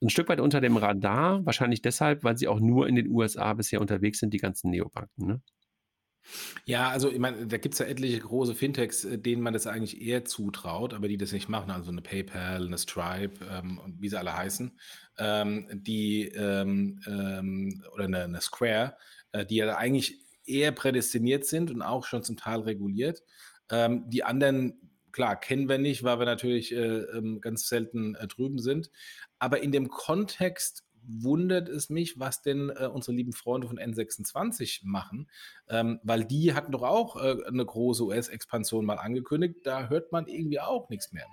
Ein 0.00 0.10
Stück 0.10 0.28
weit 0.28 0.40
unter 0.40 0.60
dem 0.60 0.76
Radar, 0.76 1.44
wahrscheinlich 1.44 1.82
deshalb, 1.82 2.22
weil 2.22 2.38
sie 2.38 2.48
auch 2.48 2.60
nur 2.60 2.86
in 2.86 2.94
den 2.94 3.08
USA 3.08 3.52
bisher 3.54 3.80
unterwegs 3.80 4.20
sind, 4.20 4.32
die 4.32 4.38
ganzen 4.38 4.70
Neobanken. 4.70 5.26
Ne? 5.26 5.42
Ja, 6.66 6.90
also 6.90 7.10
ich 7.10 7.18
meine, 7.18 7.46
da 7.46 7.56
gibt 7.56 7.74
es 7.74 7.78
ja 7.78 7.86
etliche 7.86 8.18
große 8.18 8.54
Fintechs, 8.54 9.04
äh, 9.04 9.18
denen 9.18 9.42
man 9.42 9.54
das 9.54 9.66
eigentlich 9.66 10.00
eher 10.00 10.24
zutraut, 10.24 10.94
aber 10.94 11.08
die 11.08 11.16
das 11.16 11.32
nicht 11.32 11.48
machen. 11.48 11.70
Also 11.70 11.90
eine 11.90 12.02
PayPal, 12.02 12.66
eine 12.66 12.78
Stripe 12.78 13.44
ähm, 13.50 13.78
und 13.78 14.00
wie 14.00 14.08
sie 14.08 14.18
alle 14.18 14.36
heißen, 14.36 14.78
ähm, 15.18 15.68
die 15.72 16.28
ähm, 16.28 17.00
ähm 17.06 17.82
oder 17.94 18.04
eine, 18.04 18.24
eine 18.24 18.40
Square, 18.40 18.96
äh, 19.32 19.46
die 19.46 19.56
ja 19.56 19.76
eigentlich 19.76 20.20
eher 20.48 20.72
prädestiniert 20.72 21.44
sind 21.44 21.70
und 21.70 21.82
auch 21.82 22.04
schon 22.04 22.22
zum 22.22 22.36
Teil 22.36 22.60
reguliert. 22.60 23.22
Ähm, 23.70 24.08
die 24.08 24.24
anderen, 24.24 24.80
klar, 25.12 25.38
kennen 25.38 25.68
wir 25.68 25.78
nicht, 25.78 26.04
weil 26.04 26.18
wir 26.18 26.26
natürlich 26.26 26.72
äh, 26.72 26.76
ähm, 26.76 27.40
ganz 27.40 27.68
selten 27.68 28.14
äh, 28.14 28.26
drüben 28.26 28.58
sind. 28.58 28.90
Aber 29.38 29.62
in 29.62 29.72
dem 29.72 29.88
Kontext, 29.88 30.84
wundert 31.08 31.68
es 31.68 31.88
mich, 31.88 32.18
was 32.18 32.42
denn 32.42 32.70
äh, 32.70 32.86
unsere 32.86 33.16
lieben 33.16 33.32
Freunde 33.32 33.66
von 33.66 33.78
N26 33.78 34.80
machen, 34.84 35.28
ähm, 35.68 36.00
weil 36.02 36.24
die 36.24 36.54
hatten 36.54 36.72
doch 36.72 36.82
auch 36.82 37.16
äh, 37.16 37.36
eine 37.46 37.64
große 37.64 38.04
US-Expansion 38.04 38.84
mal 38.84 38.98
angekündigt. 38.98 39.60
Da 39.64 39.88
hört 39.88 40.12
man 40.12 40.26
irgendwie 40.26 40.60
auch 40.60 40.88
nichts 40.90 41.12
mehr. 41.12 41.26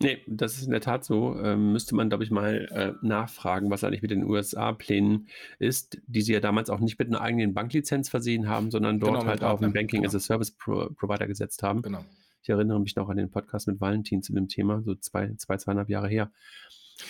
Nee, 0.00 0.22
das 0.28 0.56
ist 0.56 0.64
in 0.64 0.70
der 0.70 0.80
Tat 0.80 1.04
so. 1.04 1.36
Ähm, 1.40 1.72
müsste 1.72 1.96
man, 1.96 2.08
glaube 2.08 2.22
ich, 2.22 2.30
mal 2.30 2.68
äh, 2.70 3.04
nachfragen, 3.04 3.68
was 3.68 3.82
eigentlich 3.82 4.02
mit 4.02 4.12
den 4.12 4.22
USA-Plänen 4.22 5.28
ist, 5.58 5.98
die 6.06 6.22
sie 6.22 6.32
ja 6.32 6.40
damals 6.40 6.70
auch 6.70 6.78
nicht 6.78 6.98
mit 6.98 7.08
einer 7.08 7.20
eigenen 7.20 7.52
Banklizenz 7.52 8.08
versehen 8.08 8.48
haben, 8.48 8.70
sondern 8.70 9.00
dort 9.00 9.14
genau, 9.14 9.26
halt 9.26 9.42
auf 9.42 9.60
einen 9.60 9.72
Banking 9.72 10.02
genau. 10.02 10.08
as 10.08 10.14
a 10.14 10.20
Service 10.20 10.52
Pro 10.52 10.90
Provider 10.90 11.26
gesetzt 11.26 11.64
haben. 11.64 11.82
Genau. 11.82 12.04
Ich 12.42 12.48
erinnere 12.48 12.80
mich 12.80 12.94
noch 12.94 13.08
an 13.08 13.16
den 13.16 13.30
Podcast 13.30 13.66
mit 13.66 13.80
Valentin 13.80 14.22
zu 14.22 14.32
dem 14.32 14.48
Thema, 14.48 14.82
so 14.82 14.94
zwei, 14.94 15.32
zwei 15.36 15.56
zweieinhalb 15.56 15.88
Jahre 15.88 16.08
her. 16.08 16.30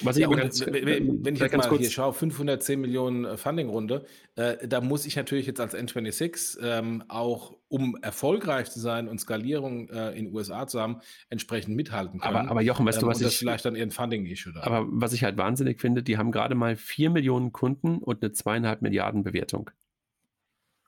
Was 0.02 0.16
ich 0.16 0.22
ja, 0.22 0.28
ganz, 0.28 0.64
wenn, 0.64 0.86
wenn, 0.86 1.24
wenn 1.24 1.34
ich 1.34 1.40
jetzt 1.40 1.56
mal 1.56 1.66
kurz, 1.66 1.80
hier 1.80 1.90
schaue, 1.90 2.12
510 2.12 2.80
Millionen 2.80 3.24
äh, 3.24 3.36
Funding-Runde, 3.36 4.04
äh, 4.36 4.68
da 4.68 4.80
muss 4.80 5.06
ich 5.06 5.16
natürlich 5.16 5.46
jetzt 5.46 5.60
als 5.60 5.74
N26 5.74 6.58
ähm, 6.62 7.04
auch, 7.08 7.56
um 7.68 7.96
erfolgreich 8.02 8.70
zu 8.70 8.80
sein 8.80 9.08
und 9.08 9.18
Skalierung 9.18 9.88
äh, 9.88 10.10
in 10.10 10.26
den 10.26 10.34
USA 10.34 10.66
zu 10.66 10.80
haben, 10.80 11.00
entsprechend 11.30 11.74
mithalten 11.74 12.20
können. 12.20 12.36
Aber, 12.36 12.50
aber 12.50 12.60
Jochen, 12.60 12.84
weißt 12.84 12.98
ähm, 12.98 13.02
du, 13.02 13.06
was 13.08 13.20
ich... 13.20 13.38
vielleicht 13.38 13.64
dann 13.64 13.76
ihren 13.76 13.90
Funding-Issue 13.90 14.52
da. 14.52 14.62
Aber 14.62 14.86
was 14.90 15.14
ich 15.14 15.24
halt 15.24 15.38
wahnsinnig 15.38 15.80
finde, 15.80 16.02
die 16.02 16.18
haben 16.18 16.32
gerade 16.32 16.54
mal 16.54 16.76
4 16.76 17.10
Millionen 17.10 17.52
Kunden 17.52 17.98
und 17.98 18.22
eine 18.22 18.32
zweieinhalb 18.32 18.82
Milliarden 18.82 19.24
Bewertung. 19.24 19.70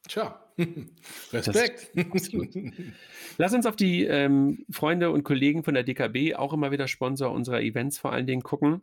Tja, 0.08 0.40
Respekt. 1.32 1.90
Lass 3.38 3.54
uns 3.54 3.66
auf 3.66 3.76
die 3.76 4.04
ähm, 4.04 4.64
Freunde 4.70 5.10
und 5.10 5.24
Kollegen 5.24 5.64
von 5.64 5.74
der 5.74 5.82
DKB, 5.82 6.34
auch 6.36 6.52
immer 6.52 6.70
wieder 6.70 6.88
Sponsor 6.88 7.30
unserer 7.32 7.60
Events 7.60 7.98
vor 7.98 8.12
allen 8.12 8.26
Dingen, 8.26 8.42
gucken. 8.42 8.82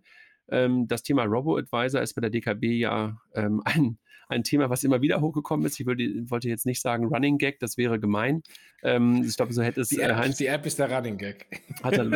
Ähm, 0.49 0.87
das 0.87 1.03
Thema 1.03 1.23
Robo-Advisor 1.23 2.01
ist 2.01 2.13
bei 2.13 2.21
der 2.21 2.29
DKB 2.29 2.63
ja 2.79 3.17
ähm, 3.35 3.61
ein, 3.65 3.97
ein 4.29 4.43
Thema, 4.43 4.69
was 4.69 4.83
immer 4.83 5.01
wieder 5.01 5.21
hochgekommen 5.21 5.65
ist. 5.65 5.79
Ich 5.79 5.85
würde, 5.85 6.03
wollte 6.29 6.49
jetzt 6.49 6.65
nicht 6.65 6.81
sagen 6.81 7.05
Running 7.05 7.37
Gag, 7.37 7.59
das 7.59 7.77
wäre 7.77 7.99
gemein. 7.99 8.43
Ähm, 8.83 9.23
ich 9.25 9.35
glaube, 9.35 9.53
so 9.53 9.61
hätte 9.61 9.81
es. 9.81 9.89
Die 9.89 9.99
App, 9.99 10.11
äh, 10.11 10.15
Heinz, 10.15 10.37
die 10.37 10.47
App 10.47 10.65
ist 10.65 10.79
der 10.79 10.91
Running 10.91 11.17
Gag. 11.17 11.45
Hatte, 11.83 12.09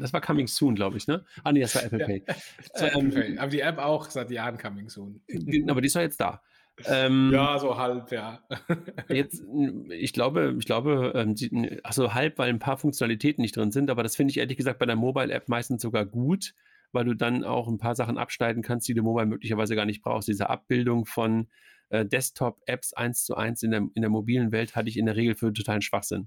das 0.00 0.12
war 0.12 0.20
Coming 0.20 0.46
Soon, 0.46 0.74
glaube 0.74 0.96
ich, 0.96 1.06
ne? 1.06 1.24
Ah, 1.44 1.52
nee, 1.52 1.60
das 1.60 1.74
war 1.74 1.84
Apple 1.84 1.98
Pay. 1.98 2.22
Ja, 2.26 2.86
Apple 2.86 3.00
ähm, 3.00 3.10
Pay. 3.10 3.38
Aber 3.38 3.50
die 3.50 3.60
App 3.60 3.78
auch 3.78 4.08
seit 4.10 4.30
Jahren 4.30 4.58
Coming 4.58 4.88
Soon. 4.88 5.20
Aber 5.68 5.80
die 5.80 5.86
ist 5.86 5.96
doch 5.96 6.00
jetzt 6.00 6.20
da. 6.20 6.42
Ähm, 6.86 7.30
ja, 7.32 7.58
so 7.58 7.76
halb, 7.76 8.10
ja. 8.12 8.40
jetzt, 9.08 9.42
ich 9.90 10.12
glaube, 10.12 10.54
ich 10.58 10.66
glaube, 10.66 11.34
also 11.82 12.14
halb, 12.14 12.38
weil 12.38 12.48
ein 12.48 12.58
paar 12.58 12.78
Funktionalitäten 12.78 13.42
nicht 13.42 13.56
drin 13.56 13.72
sind, 13.72 13.90
aber 13.90 14.02
das 14.02 14.16
finde 14.16 14.30
ich 14.30 14.38
ehrlich 14.38 14.56
gesagt 14.56 14.78
bei 14.78 14.86
der 14.86 14.96
Mobile-App 14.96 15.48
meistens 15.48 15.82
sogar 15.82 16.06
gut, 16.06 16.54
weil 16.92 17.04
du 17.04 17.14
dann 17.14 17.44
auch 17.44 17.68
ein 17.68 17.78
paar 17.78 17.94
Sachen 17.94 18.18
abschneiden 18.18 18.62
kannst, 18.62 18.88
die 18.88 18.94
du 18.94 19.02
mobile 19.02 19.26
möglicherweise 19.26 19.74
gar 19.74 19.86
nicht 19.86 20.02
brauchst. 20.02 20.28
Diese 20.28 20.48
Abbildung 20.48 21.04
von 21.04 21.48
äh, 21.90 22.04
Desktop-Apps 22.04 22.92
eins 22.94 23.24
zu 23.24 23.36
eins 23.36 23.62
in 23.62 23.70
der, 23.70 23.86
in 23.94 24.02
der 24.02 24.10
mobilen 24.10 24.52
Welt 24.52 24.76
hatte 24.76 24.88
ich 24.88 24.96
in 24.96 25.06
der 25.06 25.16
Regel 25.16 25.34
für 25.34 25.52
totalen 25.52 25.82
Schwachsinn. 25.82 26.26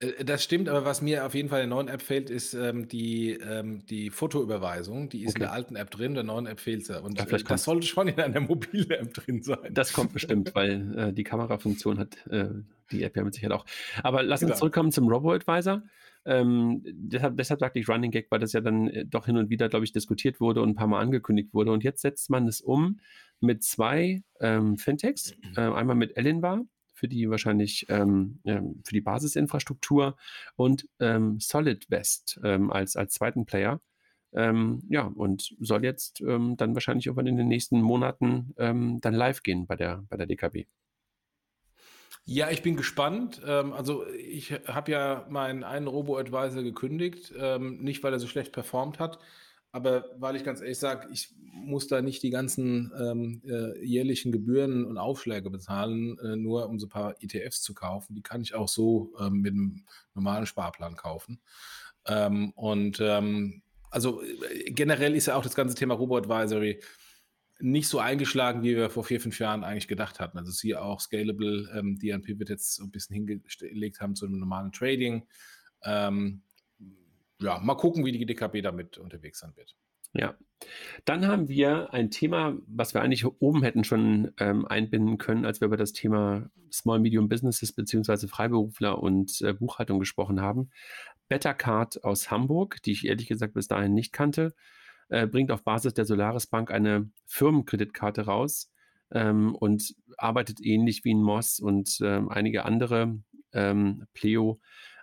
Äh, 0.00 0.24
das 0.24 0.42
stimmt, 0.42 0.68
aber 0.68 0.84
was 0.84 1.02
mir 1.02 1.24
auf 1.24 1.34
jeden 1.34 1.48
Fall 1.48 1.62
in 1.62 1.70
der 1.70 1.76
neuen 1.76 1.88
App 1.88 2.02
fehlt, 2.02 2.30
ist 2.30 2.54
ähm, 2.54 2.88
die, 2.88 3.32
ähm, 3.32 3.84
die 3.86 4.10
Fotoüberweisung. 4.10 5.08
Die 5.08 5.22
ist 5.22 5.30
okay. 5.30 5.38
in 5.38 5.40
der 5.42 5.52
alten 5.52 5.76
App 5.76 5.90
drin, 5.90 6.06
in 6.06 6.14
der 6.14 6.24
neuen 6.24 6.46
App 6.46 6.60
fehlt 6.60 6.86
sie. 6.86 7.00
Und 7.00 7.18
ja, 7.18 7.24
äh, 7.24 7.42
das 7.42 7.64
sollte 7.64 7.86
schon 7.86 8.08
in 8.08 8.18
einer 8.18 8.40
mobilen 8.40 8.90
App 8.90 9.14
drin 9.14 9.42
sein. 9.42 9.72
Das 9.72 9.92
kommt 9.92 10.12
bestimmt, 10.12 10.52
weil 10.54 10.98
äh, 10.98 11.12
die 11.12 11.24
Kamerafunktion 11.24 11.98
hat 11.98 12.26
äh, 12.28 12.48
die 12.90 13.02
App 13.02 13.16
ja 13.16 13.24
mit 13.24 13.34
Sicherheit 13.34 13.56
auch. 13.56 13.66
Aber 14.02 14.22
lass 14.22 14.42
uns 14.42 14.50
genau. 14.50 14.58
zurückkommen 14.58 14.92
zum 14.92 15.08
Robo-Advisor. 15.08 15.82
Ähm, 16.26 16.82
deshalb, 16.84 17.36
deshalb 17.38 17.60
sagte 17.60 17.78
ich 17.78 17.88
Running 17.88 18.10
Gag, 18.10 18.26
weil 18.30 18.40
das 18.40 18.52
ja 18.52 18.60
dann 18.60 18.88
äh, 18.88 19.06
doch 19.06 19.26
hin 19.26 19.36
und 19.36 19.48
wieder, 19.48 19.68
glaube 19.68 19.84
ich, 19.84 19.92
diskutiert 19.92 20.40
wurde 20.40 20.60
und 20.60 20.70
ein 20.70 20.74
paar 20.74 20.86
Mal 20.86 21.00
angekündigt 21.00 21.54
wurde. 21.54 21.72
Und 21.72 21.82
jetzt 21.82 22.02
setzt 22.02 22.28
man 22.30 22.46
es 22.46 22.60
um 22.60 23.00
mit 23.40 23.62
zwei 23.62 24.22
ähm, 24.40 24.76
Fintechs. 24.76 25.34
Äh, 25.56 25.62
einmal 25.62 25.96
mit 25.96 26.16
Elinbar 26.16 26.62
für 27.00 27.08
die 27.08 27.30
wahrscheinlich 27.30 27.86
ähm, 27.88 28.40
ähm, 28.44 28.82
für 28.84 28.92
die 28.92 29.00
Basisinfrastruktur 29.00 30.16
und 30.54 30.86
ähm, 31.00 31.40
Solid 31.40 31.90
West 31.90 32.38
ähm, 32.44 32.70
als, 32.70 32.94
als 32.94 33.14
zweiten 33.14 33.46
Player. 33.46 33.80
Ähm, 34.32 34.82
ja, 34.90 35.04
und 35.06 35.56
soll 35.60 35.82
jetzt 35.82 36.20
ähm, 36.20 36.58
dann 36.58 36.74
wahrscheinlich 36.74 37.06
irgendwann 37.06 37.26
in 37.26 37.38
den 37.38 37.48
nächsten 37.48 37.80
Monaten 37.80 38.54
dann 38.56 39.14
live 39.14 39.42
gehen 39.42 39.66
bei 39.66 39.76
der, 39.76 40.04
bei 40.08 40.16
der 40.16 40.26
DKB. 40.26 40.66
Ja, 42.26 42.50
ich 42.50 42.62
bin 42.62 42.76
gespannt. 42.76 43.42
also 43.42 44.06
ich 44.06 44.52
habe 44.66 44.92
ja 44.92 45.26
meinen 45.30 45.64
einen 45.64 45.86
Robo-Advisor 45.86 46.62
gekündigt, 46.62 47.32
nicht 47.60 48.04
weil 48.04 48.12
er 48.12 48.20
so 48.20 48.28
schlecht 48.28 48.52
performt 48.52 48.98
hat, 48.98 49.18
aber 49.72 50.04
weil 50.18 50.36
ich 50.36 50.44
ganz 50.44 50.60
ehrlich 50.60 50.78
sage, 50.78 51.08
ich 51.12 51.34
muss 51.52 51.86
da 51.86 52.02
nicht 52.02 52.22
die 52.22 52.30
ganzen 52.30 52.92
ähm, 52.98 53.42
äh, 53.44 53.84
jährlichen 53.84 54.32
Gebühren 54.32 54.84
und 54.84 54.98
Aufschläge 54.98 55.50
bezahlen, 55.50 56.18
äh, 56.18 56.36
nur 56.36 56.68
um 56.68 56.78
so 56.78 56.86
ein 56.86 56.90
paar 56.90 57.14
ETFs 57.20 57.62
zu 57.62 57.74
kaufen. 57.74 58.14
Die 58.14 58.22
kann 58.22 58.40
ich 58.40 58.54
auch 58.54 58.68
so 58.68 59.12
ähm, 59.20 59.40
mit 59.40 59.52
einem 59.52 59.84
normalen 60.14 60.46
Sparplan 60.46 60.96
kaufen. 60.96 61.40
Ähm, 62.06 62.50
und 62.56 62.98
ähm, 63.00 63.62
also 63.90 64.22
äh, 64.22 64.70
generell 64.70 65.14
ist 65.14 65.26
ja 65.26 65.36
auch 65.36 65.42
das 65.42 65.54
ganze 65.54 65.74
Thema 65.74 65.94
Robo-Advisory 65.94 66.80
nicht 67.62 67.88
so 67.88 67.98
eingeschlagen, 67.98 68.62
wie 68.62 68.74
wir 68.74 68.90
vor 68.90 69.04
vier, 69.04 69.20
fünf 69.20 69.38
Jahren 69.38 69.64
eigentlich 69.64 69.88
gedacht 69.88 70.18
hatten. 70.18 70.38
Also 70.38 70.50
sie 70.50 70.76
auch 70.76 71.00
Scalable, 71.00 71.70
ähm, 71.76 71.98
die 71.98 72.12
an 72.12 72.22
Pivot 72.22 72.48
jetzt 72.48 72.76
so 72.76 72.84
ein 72.84 72.90
bisschen 72.90 73.14
hingelegt 73.14 74.00
haben 74.00 74.16
zu 74.16 74.26
einem 74.26 74.38
normalen 74.38 74.72
Trading. 74.72 75.26
Ähm, 75.84 76.42
ja, 77.40 77.58
mal 77.58 77.74
gucken, 77.74 78.04
wie 78.04 78.12
die 78.12 78.26
DKB 78.26 78.62
damit 78.62 78.98
unterwegs 78.98 79.40
sein 79.40 79.56
wird. 79.56 79.74
Ja. 80.12 80.34
Dann 81.04 81.26
haben 81.26 81.48
wir 81.48 81.92
ein 81.94 82.10
Thema, 82.10 82.56
was 82.66 82.94
wir 82.94 83.00
eigentlich 83.00 83.24
oben 83.24 83.62
hätten 83.62 83.84
schon 83.84 84.32
ähm, 84.38 84.66
einbinden 84.66 85.18
können, 85.18 85.44
als 85.44 85.60
wir 85.60 85.66
über 85.66 85.76
das 85.76 85.92
Thema 85.92 86.50
Small 86.72 86.98
Medium 86.98 87.28
Businesses 87.28 87.72
bzw. 87.72 88.26
Freiberufler 88.26 89.00
und 89.00 89.40
äh, 89.40 89.54
Buchhaltung 89.54 90.00
gesprochen 90.00 90.40
haben. 90.40 90.70
Bettercard 91.28 92.02
aus 92.02 92.30
Hamburg, 92.30 92.82
die 92.82 92.92
ich 92.92 93.06
ehrlich 93.06 93.28
gesagt 93.28 93.54
bis 93.54 93.68
dahin 93.68 93.94
nicht 93.94 94.12
kannte, 94.12 94.52
äh, 95.08 95.26
bringt 95.26 95.52
auf 95.52 95.62
Basis 95.62 95.94
der 95.94 96.04
Solaris 96.04 96.48
Bank 96.48 96.70
eine 96.72 97.08
Firmenkreditkarte 97.26 98.22
raus 98.22 98.72
ähm, 99.12 99.54
und 99.54 99.94
arbeitet 100.18 100.60
ähnlich 100.60 101.04
wie 101.04 101.14
ein 101.14 101.22
Moss 101.22 101.60
und 101.60 101.98
ähm, 102.02 102.28
einige 102.28 102.64
andere 102.64 103.16
ähm, 103.52 104.06
Pleo 104.12 104.60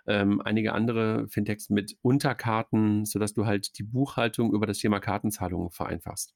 ähm, 0.08 0.40
einige 0.40 0.72
andere 0.72 1.28
Fintechs 1.28 1.70
mit 1.70 1.96
Unterkarten, 2.02 3.04
sodass 3.04 3.34
du 3.34 3.46
halt 3.46 3.78
die 3.78 3.84
Buchhaltung 3.84 4.52
über 4.52 4.66
das 4.66 4.78
Thema 4.78 5.00
Kartenzahlungen 5.00 5.70
vereinfachst. 5.70 6.34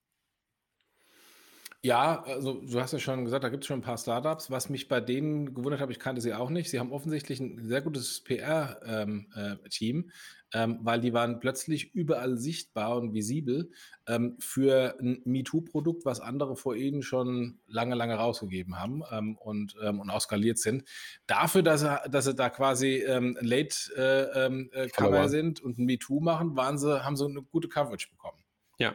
Ja, 1.85 2.22
also 2.22 2.61
du 2.61 2.80
hast 2.80 2.93
ja 2.93 3.01
schon 3.01 3.24
gesagt, 3.24 3.43
da 3.43 3.49
gibt 3.49 3.64
es 3.64 3.66
schon 3.66 3.80
ein 3.80 3.83
paar 3.83 3.99
Startups. 3.99 4.53
Was 4.53 4.68
mich 4.68 4.87
bei 4.87 5.01
denen 5.01 5.53
gewundert 5.53 5.80
hat, 5.80 5.91
ich 5.91 5.99
kannte 5.99 6.20
sie 6.20 6.33
auch 6.33 6.49
nicht. 6.49 6.70
Sie 6.70 6.78
haben 6.78 6.93
offensichtlich 6.93 7.41
ein 7.41 7.59
sehr 7.66 7.83
gutes 7.83 8.20
PR-Team, 8.22 9.97
ähm, 9.97 10.11
äh, 10.55 10.62
ähm, 10.62 10.78
weil 10.83 11.01
die 11.01 11.12
waren 11.12 11.41
plötzlich 11.41 11.93
überall 11.93 12.39
sichtbar 12.39 12.95
und 12.99 13.14
visibel 13.14 13.72
ähm, 14.07 14.37
für 14.39 14.97
ein 15.01 15.22
MeToo-Produkt, 15.24 16.05
was 16.05 16.20
andere 16.20 16.55
vor 16.55 16.76
ihnen 16.76 17.03
schon 17.03 17.59
lange, 17.66 17.97
lange 17.97 18.14
rausgegeben 18.14 18.78
haben 18.78 19.03
ähm, 19.11 19.37
und, 19.37 19.74
ähm, 19.83 19.99
und 19.99 20.09
auch 20.09 20.20
skaliert 20.20 20.59
sind. 20.59 20.85
Dafür, 21.26 21.64
dass 21.64 21.80
sie, 21.80 22.11
dass 22.11 22.26
sie 22.26 22.37
da 22.37 22.49
quasi 22.49 22.99
ähm, 22.99 23.37
Late-Cover 23.41 25.20
äh, 25.20 25.24
äh, 25.24 25.28
sind 25.28 25.61
und 25.61 25.78
ein 25.78 25.87
MeToo 25.87 26.20
machen, 26.20 26.55
waren 26.55 26.78
sie, 26.78 27.05
haben 27.05 27.16
sie 27.16 27.24
eine 27.24 27.43
gute 27.43 27.68
Coverage 27.68 28.09
bekommen. 28.09 28.39
Ja, 28.78 28.95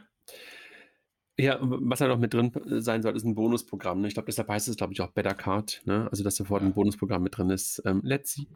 ja, 1.40 1.58
was 1.62 2.00
ja 2.00 2.08
noch 2.08 2.20
mit 2.20 2.34
drin 2.34 2.52
äh, 2.54 2.82
sein 2.82 3.04
soll, 3.04 3.16
ist 3.16 3.24
ein 3.24 3.36
Bonusprogramm. 3.36 4.02
Ne? 4.02 4.08
Ich 4.08 4.16
glaube, 4.16 4.26
deshalb 4.26 4.50
heißt 4.50 4.68
es, 4.68 4.78
glaube 4.78 4.94
ich, 4.94 5.02
auch 5.02 5.12
Better 5.12 5.36
Card. 5.36 5.82
Ne? 5.86 6.08
Also, 6.10 6.24
dass 6.24 6.36
sofort 6.36 6.64
ein 6.64 6.74
Bonusprogramm 6.74 7.24
mit 7.24 7.38
drin 7.38 7.50
ist. 7.50 7.82
Ähm, 7.86 8.02
let's 8.04 8.34
see. 8.34 8.48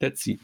Let's 0.00 0.22
see. 0.22 0.38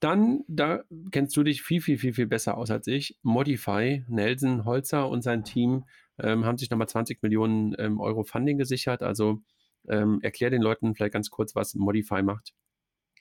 Dann, 0.00 0.44
da 0.46 0.84
kennst 1.10 1.36
du 1.36 1.42
dich 1.42 1.62
viel, 1.62 1.80
viel, 1.80 1.98
viel, 1.98 2.14
viel 2.14 2.26
besser 2.26 2.56
aus 2.56 2.70
als 2.70 2.86
ich. 2.86 3.18
Modify, 3.22 4.04
Nelson 4.08 4.64
Holzer 4.64 5.08
und 5.08 5.22
sein 5.22 5.42
Team 5.42 5.84
ähm, 6.20 6.44
haben 6.44 6.56
sich 6.56 6.70
nochmal 6.70 6.88
20 6.88 7.22
Millionen 7.22 7.74
ähm, 7.78 8.00
Euro 8.00 8.22
Funding 8.22 8.58
gesichert. 8.58 9.02
Also 9.02 9.42
ähm, 9.88 10.20
erklär 10.22 10.50
den 10.50 10.62
Leuten 10.62 10.94
vielleicht 10.94 11.14
ganz 11.14 11.30
kurz, 11.30 11.56
was 11.56 11.74
Modify 11.74 12.22
macht. 12.22 12.54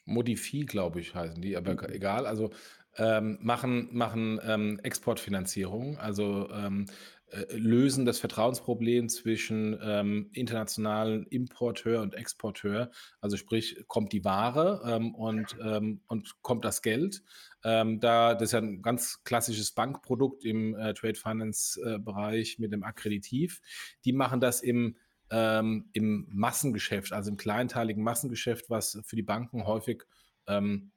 Modify, 0.06 0.66
glaube 0.66 1.00
ich, 1.00 1.16
heißen 1.16 1.42
die, 1.42 1.58
aber 1.58 1.74
mhm. 1.74 1.94
egal. 1.94 2.28
Also 2.28 2.52
ähm, 2.98 3.38
machen, 3.42 3.90
machen 3.92 4.40
ähm, 4.44 4.80
Exportfinanzierung, 4.82 5.98
also 5.98 6.50
ähm, 6.52 6.88
äh, 7.30 7.46
lösen 7.56 8.06
das 8.06 8.20
Vertrauensproblem 8.20 9.10
zwischen 9.10 9.78
ähm, 9.82 10.30
internationalen 10.34 11.26
Importeur 11.26 12.02
und 12.02 12.14
Exporteur. 12.14 12.92
Also 13.20 13.36
sprich, 13.36 13.84
kommt 13.88 14.14
die 14.14 14.24
Ware 14.24 14.82
ähm, 14.86 15.14
und, 15.14 15.58
ähm, 15.62 16.02
und 16.08 16.42
kommt 16.42 16.64
das 16.64 16.82
Geld. 16.82 17.24
Ähm, 17.64 18.00
da, 18.00 18.34
das 18.34 18.44
ist 18.44 18.52
ja 18.54 18.60
ein 18.60 18.82
ganz 18.82 19.24
klassisches 19.24 19.74
Bankprodukt 19.74 20.46
im 20.46 20.76
äh, 20.76 20.94
Trade 20.94 21.16
Finance 21.16 21.82
äh, 21.82 22.00
Bereich 22.00 22.60
mit 22.60 22.72
dem 22.72 22.84
Akkreditiv. 22.84 23.62
Die 24.06 24.14
machen 24.14 24.40
das 24.40 24.62
im 24.62 24.96
ähm, 25.30 25.90
im 25.92 26.26
Massengeschäft, 26.30 27.12
also 27.12 27.30
im 27.30 27.36
kleinteiligen 27.36 28.02
Massengeschäft, 28.02 28.70
was 28.70 29.02
für 29.06 29.18
die 29.18 29.24
Banken 29.24 29.66
häufig 29.66 30.04
ähm, 30.48 30.92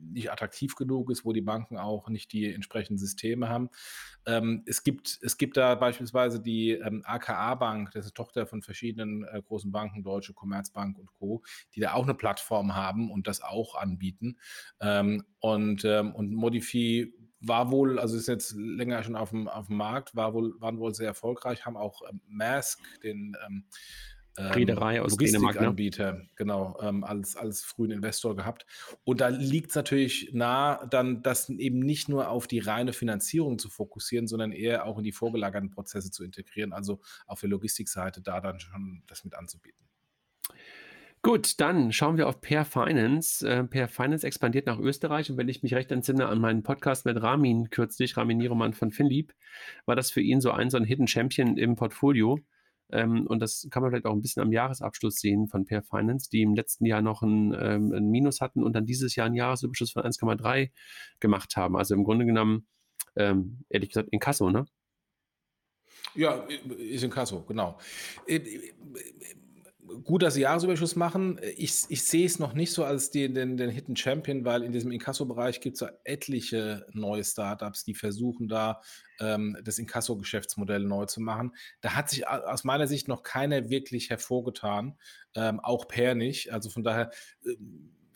nicht 0.00 0.30
attraktiv 0.30 0.74
genug 0.74 1.10
ist, 1.10 1.24
wo 1.24 1.32
die 1.32 1.40
Banken 1.40 1.78
auch 1.78 2.08
nicht 2.08 2.32
die 2.32 2.52
entsprechenden 2.52 2.98
Systeme 2.98 3.48
haben. 3.48 3.70
Ähm, 4.26 4.62
es, 4.66 4.82
gibt, 4.82 5.18
es 5.22 5.38
gibt 5.38 5.56
da 5.56 5.74
beispielsweise 5.74 6.40
die 6.40 6.72
ähm, 6.72 7.02
AKA 7.04 7.54
Bank, 7.54 7.92
das 7.92 8.06
ist 8.06 8.14
Tochter 8.14 8.46
von 8.46 8.62
verschiedenen 8.62 9.24
äh, 9.24 9.42
großen 9.42 9.70
Banken, 9.70 10.02
Deutsche 10.02 10.34
Commerzbank 10.34 10.98
und 10.98 11.12
Co., 11.12 11.42
die 11.74 11.80
da 11.80 11.92
auch 11.92 12.04
eine 12.04 12.14
Plattform 12.14 12.74
haben 12.74 13.10
und 13.10 13.26
das 13.26 13.42
auch 13.42 13.76
anbieten. 13.76 14.38
Ähm, 14.80 15.24
und, 15.38 15.84
ähm, 15.84 16.14
und 16.14 16.34
Modify 16.34 17.12
war 17.40 17.70
wohl, 17.70 17.98
also 17.98 18.16
ist 18.16 18.28
jetzt 18.28 18.54
länger 18.56 19.02
schon 19.02 19.16
auf 19.16 19.30
dem, 19.30 19.48
auf 19.48 19.66
dem 19.66 19.76
Markt, 19.76 20.16
war 20.16 20.34
wohl, 20.34 20.60
waren 20.60 20.78
wohl 20.78 20.94
sehr 20.94 21.06
erfolgreich, 21.06 21.66
haben 21.66 21.76
auch 21.76 22.02
ähm, 22.08 22.20
Mask, 22.26 22.80
den 23.02 23.36
ähm, 23.46 23.64
Reederei 24.38 25.00
aus 25.00 25.12
Logistikanbieter, 25.12 26.12
ne? 26.12 26.28
genau, 26.36 26.78
ähm, 26.82 27.04
als, 27.04 27.36
als 27.36 27.62
frühen 27.62 27.90
Investor 27.90 28.36
gehabt. 28.36 28.66
Und 29.04 29.20
da 29.20 29.28
liegt 29.28 29.70
es 29.70 29.76
natürlich 29.76 30.30
nah, 30.32 30.84
dann 30.86 31.22
das 31.22 31.48
eben 31.48 31.78
nicht 31.78 32.08
nur 32.08 32.28
auf 32.28 32.46
die 32.46 32.58
reine 32.58 32.92
Finanzierung 32.92 33.58
zu 33.58 33.70
fokussieren, 33.70 34.26
sondern 34.26 34.52
eher 34.52 34.86
auch 34.86 34.98
in 34.98 35.04
die 35.04 35.12
vorgelagerten 35.12 35.70
Prozesse 35.70 36.10
zu 36.10 36.24
integrieren, 36.24 36.72
also 36.72 37.00
auf 37.26 37.40
der 37.40 37.50
Logistikseite 37.50 38.20
da 38.20 38.40
dann 38.40 38.60
schon 38.60 39.02
das 39.06 39.24
mit 39.24 39.34
anzubieten. 39.34 39.86
Gut, 41.22 41.60
dann 41.60 41.92
schauen 41.92 42.18
wir 42.18 42.28
auf 42.28 42.40
Pair 42.40 42.64
Finance. 42.64 43.44
Äh, 43.44 43.64
Pair 43.64 43.88
Finance 43.88 44.24
expandiert 44.24 44.66
nach 44.66 44.78
Österreich 44.78 45.28
und 45.28 45.36
wenn 45.36 45.48
ich 45.48 45.62
mich 45.62 45.74
recht 45.74 45.90
entsinne 45.90 46.28
an 46.28 46.38
meinen 46.38 46.62
Podcast 46.62 47.04
mit 47.04 47.20
Ramin 47.20 47.70
kürzlich, 47.70 48.16
Ramin 48.16 48.38
Nieromann 48.38 48.74
von 48.74 48.92
Finlieb, 48.92 49.34
war 49.86 49.96
das 49.96 50.12
für 50.12 50.20
ihn 50.20 50.40
so 50.40 50.52
ein, 50.52 50.70
so 50.70 50.76
ein 50.76 50.84
Hidden 50.84 51.08
Champion 51.08 51.56
im 51.56 51.74
Portfolio. 51.74 52.38
Ähm, 52.90 53.26
und 53.26 53.40
das 53.40 53.66
kann 53.70 53.82
man 53.82 53.90
vielleicht 53.90 54.06
auch 54.06 54.12
ein 54.12 54.22
bisschen 54.22 54.42
am 54.42 54.52
Jahresabschluss 54.52 55.16
sehen 55.16 55.48
von 55.48 55.64
Pair 55.64 55.82
Finance, 55.82 56.28
die 56.30 56.42
im 56.42 56.54
letzten 56.54 56.86
Jahr 56.86 57.02
noch 57.02 57.22
ein, 57.22 57.54
ähm, 57.58 57.92
ein 57.92 58.08
Minus 58.10 58.40
hatten 58.40 58.62
und 58.62 58.74
dann 58.74 58.86
dieses 58.86 59.16
Jahr 59.16 59.26
einen 59.26 59.34
Jahresüberschuss 59.34 59.92
von 59.92 60.04
1,3 60.04 60.70
gemacht 61.20 61.56
haben. 61.56 61.76
Also 61.76 61.94
im 61.94 62.04
Grunde 62.04 62.26
genommen, 62.26 62.66
ähm, 63.16 63.64
ehrlich 63.68 63.90
gesagt, 63.90 64.08
in 64.10 64.20
Kasso, 64.20 64.50
ne? 64.50 64.66
Ja, 66.14 66.46
ist 66.78 67.02
in 67.02 67.10
Kasso, 67.10 67.42
genau. 67.42 67.78
Gut, 70.04 70.22
dass 70.22 70.34
sie 70.34 70.42
Jahresüberschuss 70.42 70.96
machen. 70.96 71.38
Ich, 71.56 71.84
ich 71.88 72.02
sehe 72.02 72.26
es 72.26 72.38
noch 72.38 72.54
nicht 72.54 72.72
so 72.72 72.84
als 72.84 73.10
die, 73.10 73.32
den, 73.32 73.56
den 73.56 73.70
Hidden 73.70 73.96
Champion, 73.96 74.44
weil 74.44 74.62
in 74.62 74.72
diesem 74.72 74.90
Inkasso-Bereich 74.90 75.60
gibt 75.60 75.74
es 75.74 75.80
ja 75.80 75.90
etliche 76.04 76.86
neue 76.92 77.22
Startups, 77.24 77.84
die 77.84 77.94
versuchen 77.94 78.48
da 78.48 78.80
ähm, 79.20 79.56
das 79.62 79.78
Inkasso-Geschäftsmodell 79.78 80.84
neu 80.84 81.06
zu 81.06 81.20
machen. 81.20 81.54
Da 81.80 81.94
hat 81.94 82.08
sich 82.08 82.26
aus 82.26 82.64
meiner 82.64 82.86
Sicht 82.86 83.06
noch 83.06 83.22
keiner 83.22 83.70
wirklich 83.70 84.10
hervorgetan, 84.10 84.98
ähm, 85.34 85.60
auch 85.60 85.86
Per 85.86 86.14
nicht. 86.14 86.52
Also 86.52 86.70
von 86.70 86.82
daher 86.82 87.10
äh, 87.44 87.56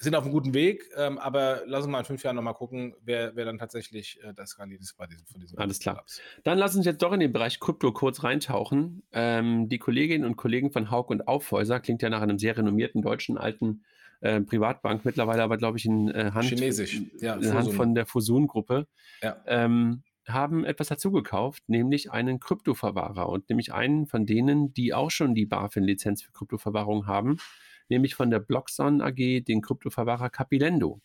sind 0.00 0.14
auf 0.14 0.24
einem 0.24 0.32
guten 0.32 0.54
Weg, 0.54 0.88
ähm, 0.96 1.18
aber 1.18 1.62
lass 1.66 1.84
uns 1.84 1.92
mal 1.92 1.98
in 1.98 2.04
fünf 2.06 2.22
Jahren 2.22 2.36
nochmal 2.36 2.54
gucken, 2.54 2.94
wer, 3.02 3.36
wer 3.36 3.44
dann 3.44 3.58
tatsächlich 3.58 4.18
äh, 4.22 4.32
das 4.34 4.50
skaliert 4.50 4.80
ist 4.80 4.96
bei 4.96 5.06
diesem, 5.06 5.26
von 5.26 5.40
diesem 5.40 5.58
Alles 5.58 5.78
klar. 5.78 5.96
Clubs. 5.96 6.22
Dann 6.42 6.58
lass 6.58 6.74
uns 6.74 6.86
jetzt 6.86 7.02
doch 7.02 7.12
in 7.12 7.20
den 7.20 7.32
Bereich 7.32 7.60
Krypto 7.60 7.92
kurz 7.92 8.24
reintauchen. 8.24 9.02
Ähm, 9.12 9.68
die 9.68 9.78
Kolleginnen 9.78 10.24
und 10.24 10.36
Kollegen 10.36 10.72
von 10.72 10.90
Haug 10.90 11.10
und 11.10 11.28
Aufhäuser, 11.28 11.80
klingt 11.80 12.00
ja 12.00 12.08
nach 12.08 12.22
einem 12.22 12.38
sehr 12.38 12.56
renommierten 12.56 13.02
deutschen 13.02 13.36
alten 13.36 13.84
äh, 14.20 14.40
Privatbank, 14.40 15.04
mittlerweile 15.04 15.42
aber, 15.42 15.58
glaube 15.58 15.76
ich, 15.76 15.84
in 15.84 16.08
äh, 16.08 16.30
Hand, 16.32 16.48
Chinesisch. 16.48 17.02
Ja, 17.20 17.34
in 17.34 17.52
Hand 17.52 17.72
von 17.74 17.94
der 17.94 18.06
Fusun-Gruppe, 18.06 18.86
ja. 19.22 19.36
ähm, 19.46 20.02
haben 20.26 20.64
etwas 20.64 20.88
dazugekauft, 20.88 21.68
nämlich 21.68 22.10
einen 22.10 22.40
Kryptoverwahrer 22.40 23.28
und 23.28 23.48
nämlich 23.50 23.74
einen 23.74 24.06
von 24.06 24.24
denen, 24.24 24.72
die 24.72 24.94
auch 24.94 25.10
schon 25.10 25.34
die 25.34 25.46
BaFin-Lizenz 25.46 26.22
für 26.22 26.32
Kryptoverwahrung 26.32 27.06
haben 27.06 27.38
nämlich 27.90 28.14
von 28.14 28.30
der 28.30 28.40
Blockson 28.40 29.00
AG 29.00 29.44
den 29.44 29.60
Kryptoverwahrer 29.60 30.30
Capilendo 30.30 31.00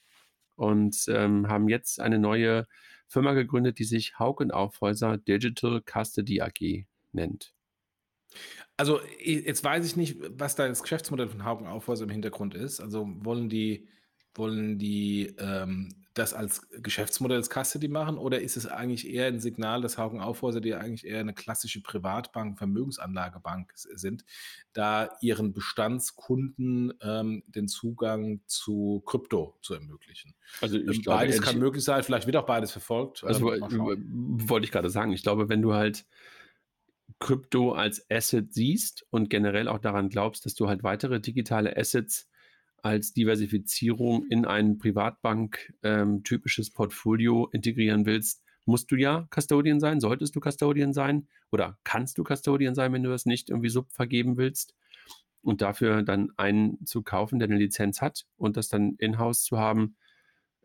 und 0.56 1.06
ähm, 1.10 1.48
haben 1.48 1.68
jetzt 1.68 2.00
eine 2.00 2.20
neue 2.20 2.68
Firma 3.08 3.34
gegründet, 3.34 3.80
die 3.80 3.84
sich 3.84 4.18
Haug 4.20 4.38
und 4.40 4.52
Aufhäuser 4.52 5.18
Digital 5.18 5.82
Custody 5.82 6.42
AG 6.42 6.86
nennt. 7.12 7.54
Also 8.78 9.00
jetzt 9.20 9.64
weiß 9.64 9.86
ich 9.86 9.96
nicht, 9.96 10.18
was 10.38 10.56
da 10.56 10.68
das 10.68 10.82
Geschäftsmodell 10.82 11.30
von 11.30 11.46
Haug 11.46 11.60
und 11.60 11.68
Aufhäuser 11.68 12.04
im 12.04 12.10
Hintergrund 12.10 12.56
ist. 12.56 12.82
Also 12.82 13.08
wollen 13.24 13.50
die, 13.50 13.88
wollen 14.34 14.78
die 14.78 15.34
ähm, 15.38 16.05
das 16.16 16.34
als 16.34 16.68
Geschäftsmodell 16.82 17.38
als 17.38 17.50
Custody 17.50 17.90
machen 17.90 18.18
oder 18.18 18.42
ist 18.42 18.56
es 18.56 18.66
eigentlich 18.66 19.08
eher 19.08 19.28
ein 19.28 19.42
Signal, 19.42 19.82
dass 19.82 19.98
Haugen 19.98 20.22
Aufhäuser, 20.22 20.62
die 20.62 20.74
eigentlich 20.74 21.06
eher 21.06 21.20
eine 21.20 21.34
klassische 21.34 21.82
Privatbank, 21.84 22.58
Vermögensanlagebank 22.58 23.74
sind, 23.76 24.24
da 24.72 25.10
ihren 25.20 25.54
Bestandskunden 25.54 26.94
ähm, 27.02 27.44
den 27.48 27.68
Zugang 27.68 28.40
zu 28.48 29.04
Krypto 29.06 29.58
zu 29.62 29.74
ermöglichen? 29.74 30.34
Also 30.62 30.78
ich 30.78 30.84
ähm, 30.84 31.02
glaube, 31.04 31.20
beides 31.20 31.42
kann 31.42 31.60
möglich 31.60 31.84
sein, 31.84 32.02
vielleicht 32.02 32.28
wird 32.28 32.38
auch 32.38 32.46
beides 32.46 32.72
verfolgt. 32.72 33.26
Also 33.26 33.54
ähm, 33.54 34.50
wollte 34.50 34.66
ich 34.66 34.72
gerade 34.72 34.90
sagen. 34.90 35.12
Ich 35.12 35.22
glaube, 35.22 35.50
wenn 35.50 35.62
du 35.62 35.74
halt 35.74 36.06
Krypto 37.20 37.74
als 37.74 38.10
Asset 38.10 38.54
siehst 38.54 39.06
und 39.10 39.30
generell 39.30 39.68
auch 39.68 39.80
daran 39.80 40.08
glaubst, 40.08 40.46
dass 40.46 40.56
du 40.56 40.70
halt 40.70 40.84
weitere 40.84 41.20
digitale 41.20 41.76
Assets 41.76 42.30
als 42.86 43.14
Diversifizierung 43.14 44.28
in 44.30 44.46
ein 44.46 44.78
Privatbank-typisches 44.78 46.68
ähm, 46.68 46.74
Portfolio 46.76 47.50
integrieren 47.52 48.06
willst, 48.06 48.44
musst 48.66 48.92
du 48.92 48.96
ja 48.96 49.28
Custodian 49.34 49.80
sein, 49.80 50.00
solltest 50.00 50.36
du 50.36 50.40
Custodian 50.40 50.94
sein 50.94 51.28
oder 51.52 51.80
kannst 51.84 52.20
du 52.20 52.24
Custodian 52.24 52.76
sein, 52.76 52.94
wenn 52.94 53.02
du 53.02 53.10
das 53.10 53.26
nicht 53.26 53.50
irgendwie 53.50 53.70
sub 53.70 53.92
vergeben 53.92 54.38
willst. 54.38 54.76
Und 55.42 55.62
dafür 55.62 56.04
dann 56.04 56.30
einen 56.38 56.86
zu 56.86 57.02
kaufen, 57.02 57.40
der 57.40 57.48
eine 57.48 57.58
Lizenz 57.58 58.02
hat 58.02 58.28
und 58.38 58.56
das 58.56 58.70
dann 58.70 58.94
in-house 59.00 59.42
zu 59.42 59.58
haben, 59.58 59.96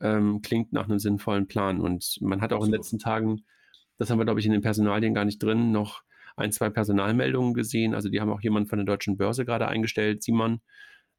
ähm, 0.02 0.42
klingt 0.42 0.74
nach 0.74 0.90
einem 0.90 0.98
sinnvollen 0.98 1.46
Plan. 1.46 1.80
Und 1.80 2.18
man 2.20 2.42
hat 2.42 2.52
auch 2.52 2.56
Absolut. 2.56 2.66
in 2.66 2.72
den 2.72 2.78
letzten 2.80 2.98
Tagen, 2.98 3.46
das 3.96 4.10
haben 4.10 4.18
wir, 4.18 4.26
glaube 4.26 4.40
ich, 4.40 4.46
in 4.46 4.52
den 4.52 4.60
Personalien 4.60 5.14
gar 5.14 5.24
nicht 5.24 5.42
drin, 5.42 5.72
noch 5.72 6.02
ein, 6.36 6.52
zwei 6.52 6.68
Personalmeldungen 6.68 7.54
gesehen. 7.54 7.94
Also 7.94 8.10
die 8.10 8.20
haben 8.20 8.30
auch 8.30 8.42
jemand 8.42 8.68
von 8.68 8.78
der 8.78 8.84
deutschen 8.84 9.16
Börse 9.16 9.46
gerade 9.46 9.68
eingestellt, 9.68 10.22
Simon, 10.22 10.60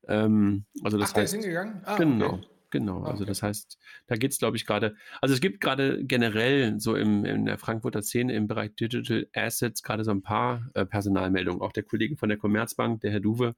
ähm, 0.08 0.66
also 0.84 0.98
das 0.98 1.12
Ach, 1.12 1.18
heißt, 1.18 1.34
hingegangen? 1.34 1.82
Ah, 1.86 1.98
genau. 1.98 2.34
Okay. 2.34 2.48
Genau, 2.72 3.04
also 3.04 3.24
okay. 3.24 3.26
das 3.26 3.44
heißt, 3.44 3.78
da 4.08 4.16
geht 4.16 4.32
es, 4.32 4.40
glaube 4.40 4.56
ich, 4.56 4.66
gerade, 4.66 4.96
also 5.20 5.36
es 5.36 5.42
gibt 5.42 5.60
gerade 5.60 6.06
generell 6.06 6.80
so 6.80 6.96
im, 6.96 7.26
in 7.26 7.46
der 7.46 7.58
Frankfurter 7.58 8.02
Szene 8.02 8.34
im 8.34 8.48
Bereich 8.48 8.74
Digital 8.76 9.28
Assets 9.36 9.84
gerade 9.84 10.06
so 10.06 10.12
ein 10.12 10.22
paar 10.22 10.70
äh, 10.74 10.86
Personalmeldungen. 10.86 11.62
Auch 11.62 11.74
der 11.74 11.84
Kollege 11.84 12.16
von 12.16 12.30
der 12.30 12.38
Commerzbank, 12.38 13.02
der 13.02 13.12
Herr 13.12 13.20
Duwe, 13.20 13.56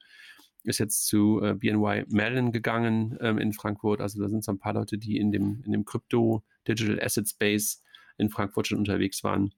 ist 0.64 0.80
jetzt 0.80 1.06
zu 1.06 1.41
äh, 1.44 1.54
BNY 1.54 2.06
Mellon 2.08 2.52
gegangen 2.52 3.16
ähm, 3.22 3.38
in 3.38 3.54
Frankfurt. 3.54 4.02
Also 4.02 4.20
da 4.20 4.30
sind 4.30 4.44
so 4.44 4.52
ein 4.52 4.58
paar 4.58 4.74
Leute, 4.74 4.98
die 4.98 5.18
in 5.18 5.32
dem, 5.32 5.62
in 5.64 5.74
dem 5.74 5.86
Crypto 5.86 6.44
Digital 6.68 7.00
Asset 7.00 7.30
Space 7.30 7.84
in 8.18 8.30
Frankfurt 8.30 8.68
schon 8.68 8.80
unterwegs 8.80 9.24
waren, 9.24 9.54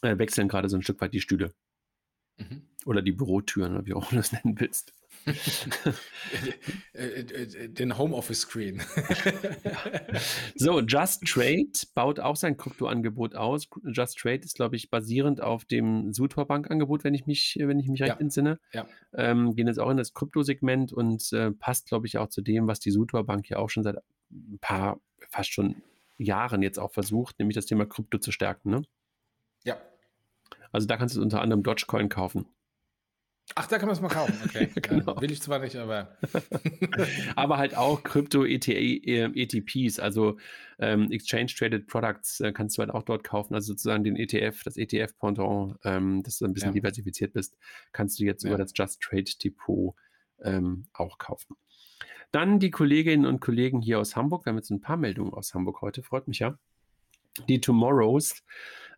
äh, 0.00 0.16
wechseln 0.16 0.48
gerade 0.48 0.70
so 0.70 0.76
ein 0.76 0.82
Stück 0.82 1.00
weit 1.02 1.12
die 1.12 1.20
Stühle. 1.20 1.52
Mhm. 2.38 2.62
Oder 2.86 3.02
die 3.02 3.12
Bürotüren, 3.12 3.74
oder 3.74 3.84
wie 3.84 3.92
auch 3.92 4.08
du 4.08 4.16
das 4.16 4.32
nennen 4.32 4.58
willst. 4.58 4.94
Den 6.94 7.96
Homeoffice-Screen. 7.98 8.82
so, 10.54 10.80
Just 10.80 11.24
Trade 11.26 11.70
baut 11.94 12.20
auch 12.20 12.36
sein 12.36 12.56
Kryptoangebot 12.56 13.34
aus. 13.34 13.68
Just 13.84 14.18
Trade 14.18 14.40
ist, 14.42 14.56
glaube 14.56 14.76
ich, 14.76 14.90
basierend 14.90 15.40
auf 15.40 15.64
dem 15.64 16.12
Sutor 16.12 16.46
Bank-Angebot, 16.46 17.04
wenn 17.04 17.14
ich 17.14 17.26
mich, 17.26 17.56
wenn 17.60 17.78
ich 17.78 17.88
mich 17.88 18.02
recht 18.02 18.14
ja. 18.14 18.20
entsinne. 18.20 18.58
Ja. 18.72 18.86
Ähm, 19.14 19.54
gehen 19.54 19.66
jetzt 19.66 19.78
auch 19.78 19.90
in 19.90 19.96
das 19.96 20.14
Kryptosegment 20.14 20.92
und 20.92 21.32
äh, 21.32 21.50
passt, 21.52 21.88
glaube 21.88 22.06
ich, 22.06 22.18
auch 22.18 22.28
zu 22.28 22.42
dem, 22.42 22.66
was 22.66 22.80
die 22.80 22.90
Sutor 22.90 23.24
Bank 23.24 23.48
ja 23.48 23.58
auch 23.58 23.70
schon 23.70 23.82
seit 23.82 23.96
ein 24.30 24.58
paar, 24.60 25.00
fast 25.28 25.52
schon 25.52 25.82
Jahren 26.18 26.62
jetzt 26.62 26.78
auch 26.78 26.92
versucht, 26.92 27.38
nämlich 27.38 27.54
das 27.54 27.66
Thema 27.66 27.86
Krypto 27.86 28.18
zu 28.18 28.30
stärken. 28.30 28.70
Ne? 28.70 28.82
Ja. 29.64 29.78
Also 30.72 30.86
da 30.86 30.96
kannst 30.96 31.16
du 31.16 31.22
unter 31.22 31.40
anderem 31.40 31.62
Dogecoin 31.62 32.08
kaufen. 32.08 32.46
Ach, 33.56 33.66
da 33.66 33.78
kann 33.78 33.86
man 33.86 33.96
es 33.96 34.00
mal 34.00 34.08
kaufen. 34.08 34.34
Okay. 34.44 34.68
genau. 34.82 35.20
will 35.20 35.32
ich 35.32 35.42
zwar 35.42 35.58
nicht, 35.58 35.76
aber. 35.76 36.16
aber 37.36 37.58
halt 37.58 37.76
auch 37.76 38.02
Krypto-ETPs, 38.02 39.98
äh, 39.98 40.02
also 40.02 40.38
ähm, 40.78 41.10
Exchange 41.10 41.46
Traded 41.46 41.86
Products, 41.86 42.40
äh, 42.40 42.52
kannst 42.52 42.78
du 42.78 42.80
halt 42.80 42.90
auch 42.90 43.02
dort 43.02 43.24
kaufen. 43.24 43.54
Also 43.54 43.72
sozusagen 43.72 44.04
den 44.04 44.16
ETF, 44.16 44.62
das 44.64 44.76
ETF-Pendant, 44.76 45.78
ähm, 45.84 46.22
dass 46.22 46.38
du 46.38 46.44
ein 46.44 46.52
bisschen 46.52 46.70
ja. 46.70 46.74
diversifiziert 46.74 47.32
bist, 47.32 47.56
kannst 47.92 48.20
du 48.20 48.24
jetzt 48.24 48.44
ja. 48.44 48.50
über 48.50 48.58
das 48.58 48.72
Just 48.74 49.00
Trade 49.00 49.30
Depot 49.42 49.94
ähm, 50.42 50.86
auch 50.92 51.18
kaufen. 51.18 51.56
Dann 52.32 52.60
die 52.60 52.70
Kolleginnen 52.70 53.26
und 53.26 53.40
Kollegen 53.40 53.80
hier 53.80 53.98
aus 53.98 54.14
Hamburg. 54.14 54.46
Wir 54.46 54.50
haben 54.50 54.58
jetzt 54.58 54.70
ein 54.70 54.80
paar 54.80 54.96
Meldungen 54.96 55.34
aus 55.34 55.54
Hamburg 55.54 55.80
heute, 55.82 56.02
freut 56.02 56.28
mich 56.28 56.38
ja. 56.38 56.56
Die 57.48 57.60
Tomorrows 57.60 58.42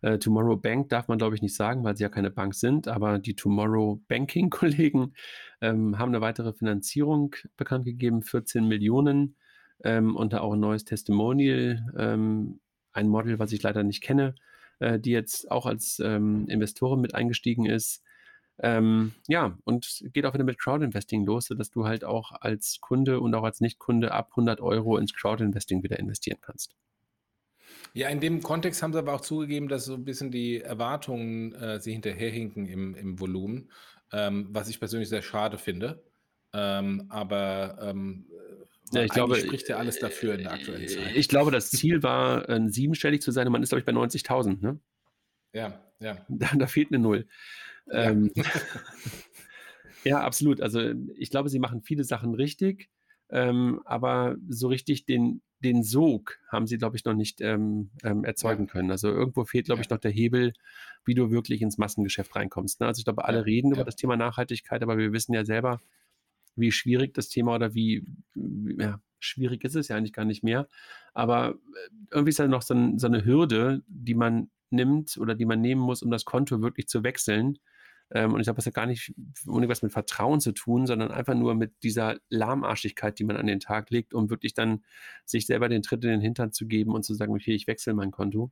äh, 0.03 0.19
Tomorrow 0.19 0.57
Bank 0.57 0.89
darf 0.89 1.07
man, 1.07 1.17
glaube 1.17 1.35
ich, 1.35 1.41
nicht 1.41 1.55
sagen, 1.55 1.83
weil 1.83 1.95
sie 1.95 2.03
ja 2.03 2.09
keine 2.09 2.29
Bank 2.29 2.53
sind, 2.55 2.89
aber 2.89 3.19
die 3.19 3.35
Tomorrow 3.35 4.01
Banking-Kollegen 4.09 5.13
ähm, 5.61 5.97
haben 5.97 6.09
eine 6.09 6.19
weitere 6.21 6.53
Finanzierung 6.53 7.35
bekannt 7.55 7.85
gegeben, 7.85 8.21
14 8.21 8.67
Millionen 8.67 9.37
ähm, 9.83 10.15
und 10.17 10.33
da 10.33 10.41
auch 10.41 10.53
ein 10.53 10.59
neues 10.59 10.83
Testimonial, 10.83 11.85
ähm, 11.97 12.59
ein 12.91 13.07
Model, 13.07 13.39
was 13.39 13.53
ich 13.53 13.63
leider 13.63 13.83
nicht 13.83 14.03
kenne, 14.03 14.35
äh, 14.79 14.99
die 14.99 15.11
jetzt 15.11 15.49
auch 15.49 15.65
als 15.65 15.99
ähm, 16.03 16.47
Investorin 16.49 16.99
mit 16.99 17.15
eingestiegen 17.15 17.65
ist. 17.65 18.03
Ähm, 18.59 19.13
ja, 19.27 19.57
und 19.63 20.03
geht 20.11 20.25
auch 20.25 20.33
wieder 20.33 20.43
mit 20.43 20.59
Crowdinvesting 20.59 21.25
los, 21.25 21.45
sodass 21.45 21.71
du 21.71 21.85
halt 21.85 22.03
auch 22.03 22.33
als 22.41 22.79
Kunde 22.81 23.21
und 23.21 23.33
auch 23.35 23.43
als 23.43 23.61
Nicht-Kunde 23.61 24.11
ab 24.11 24.31
100 24.31 24.59
Euro 24.59 24.97
ins 24.97 25.13
Crowdinvesting 25.13 25.81
wieder 25.81 25.97
investieren 25.97 26.39
kannst. 26.41 26.75
Ja, 27.93 28.09
in 28.09 28.19
dem 28.19 28.41
Kontext 28.41 28.81
haben 28.81 28.93
sie 28.93 28.99
aber 28.99 29.13
auch 29.13 29.21
zugegeben, 29.21 29.67
dass 29.67 29.85
so 29.85 29.93
ein 29.93 30.05
bisschen 30.05 30.31
die 30.31 30.61
Erwartungen 30.61 31.53
äh, 31.53 31.79
sie 31.79 31.93
hinterherhinken 31.93 32.65
im, 32.65 32.95
im 32.95 33.19
Volumen, 33.19 33.69
ähm, 34.11 34.47
was 34.51 34.69
ich 34.69 34.79
persönlich 34.79 35.09
sehr 35.09 35.21
schade 35.21 35.57
finde. 35.57 36.03
Ähm, 36.53 37.05
aber 37.09 37.77
ähm, 37.81 38.25
ja, 38.93 39.03
ich 39.03 39.11
glaube, 39.11 39.35
spricht 39.35 39.69
ja 39.69 39.77
alles 39.77 39.99
dafür 39.99 40.35
in 40.35 40.43
der 40.43 40.53
aktuellen 40.53 40.87
Zeit. 40.87 41.15
Ich 41.15 41.27
glaube, 41.27 41.51
das 41.51 41.71
Ziel 41.71 42.03
war, 42.03 42.47
äh, 42.47 42.61
siebenstellig 42.67 43.21
zu 43.21 43.31
sein 43.31 43.47
und 43.47 43.53
man 43.53 43.63
ist, 43.63 43.69
glaube 43.69 43.79
ich, 43.79 43.85
bei 43.85 43.91
90.000. 43.91 44.61
Ne? 44.61 44.79
Ja, 45.53 45.79
ja. 45.99 46.17
Da, 46.29 46.51
da 46.55 46.67
fehlt 46.67 46.89
eine 46.91 46.99
Null. 46.99 47.27
Ja. 47.87 48.09
Ähm, 48.09 48.31
ja, 50.03 50.21
absolut. 50.21 50.61
Also 50.61 50.93
ich 51.15 51.31
glaube, 51.31 51.49
sie 51.49 51.59
machen 51.59 51.81
viele 51.81 52.03
Sachen 52.03 52.35
richtig, 52.35 52.89
ähm, 53.29 53.81
aber 53.85 54.35
so 54.47 54.67
richtig 54.67 55.05
den, 55.05 55.41
den 55.63 55.83
Sog 55.83 56.39
haben 56.49 56.67
sie, 56.67 56.77
glaube 56.77 56.95
ich, 56.95 57.05
noch 57.05 57.13
nicht 57.13 57.41
ähm, 57.41 57.89
ähm, 58.03 58.23
erzeugen 58.23 58.67
können. 58.67 58.91
Also 58.91 59.09
irgendwo 59.09 59.45
fehlt, 59.45 59.65
glaube 59.65 59.81
ich, 59.81 59.89
noch 59.89 59.97
der 59.97 60.11
Hebel, 60.11 60.53
wie 61.05 61.15
du 61.15 61.31
wirklich 61.31 61.61
ins 61.61 61.77
Massengeschäft 61.77 62.35
reinkommst. 62.35 62.79
Ne? 62.79 62.87
Also 62.87 62.99
ich 62.99 63.05
glaube, 63.05 63.25
alle 63.25 63.45
reden 63.45 63.73
über 63.73 63.83
das 63.83 63.95
Thema 63.95 64.15
Nachhaltigkeit, 64.15 64.83
aber 64.83 64.97
wir 64.97 65.11
wissen 65.13 65.33
ja 65.33 65.45
selber, 65.45 65.79
wie 66.55 66.71
schwierig 66.71 67.13
das 67.13 67.29
Thema 67.29 67.55
oder 67.55 67.73
wie, 67.73 68.05
ja, 68.77 68.99
schwierig 69.19 69.63
ist 69.63 69.75
es 69.75 69.87
ja 69.87 69.95
eigentlich 69.97 70.13
gar 70.13 70.25
nicht 70.25 70.43
mehr. 70.43 70.67
Aber 71.13 71.51
äh, 71.51 71.89
irgendwie 72.11 72.29
ist 72.29 72.39
da 72.39 72.47
noch 72.47 72.61
so, 72.61 72.73
ein, 72.73 72.99
so 72.99 73.07
eine 73.07 73.25
Hürde, 73.25 73.81
die 73.87 74.15
man 74.15 74.51
nimmt 74.69 75.17
oder 75.17 75.35
die 75.35 75.45
man 75.45 75.61
nehmen 75.61 75.81
muss, 75.81 76.03
um 76.03 76.11
das 76.11 76.25
Konto 76.25 76.61
wirklich 76.61 76.87
zu 76.87 77.03
wechseln. 77.03 77.59
Ähm, 78.13 78.33
und 78.33 78.39
ich 78.39 78.45
glaube, 78.45 78.57
das 78.57 78.67
hat 78.67 78.75
gar 78.75 78.85
nicht 78.85 79.13
irgendwas 79.45 79.81
mit 79.81 79.91
Vertrauen 79.91 80.39
zu 80.39 80.51
tun, 80.51 80.85
sondern 80.85 81.11
einfach 81.11 81.33
nur 81.33 81.55
mit 81.55 81.73
dieser 81.81 82.19
Lahmarschigkeit, 82.29 83.17
die 83.17 83.23
man 83.23 83.37
an 83.37 83.47
den 83.47 83.59
Tag 83.59 83.89
legt, 83.89 84.13
um 84.13 84.29
wirklich 84.29 84.53
dann 84.53 84.83
sich 85.25 85.47
selber 85.47 85.67
den 85.67 85.81
Tritt 85.81 86.03
in 86.03 86.11
den 86.11 86.21
Hintern 86.21 86.51
zu 86.51 86.67
geben 86.67 86.93
und 86.93 87.03
zu 87.03 87.15
sagen, 87.15 87.33
okay, 87.33 87.53
ich 87.53 87.65
wechsle 87.65 87.93
mein 87.95 88.11
Konto. 88.11 88.51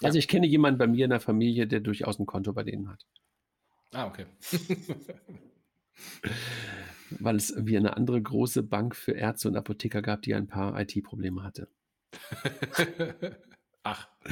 Ja. 0.00 0.06
Also 0.06 0.18
ich 0.18 0.28
kenne 0.28 0.46
jemanden 0.46 0.78
bei 0.78 0.86
mir 0.86 1.04
in 1.04 1.10
der 1.10 1.18
Familie, 1.20 1.66
der 1.66 1.80
durchaus 1.80 2.20
ein 2.20 2.26
Konto 2.26 2.52
bei 2.52 2.62
denen 2.62 2.88
hat. 2.88 3.04
Ah, 3.92 4.06
okay. 4.06 4.26
Weil 7.10 7.36
es 7.36 7.50
irgendwie 7.50 7.76
eine 7.76 7.96
andere 7.96 8.22
große 8.22 8.62
Bank 8.62 8.94
für 8.94 9.12
Ärzte 9.12 9.48
und 9.48 9.56
Apotheker 9.56 10.02
gab, 10.02 10.22
die 10.22 10.34
ein 10.34 10.46
paar 10.46 10.78
IT-Probleme 10.78 11.42
hatte. 11.42 11.68
Ach. 13.82 14.08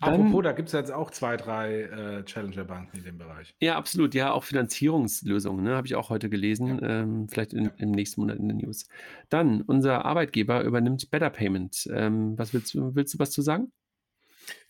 Dann, 0.00 0.14
Apropos, 0.14 0.44
da 0.44 0.52
gibt 0.52 0.68
es 0.68 0.72
jetzt 0.74 0.92
auch 0.92 1.10
zwei, 1.10 1.36
drei 1.36 1.82
äh, 1.82 2.24
Challenger-Banken 2.24 2.98
in 2.98 3.04
dem 3.04 3.18
Bereich. 3.18 3.52
Ja, 3.58 3.76
absolut. 3.76 4.14
Ja, 4.14 4.30
auch 4.30 4.44
Finanzierungslösungen, 4.44 5.64
ne, 5.64 5.74
habe 5.74 5.88
ich 5.88 5.96
auch 5.96 6.08
heute 6.08 6.30
gelesen. 6.30 6.78
Ja. 6.80 7.00
Ähm, 7.00 7.28
vielleicht 7.28 7.52
in, 7.52 7.64
ja. 7.64 7.70
im 7.78 7.90
nächsten 7.90 8.20
Monat 8.20 8.38
in 8.38 8.48
den 8.48 8.58
News. 8.58 8.86
Dann, 9.28 9.62
unser 9.62 10.04
Arbeitgeber 10.04 10.62
übernimmt 10.62 11.10
Better 11.10 11.30
Payment. 11.30 11.88
Ähm, 11.92 12.38
was 12.38 12.54
willst, 12.54 12.76
willst 12.76 13.14
du 13.14 13.18
was 13.18 13.32
zu 13.32 13.42
sagen? 13.42 13.72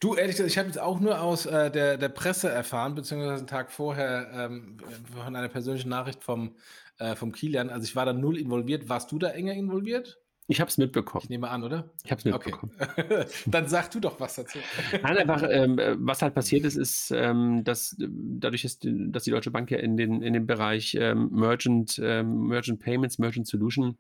Du, 0.00 0.14
ehrlich 0.14 0.36
gesagt, 0.36 0.50
ich 0.50 0.58
habe 0.58 0.68
jetzt 0.68 0.80
auch 0.80 0.98
nur 0.98 1.20
aus 1.20 1.44
äh, 1.44 1.70
der, 1.70 1.98
der 1.98 2.08
Presse 2.08 2.48
erfahren, 2.48 2.94
beziehungsweise 2.94 3.38
einen 3.38 3.46
Tag 3.46 3.70
vorher 3.70 4.30
ähm, 4.32 4.78
von 5.14 5.36
einer 5.36 5.48
persönlichen 5.48 5.90
Nachricht 5.90 6.24
vom, 6.24 6.56
äh, 6.98 7.14
vom 7.14 7.32
Kilian. 7.32 7.68
Also 7.68 7.84
ich 7.84 7.94
war 7.94 8.06
da 8.06 8.14
null 8.14 8.38
involviert. 8.38 8.88
Warst 8.88 9.12
du 9.12 9.18
da 9.18 9.28
enger 9.28 9.52
involviert? 9.52 10.18
Ich 10.50 10.60
habe 10.60 10.70
es 10.70 10.78
mitbekommen. 10.78 11.22
Ich 11.24 11.28
nehme 11.28 11.50
an, 11.50 11.62
oder? 11.62 11.90
Ich 12.04 12.10
habe 12.10 12.20
es 12.20 12.24
mitbekommen. 12.24 12.72
Okay. 12.80 13.26
Dann 13.46 13.68
sag 13.68 13.90
du 13.90 14.00
doch 14.00 14.18
was 14.18 14.36
dazu. 14.36 14.58
Nein, 15.02 15.18
einfach, 15.18 15.42
ähm, 15.46 15.78
was 15.98 16.22
halt 16.22 16.34
passiert 16.34 16.64
ist, 16.64 16.76
ist, 16.76 17.10
ähm, 17.10 17.64
dass 17.64 17.94
dadurch, 17.98 18.64
ist, 18.64 18.80
dass 18.82 19.24
die 19.24 19.30
Deutsche 19.30 19.50
Bank 19.50 19.70
ja 19.70 19.76
in 19.76 19.98
den, 19.98 20.22
in 20.22 20.32
den 20.32 20.46
Bereich 20.46 20.96
ähm, 20.98 21.28
Merchant, 21.32 22.00
ähm, 22.02 22.46
Merchant 22.48 22.80
Payments, 22.80 23.18
Merchant 23.18 23.46
Solution 23.46 23.98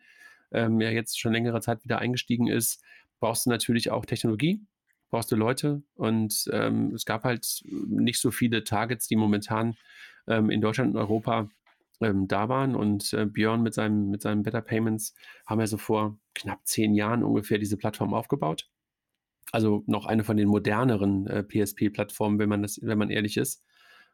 ähm, 0.50 0.80
ja 0.80 0.88
jetzt 0.88 1.20
schon 1.20 1.34
längere 1.34 1.60
Zeit 1.60 1.84
wieder 1.84 1.98
eingestiegen 1.98 2.46
ist, 2.46 2.82
brauchst 3.20 3.44
du 3.44 3.50
natürlich 3.50 3.90
auch 3.90 4.06
Technologie, 4.06 4.62
brauchst 5.10 5.30
du 5.30 5.36
Leute 5.36 5.82
und 5.96 6.48
ähm, 6.50 6.94
es 6.94 7.04
gab 7.04 7.24
halt 7.24 7.62
nicht 7.66 8.20
so 8.20 8.30
viele 8.30 8.64
Targets, 8.64 9.06
die 9.06 9.16
momentan 9.16 9.76
in 10.26 10.60
Deutschland 10.60 10.94
und 10.94 11.00
Europa 11.00 11.48
ähm, 12.00 12.28
da 12.28 12.48
waren 12.48 12.74
und 12.74 13.12
äh, 13.12 13.26
Björn 13.26 13.62
mit 13.62 13.74
seinem, 13.74 14.10
mit 14.10 14.22
seinem 14.22 14.42
Better 14.42 14.60
Payments 14.62 15.14
haben 15.46 15.60
ja 15.60 15.66
so 15.66 15.78
vor 15.78 16.18
knapp 16.34 16.60
zehn 16.66 16.94
Jahren 16.94 17.24
ungefähr 17.24 17.58
diese 17.58 17.76
Plattform 17.76 18.14
aufgebaut. 18.14 18.68
Also 19.52 19.82
noch 19.86 20.06
eine 20.06 20.24
von 20.24 20.36
den 20.36 20.48
moderneren 20.48 21.26
äh, 21.26 21.42
PSP-Plattformen, 21.42 22.38
wenn 22.38 22.48
man 22.48 22.62
das, 22.62 22.80
wenn 22.82 22.98
man 22.98 23.10
ehrlich 23.10 23.36
ist. 23.36 23.64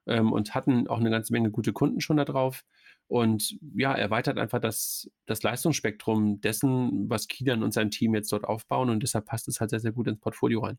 Ähm, 0.07 0.33
und 0.33 0.55
hatten 0.55 0.87
auch 0.87 1.01
eine 1.01 1.11
ganze 1.11 1.33
Menge 1.33 1.51
gute 1.51 1.73
Kunden 1.73 2.01
schon 2.01 2.19
da 2.19 2.25
drauf. 2.25 2.65
Und 3.07 3.59
ja, 3.75 3.95
erweitert 3.95 4.39
einfach 4.39 4.61
das, 4.61 5.11
das 5.27 5.43
Leistungsspektrum 5.43 6.41
dessen, 6.41 7.09
was 7.11 7.29
Kilian 7.29 7.63
und 7.63 7.73
sein 7.73 7.91
Team 7.91 8.15
jetzt 8.15 8.33
dort 8.33 8.45
aufbauen. 8.45 8.91
Und 8.91 9.03
deshalb 9.03 9.27
passt 9.27 9.49
es 9.49 9.61
halt 9.61 9.71
sehr, 9.71 9.81
sehr 9.81 9.93
gut 9.93 10.07
ins 10.09 10.21
Portfolio 10.21 10.61
rein. 10.61 10.79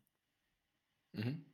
Mhm. 1.12 1.44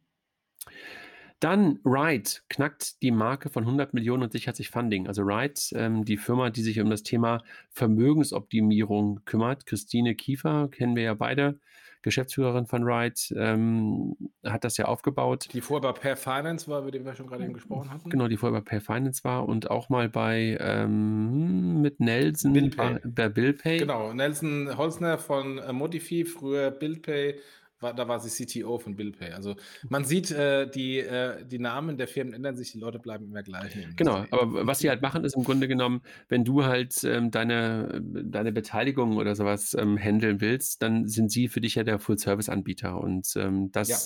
Dann 1.42 1.80
Ride 1.84 2.30
knackt 2.48 3.02
die 3.02 3.10
Marke 3.10 3.48
von 3.48 3.64
100 3.64 3.94
Millionen 3.94 4.22
und 4.22 4.30
sichert 4.30 4.54
sich 4.54 4.70
Funding. 4.70 5.08
Also 5.08 5.22
Ride, 5.22 5.60
ähm, 5.72 6.04
die 6.04 6.16
Firma, 6.16 6.50
die 6.50 6.62
sich 6.62 6.80
um 6.80 6.88
das 6.88 7.02
Thema 7.02 7.42
Vermögensoptimierung 7.70 9.24
kümmert. 9.24 9.66
Christine 9.66 10.14
Kiefer, 10.14 10.68
kennen 10.70 10.94
wir 10.94 11.02
ja 11.02 11.14
beide, 11.14 11.58
Geschäftsführerin 12.02 12.66
von 12.66 12.84
Ride, 12.84 13.16
ähm, 13.34 14.16
hat 14.44 14.62
das 14.62 14.76
ja 14.76 14.84
aufgebaut. 14.84 15.48
Die 15.52 15.60
vorher 15.60 15.92
bei 15.92 15.98
Pair 15.98 16.16
Finance 16.16 16.68
war, 16.68 16.82
über 16.82 16.92
den 16.92 17.04
wir 17.04 17.16
schon 17.16 17.26
gerade 17.26 17.42
eben 17.42 17.54
gesprochen 17.54 17.90
hatten. 17.90 18.08
Genau, 18.08 18.28
die 18.28 18.36
vorher 18.36 18.60
bei 18.60 18.64
Pair 18.64 18.80
Finance 18.80 19.24
war 19.24 19.48
und 19.48 19.68
auch 19.68 19.88
mal 19.88 20.08
bei 20.08 20.56
ähm, 20.60 21.80
mit 21.80 21.98
Nelson 21.98 22.52
Billpay. 22.52 23.00
bei 23.04 23.28
Billpay. 23.28 23.78
Genau, 23.78 24.12
Nelson 24.12 24.76
Holzner 24.76 25.18
von 25.18 25.58
äh, 25.58 25.72
Modify, 25.72 26.24
früher 26.24 26.70
Billpay 26.70 27.34
war, 27.82 27.94
da 27.94 28.08
war 28.08 28.20
sie 28.20 28.44
CTO 28.44 28.78
von 28.78 28.96
BillPay. 28.96 29.32
Also 29.32 29.56
man 29.88 30.04
sieht, 30.04 30.30
äh, 30.30 30.68
die, 30.68 30.98
äh, 30.98 31.44
die 31.44 31.58
Namen 31.58 31.96
der 31.96 32.08
Firmen 32.08 32.32
ändern 32.32 32.56
sich, 32.56 32.72
die 32.72 32.78
Leute 32.78 32.98
bleiben 32.98 33.26
immer 33.26 33.42
gleich. 33.42 33.76
Genau, 33.96 34.24
aber 34.30 34.66
was 34.66 34.80
sie 34.80 34.88
halt 34.88 35.02
machen, 35.02 35.24
ist 35.24 35.36
im 35.36 35.44
Grunde 35.44 35.68
genommen, 35.68 36.02
wenn 36.28 36.44
du 36.44 36.64
halt 36.64 37.02
ähm, 37.04 37.30
deine, 37.30 38.02
deine 38.02 38.52
Beteiligung 38.52 39.16
oder 39.16 39.34
sowas 39.34 39.74
ähm, 39.74 39.98
handeln 39.98 40.40
willst, 40.40 40.82
dann 40.82 41.08
sind 41.08 41.30
sie 41.30 41.48
für 41.48 41.60
dich 41.60 41.74
ja 41.74 41.84
der 41.84 41.98
Full-Service-Anbieter 41.98 43.00
und 43.00 43.32
ähm, 43.36 43.70
das 43.72 43.88
ja. 43.88 43.96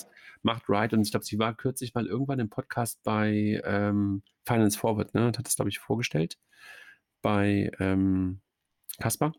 macht 0.41 0.63
Right. 0.69 0.93
Und 0.93 1.01
ich 1.01 1.11
glaube, 1.11 1.25
sie 1.25 1.39
war 1.39 1.55
kürzlich 1.55 1.93
mal 1.93 2.05
irgendwann 2.05 2.39
im 2.39 2.49
Podcast 2.49 3.01
bei 3.03 3.61
ähm, 3.63 4.23
Finance 4.45 4.77
Forward, 4.77 5.13
ne, 5.13 5.27
und 5.27 5.37
hat 5.37 5.45
das, 5.45 5.55
glaube 5.55 5.69
ich, 5.69 5.79
vorgestellt 5.79 6.37
bei 7.21 7.71
ähm, 7.79 8.41
Kasper. 8.99 9.33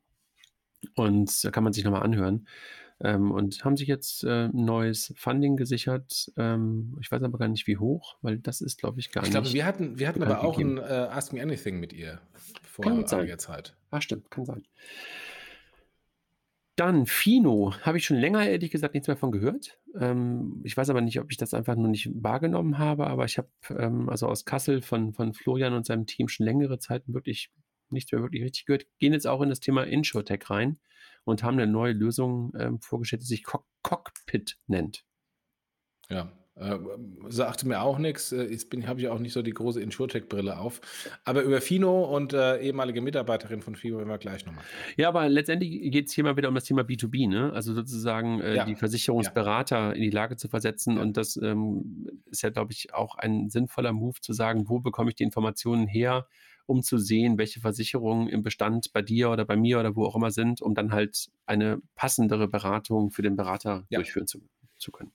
Und 0.95 1.45
da 1.45 1.51
kann 1.51 1.64
man 1.64 1.72
sich 1.72 1.84
nochmal 1.84 2.03
anhören. 2.03 2.47
Ähm, 3.01 3.31
und 3.31 3.65
haben 3.65 3.77
sich 3.77 3.87
jetzt 3.87 4.25
äh, 4.25 4.47
ein 4.47 4.65
neues 4.65 5.13
Funding 5.17 5.57
gesichert. 5.57 6.33
Ähm, 6.37 6.97
ich 7.01 7.11
weiß 7.11 7.23
aber 7.23 7.39
gar 7.39 7.49
nicht, 7.49 7.67
wie 7.67 7.77
hoch, 7.77 8.17
weil 8.23 8.39
das 8.39 8.61
ist, 8.61 8.79
glaube 8.79 8.99
ich, 8.99 9.13
gar 9.13 9.23
ich 9.23 9.31
nicht. 9.31 9.37
Ich 9.37 9.43
glaube, 9.43 9.55
wir 9.55 9.67
hatten, 9.67 9.99
wir 9.99 10.09
hatten 10.09 10.23
aber 10.23 10.43
auch 10.43 10.57
gegeben. 10.57 10.81
ein 10.81 10.85
äh, 10.91 11.09
Ask 11.11 11.33
Me 11.33 11.41
Anything 11.41 11.79
mit 11.79 11.93
ihr 11.93 12.21
vor 12.65 12.87
einiger 12.87 13.39
Zeit. 13.39 13.77
Ah, 13.91 14.01
stimmt, 14.01 14.31
kann 14.31 14.45
sein. 14.45 14.65
Dann 16.75 17.07
Fino, 17.07 17.75
habe 17.83 17.99
ich 17.99 18.05
schon 18.05 18.19
länger 18.19 18.49
ehrlich 18.49 18.71
gesagt 18.71 18.95
nichts 18.95 19.09
mehr 19.09 19.17
von 19.17 19.33
gehört. 19.33 19.79
Ähm, 19.99 20.61
ich 20.65 20.77
weiß 20.77 20.91
aber 20.91 21.01
nicht, 21.01 21.19
ob 21.19 21.31
ich 21.31 21.37
das 21.37 21.55
einfach 21.55 21.75
nur 21.75 21.89
nicht 21.89 22.09
wahrgenommen 22.15 22.79
habe, 22.79 23.09
aber 23.09 23.25
ich 23.25 23.37
habe 23.37 23.49
ähm, 23.71 24.09
also 24.09 24.29
aus 24.29 24.45
Kassel 24.45 24.81
von, 24.81 25.13
von 25.13 25.35
Florian 25.35 25.73
und 25.73 25.87
seinem 25.87 26.07
Team 26.07 26.29
schon 26.29 26.47
längere 26.47 26.79
Zeit 26.79 27.03
wirklich 27.07 27.51
nichts 27.91 28.13
mehr 28.13 28.23
wirklich 28.23 28.45
richtig 28.45 28.67
gehört. 28.67 28.87
Gehen 29.01 29.13
jetzt 29.13 29.27
auch 29.27 29.41
in 29.41 29.49
das 29.49 29.59
Thema 29.59 29.85
InsurTech 29.85 30.51
rein 30.51 30.79
und 31.29 31.43
haben 31.43 31.59
eine 31.59 31.70
neue 31.70 31.93
Lösung 31.93 32.53
ähm, 32.59 32.81
vorgestellt, 32.81 33.22
die 33.22 33.26
sich 33.26 33.45
Cock 33.45 33.66
Cockpit 33.83 34.59
nennt. 34.66 35.05
Ja, 36.11 36.33
äh, 36.61 36.79
sagte 37.29 37.68
mir 37.68 37.81
auch 37.83 37.99
nichts. 37.99 38.33
Äh, 38.33 38.45
jetzt 38.45 38.74
habe 38.87 39.01
ich 39.01 39.09
auch 39.09 39.18
nicht 39.18 39.33
so 39.33 39.43
die 39.43 39.53
große 39.53 39.81
InsurTech-Brille 39.81 40.59
auf. 40.59 40.81
Aber 41.24 41.43
über 41.43 41.61
Fino 41.61 42.05
und 42.05 42.33
äh, 42.33 42.59
ehemalige 42.61 43.01
Mitarbeiterin 43.01 43.62
von 43.62 43.76
Fino 43.76 43.99
werden 43.99 44.09
wir 44.09 44.18
gleich 44.18 44.45
nochmal. 44.45 44.64
Ja, 44.97 45.09
aber 45.09 45.29
letztendlich 45.29 45.91
geht 45.93 46.09
es 46.09 46.14
hier 46.14 46.24
mal 46.24 46.37
wieder 46.37 46.49
um 46.49 46.55
das 46.55 46.64
Thema 46.64 46.83
B2B, 46.83 47.29
ne? 47.29 47.53
Also 47.53 47.74
sozusagen 47.74 48.41
äh, 48.41 48.57
ja. 48.57 48.64
die 48.64 48.74
Versicherungsberater 48.74 49.79
ja. 49.79 49.93
in 49.93 50.03
die 50.03 50.11
Lage 50.11 50.37
zu 50.37 50.49
versetzen. 50.49 50.97
Ja. 50.97 51.03
Und 51.03 51.16
das 51.16 51.37
ähm, 51.37 52.22
ist 52.26 52.43
ja, 52.43 52.51
glaube 52.51 52.72
ich, 52.72 52.93
auch 52.93 53.16
ein 53.16 53.51
sinnvoller 53.51 53.93
Move 53.93 54.20
zu 54.20 54.33
sagen, 54.33 54.68
wo 54.68 54.81
bekomme 54.81 55.11
ich 55.11 55.16
die 55.16 55.24
Informationen 55.24 55.87
her, 55.87 56.26
um 56.69 56.83
zu 56.83 56.99
sehen, 56.99 57.39
welche 57.39 57.61
Versicherungen 57.61 58.29
im 58.29 58.43
Bestand 58.43 58.93
bei 58.93 59.01
dir 59.01 59.31
oder 59.31 59.47
bei 59.47 59.57
mir 59.57 59.81
oder 59.81 59.97
wo 59.97 60.05
auch 60.05 60.14
immer 60.14 60.31
sind, 60.31 60.61
um 60.61 60.75
dann 60.75 60.93
halt 60.93 61.29
eine 61.47 61.81
passendere 61.95 62.47
Beratung 62.47 63.11
für 63.11 63.23
den 63.23 63.37
Berater 63.37 63.87
ja. 63.89 63.99
durchführen 63.99 64.27
zu, 64.27 64.41
zu, 64.77 64.93
können. 64.93 65.12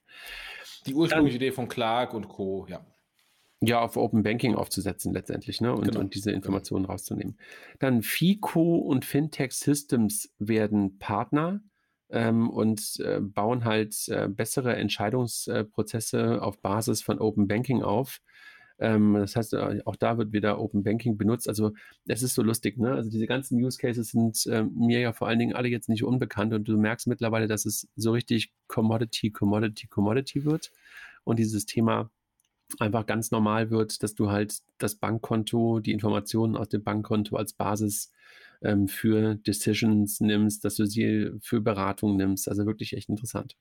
Die 0.87 0.95
ursprüngliche 0.95 1.37
dann, 1.37 1.45
Idee 1.45 1.51
von 1.53 1.67
Clark 1.67 2.13
und 2.13 2.27
Co., 2.27 2.65
ja. 2.67 2.83
Ja, 3.61 3.81
auf 3.81 3.95
Open 3.95 4.23
Banking 4.23 4.55
aufzusetzen 4.55 5.13
letztendlich, 5.13 5.61
ne? 5.61 5.73
Und, 5.73 5.85
genau. 5.85 6.01
und 6.01 6.15
diese 6.15 6.31
genau. 6.31 6.37
Informationen 6.37 6.83
genau. 6.83 6.93
rauszunehmen. 6.93 7.37
Dann 7.79 8.01
FICO 8.01 8.77
und 8.77 9.05
Fintech 9.05 9.53
Systems 9.53 10.33
werden 10.37 10.97
Partner 10.97 11.61
ähm, 12.09 12.49
und 12.49 12.99
äh, 12.99 13.21
bauen 13.21 13.63
halt 13.63 13.95
äh, 14.09 14.27
bessere 14.27 14.75
Entscheidungsprozesse 14.75 16.41
auf 16.41 16.61
Basis 16.61 17.03
von 17.03 17.19
Open 17.19 17.47
Banking 17.47 17.83
auf 17.83 18.19
Ähm, 18.79 19.13
das 19.13 19.35
heißt, 19.35 19.53
äh, 19.53 19.81
auch 19.85 19.95
da 19.95 20.17
wird 20.17 20.33
wieder 20.33 20.59
Open 20.59 20.83
Banking 20.83 21.17
benutzt. 21.17 21.47
Also 21.47 21.73
es 22.07 22.23
ist 22.23 22.35
so 22.35 22.41
lustig, 22.41 22.77
ne? 22.77 22.93
Also 22.93 23.09
diese 23.09 23.27
ganzen 23.27 23.63
Use 23.63 23.77
Cases 23.77 24.09
sind 24.09 24.45
äh, 24.47 24.63
mir 24.63 24.99
ja 24.99 25.13
vor 25.13 25.27
allen 25.27 25.39
Dingen 25.39 25.55
alle 25.55 25.69
jetzt 25.69 25.89
nicht 25.89 26.03
unbekannt 26.03 26.53
und 26.53 26.67
du 26.67 26.77
merkst 26.77 27.07
mittlerweile, 27.07 27.47
dass 27.47 27.65
es 27.65 27.87
so 27.95 28.11
richtig 28.11 28.51
Commodity, 28.67 29.31
Commodity, 29.31 29.87
Commodity 29.87 30.45
wird 30.45 30.71
und 31.23 31.39
dieses 31.39 31.65
Thema 31.65 32.09
einfach 32.79 33.05
ganz 33.05 33.31
normal 33.31 33.69
wird, 33.69 34.03
dass 34.03 34.15
du 34.15 34.31
halt 34.31 34.59
das 34.79 34.95
Bankkonto, 34.95 35.79
die 35.79 35.91
Informationen 35.91 36.55
aus 36.55 36.69
dem 36.69 36.83
Bankkonto 36.83 37.35
als 37.35 37.53
Basis 37.53 38.11
ähm, 38.61 38.87
für 38.87 39.35
Decisions 39.35 40.19
nimmst, 40.21 40.65
dass 40.65 40.75
du 40.75 40.85
sie 40.85 41.31
für 41.41 41.61
Beratung 41.61 42.17
nimmst. 42.17 42.49
Also 42.49 42.65
wirklich 42.65 42.93
echt 42.93 43.09
interessant. 43.09 43.55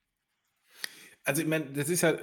Also 1.24 1.40
ich 1.42 1.46
meine, 1.46 1.66
das 1.66 1.88
ist 1.88 2.00
ja, 2.00 2.14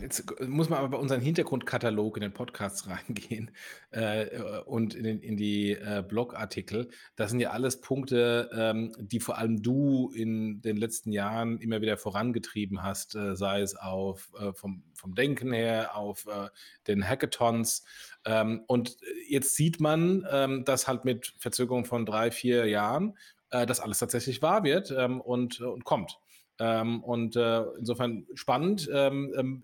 jetzt 0.00 0.24
muss 0.48 0.70
man 0.70 0.78
aber 0.78 0.88
bei 0.88 0.96
unserem 0.96 1.20
Hintergrundkatalog 1.20 2.16
in 2.16 2.22
den 2.22 2.32
Podcasts 2.32 2.88
reingehen 2.88 3.50
äh, 3.90 4.38
und 4.64 4.94
in, 4.94 5.20
in 5.20 5.36
die 5.36 5.72
äh, 5.72 6.02
Blogartikel. 6.06 6.88
Das 7.16 7.30
sind 7.30 7.40
ja 7.40 7.50
alles 7.50 7.82
Punkte, 7.82 8.48
ähm, 8.54 8.94
die 8.98 9.20
vor 9.20 9.36
allem 9.36 9.62
du 9.62 10.10
in 10.14 10.62
den 10.62 10.78
letzten 10.78 11.12
Jahren 11.12 11.58
immer 11.58 11.82
wieder 11.82 11.98
vorangetrieben 11.98 12.82
hast, 12.82 13.14
äh, 13.14 13.36
sei 13.36 13.60
es 13.60 13.76
auf 13.76 14.32
äh, 14.40 14.54
vom, 14.54 14.84
vom 14.94 15.14
Denken 15.14 15.52
her, 15.52 15.94
auf 15.94 16.26
äh, 16.26 16.48
den 16.86 17.06
Hackathons. 17.06 17.84
Ähm, 18.24 18.64
und 18.66 18.96
jetzt 19.28 19.54
sieht 19.54 19.80
man, 19.80 20.26
ähm, 20.30 20.64
dass 20.64 20.88
halt 20.88 21.04
mit 21.04 21.34
Verzögerung 21.38 21.84
von 21.84 22.06
drei, 22.06 22.30
vier 22.30 22.64
Jahren 22.68 23.18
äh, 23.50 23.66
das 23.66 23.80
alles 23.80 23.98
tatsächlich 23.98 24.40
wahr 24.40 24.64
wird 24.64 24.90
ähm, 24.96 25.20
und, 25.20 25.60
und 25.60 25.84
kommt. 25.84 26.18
Ähm, 26.58 27.02
und 27.02 27.36
äh, 27.36 27.62
insofern 27.78 28.26
spannend. 28.34 28.88
Ähm, 28.92 29.34
ähm, 29.36 29.62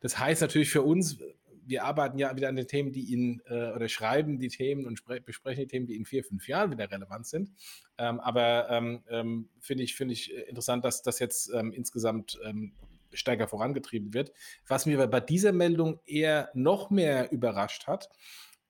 das 0.00 0.18
heißt 0.18 0.42
natürlich 0.42 0.70
für 0.70 0.82
uns, 0.82 1.18
wir 1.64 1.84
arbeiten 1.84 2.18
ja 2.18 2.34
wieder 2.34 2.48
an 2.48 2.56
den 2.56 2.66
Themen, 2.66 2.92
die 2.92 3.12
in 3.12 3.40
äh, 3.46 3.70
oder 3.70 3.88
schreiben 3.88 4.38
die 4.38 4.48
Themen 4.48 4.84
und 4.84 5.04
besprechen 5.24 5.62
die 5.62 5.68
Themen, 5.68 5.86
die 5.86 5.96
in 5.96 6.04
vier, 6.04 6.24
fünf 6.24 6.48
Jahren 6.48 6.72
wieder 6.72 6.90
relevant 6.90 7.26
sind. 7.26 7.52
Ähm, 7.98 8.18
aber 8.18 8.68
ähm, 8.70 9.04
ähm, 9.08 9.48
finde 9.60 9.84
ich, 9.84 9.94
finde 9.94 10.14
ich 10.14 10.34
interessant, 10.34 10.84
dass 10.84 11.02
das 11.02 11.20
jetzt 11.20 11.48
insgesamt 11.50 12.38
stärker 13.12 13.46
vorangetrieben 13.46 14.14
wird. 14.14 14.32
Was 14.66 14.86
mir 14.86 15.06
bei 15.06 15.20
dieser 15.20 15.52
Meldung 15.52 16.00
eher 16.06 16.50
noch 16.54 16.90
mehr 16.90 17.30
überrascht 17.30 17.86
hat, 17.86 18.08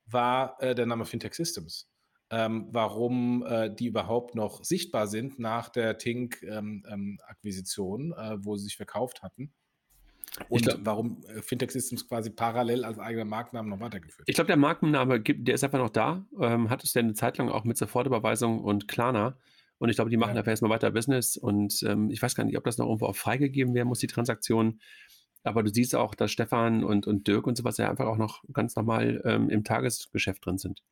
war 0.06 0.60
äh, 0.60 0.74
der 0.74 0.86
Name 0.86 1.04
Fintech 1.04 1.34
Systems 1.34 1.91
ähm, 2.32 2.66
warum 2.70 3.46
äh, 3.46 3.72
die 3.72 3.86
überhaupt 3.86 4.34
noch 4.34 4.64
sichtbar 4.64 5.06
sind 5.06 5.38
nach 5.38 5.68
der 5.68 5.98
Tink-Akquisition, 5.98 8.00
ähm, 8.00 8.14
ähm, 8.18 8.32
äh, 8.32 8.38
wo 8.42 8.56
sie 8.56 8.64
sich 8.64 8.78
verkauft 8.78 9.22
hatten. 9.22 9.52
Und 10.48 10.62
glaub, 10.62 10.78
warum 10.82 11.22
äh, 11.26 11.42
Fintech 11.42 11.72
Systems 11.72 12.08
quasi 12.08 12.30
parallel 12.30 12.86
als 12.86 12.98
eigener 12.98 13.26
Markennamen 13.26 13.68
noch 13.68 13.80
weitergeführt 13.80 14.26
Ich 14.26 14.34
glaube, 14.34 14.46
der 14.46 14.56
Markenname, 14.56 15.20
gibt, 15.20 15.46
der 15.46 15.56
ist 15.56 15.62
einfach 15.62 15.78
noch 15.78 15.90
da. 15.90 16.24
Ähm, 16.40 16.70
hat 16.70 16.82
es 16.82 16.94
ja 16.94 17.02
eine 17.02 17.12
Zeit 17.12 17.36
lang 17.36 17.50
auch 17.50 17.64
mit 17.64 17.76
Sofortüberweisung 17.76 18.64
und 18.64 18.88
Klarna. 18.88 19.36
Und 19.76 19.90
ich 19.90 19.96
glaube, 19.96 20.10
die 20.10 20.16
machen 20.16 20.32
ja. 20.32 20.38
einfach 20.38 20.52
erstmal 20.52 20.70
weiter 20.70 20.90
Business. 20.90 21.36
Und 21.36 21.82
ähm, 21.82 22.08
ich 22.08 22.22
weiß 22.22 22.34
gar 22.34 22.44
nicht, 22.44 22.56
ob 22.56 22.64
das 22.64 22.78
noch 22.78 22.86
irgendwo 22.86 23.04
auch 23.06 23.16
freigegeben 23.16 23.74
werden 23.74 23.88
muss, 23.88 23.98
die 23.98 24.06
Transaktion. 24.06 24.80
Aber 25.44 25.62
du 25.62 25.70
siehst 25.70 25.94
auch, 25.94 26.14
dass 26.14 26.30
Stefan 26.30 26.82
und, 26.82 27.06
und 27.06 27.28
Dirk 27.28 27.46
und 27.46 27.58
sowas 27.58 27.76
ja 27.76 27.90
einfach 27.90 28.06
auch 28.06 28.16
noch 28.16 28.42
ganz 28.54 28.74
normal 28.74 29.20
ähm, 29.26 29.50
im 29.50 29.64
Tagesgeschäft 29.64 30.46
drin 30.46 30.56
sind. 30.56 30.82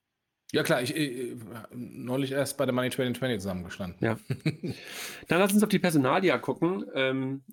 Ja 0.53 0.64
klar, 0.64 0.82
ich, 0.82 0.94
ich, 0.96 1.36
neulich 1.72 2.32
erst 2.32 2.57
bei 2.57 2.66
der 2.66 2.74
Money 2.74 2.90
2020 2.90 3.38
zusammengestanden. 3.38 4.05
Ja. 4.05 4.18
Dann 5.28 5.38
lass 5.38 5.53
uns 5.53 5.62
auf 5.62 5.68
die 5.68 5.78
Personalia 5.78 6.38
gucken. 6.38 6.84
Ähm, 6.94 7.44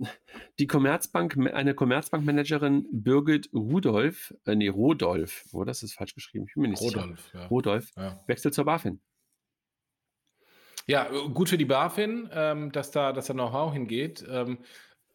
die 0.58 0.66
Commerzbank, 0.66 1.38
eine 1.54 1.76
Commerzbankmanagerin 1.76 2.88
Birgit 2.92 3.50
Rudolf, 3.54 4.34
äh, 4.46 4.56
nee, 4.56 4.70
Rodolf, 4.70 5.46
wo 5.52 5.62
oh, 5.62 5.64
das 5.64 5.84
ist 5.84 5.94
falsch 5.94 6.16
geschrieben, 6.16 6.46
ich 6.48 6.56
bin 6.56 6.64
mir 6.64 6.70
nicht 6.70 6.82
Rodolf, 6.82 7.22
sicher. 7.22 7.40
Ja. 7.40 7.48
Rodolf, 7.48 7.92
ja. 7.96 8.20
wechselt 8.26 8.56
zur 8.56 8.66
BaFin. 8.66 9.00
Ja, 10.88 11.10
gut 11.34 11.50
für 11.50 11.58
die 11.58 11.66
BaFin, 11.66 12.30
ähm, 12.32 12.72
dass 12.72 12.92
da, 12.92 13.12
dass 13.12 13.28
da 13.28 13.34
Know-how 13.34 13.74
hingeht. 13.74 14.26
Ähm, 14.28 14.60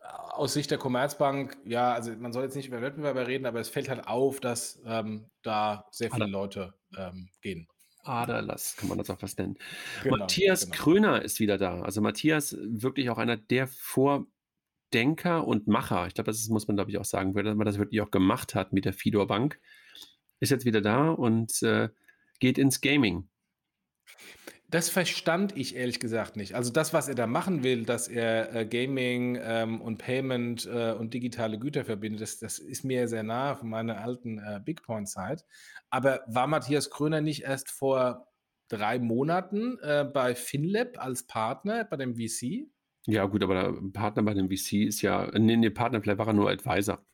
aus 0.02 0.52
Sicht 0.52 0.70
der 0.70 0.78
Commerzbank, 0.78 1.56
ja, 1.64 1.92
also 1.92 2.12
man 2.12 2.32
soll 2.32 2.44
jetzt 2.44 2.56
nicht 2.56 2.68
über 2.68 2.82
Wettbewerber 2.82 3.26
reden, 3.26 3.46
aber 3.46 3.60
es 3.60 3.68
fällt 3.68 3.88
halt 3.88 4.06
auf, 4.06 4.40
dass 4.40 4.82
ähm, 4.84 5.30
da 5.42 5.86
sehr 5.90 6.10
viele 6.10 6.26
Leute 6.26 6.74
ähm, 6.96 7.28
gehen. 7.40 7.68
Aderlass, 8.02 8.76
kann 8.76 8.88
man 8.88 8.98
das 8.98 9.10
auch 9.10 9.22
was 9.22 9.36
nennen. 9.36 9.56
Genau, 10.02 10.16
Matthias 10.16 10.66
genau. 10.66 10.76
Kröner 10.76 11.22
ist 11.22 11.40
wieder 11.40 11.58
da. 11.58 11.82
Also 11.82 12.00
Matthias, 12.00 12.56
wirklich 12.60 13.10
auch 13.10 13.18
einer 13.18 13.36
der 13.36 13.68
Vordenker 13.68 15.46
und 15.46 15.66
Macher. 15.68 16.06
Ich 16.06 16.14
glaube, 16.14 16.30
das 16.30 16.48
muss 16.48 16.66
man, 16.66 16.76
glaube 16.76 16.90
ich, 16.90 16.98
auch 16.98 17.04
sagen, 17.04 17.34
weil 17.34 17.54
man 17.54 17.66
das 17.66 17.78
wirklich 17.78 18.00
auch 18.00 18.10
gemacht 18.10 18.54
hat 18.54 18.72
mit 18.72 18.84
der 18.84 18.92
Fidor 18.92 19.26
Bank. 19.26 19.60
Ist 20.40 20.50
jetzt 20.50 20.64
wieder 20.64 20.80
da 20.80 21.10
und 21.10 21.62
äh, 21.62 21.88
geht 22.40 22.58
ins 22.58 22.80
Gaming. 22.80 23.28
Das 24.72 24.88
verstand 24.88 25.54
ich 25.54 25.76
ehrlich 25.76 26.00
gesagt 26.00 26.36
nicht. 26.36 26.54
Also 26.54 26.72
das, 26.72 26.94
was 26.94 27.06
er 27.06 27.14
da 27.14 27.26
machen 27.26 27.62
will, 27.62 27.84
dass 27.84 28.08
er 28.08 28.56
äh, 28.56 28.64
Gaming 28.64 29.38
ähm, 29.38 29.82
und 29.82 29.98
Payment 29.98 30.64
äh, 30.64 30.92
und 30.92 31.12
digitale 31.12 31.58
Güter 31.58 31.84
verbindet, 31.84 32.22
das, 32.22 32.38
das 32.38 32.58
ist 32.58 32.82
mir 32.82 33.06
sehr 33.06 33.22
nah 33.22 33.54
von 33.54 33.68
meiner 33.68 34.00
alten 34.00 34.38
äh, 34.38 34.62
Big 34.64 34.82
Point-Zeit. 34.82 35.44
Aber 35.90 36.22
war 36.26 36.46
Matthias 36.46 36.88
Kröner 36.88 37.20
nicht 37.20 37.42
erst 37.42 37.70
vor 37.70 38.26
drei 38.68 38.98
Monaten 38.98 39.78
äh, 39.82 40.06
bei 40.10 40.34
FinLab 40.34 40.96
als 40.96 41.26
Partner 41.26 41.84
bei 41.84 41.98
dem 41.98 42.16
VC? 42.16 42.66
Ja, 43.04 43.26
gut, 43.26 43.42
aber 43.42 43.54
der 43.54 43.90
Partner 43.92 44.22
bei 44.22 44.32
dem 44.32 44.48
VC 44.48 44.86
ist 44.86 45.02
ja, 45.02 45.30
nee, 45.38 45.56
nee, 45.56 45.68
Partner, 45.68 46.00
vielleicht 46.00 46.18
war 46.18 46.28
er 46.28 46.32
nur 46.32 46.50
Advisor. 46.50 47.04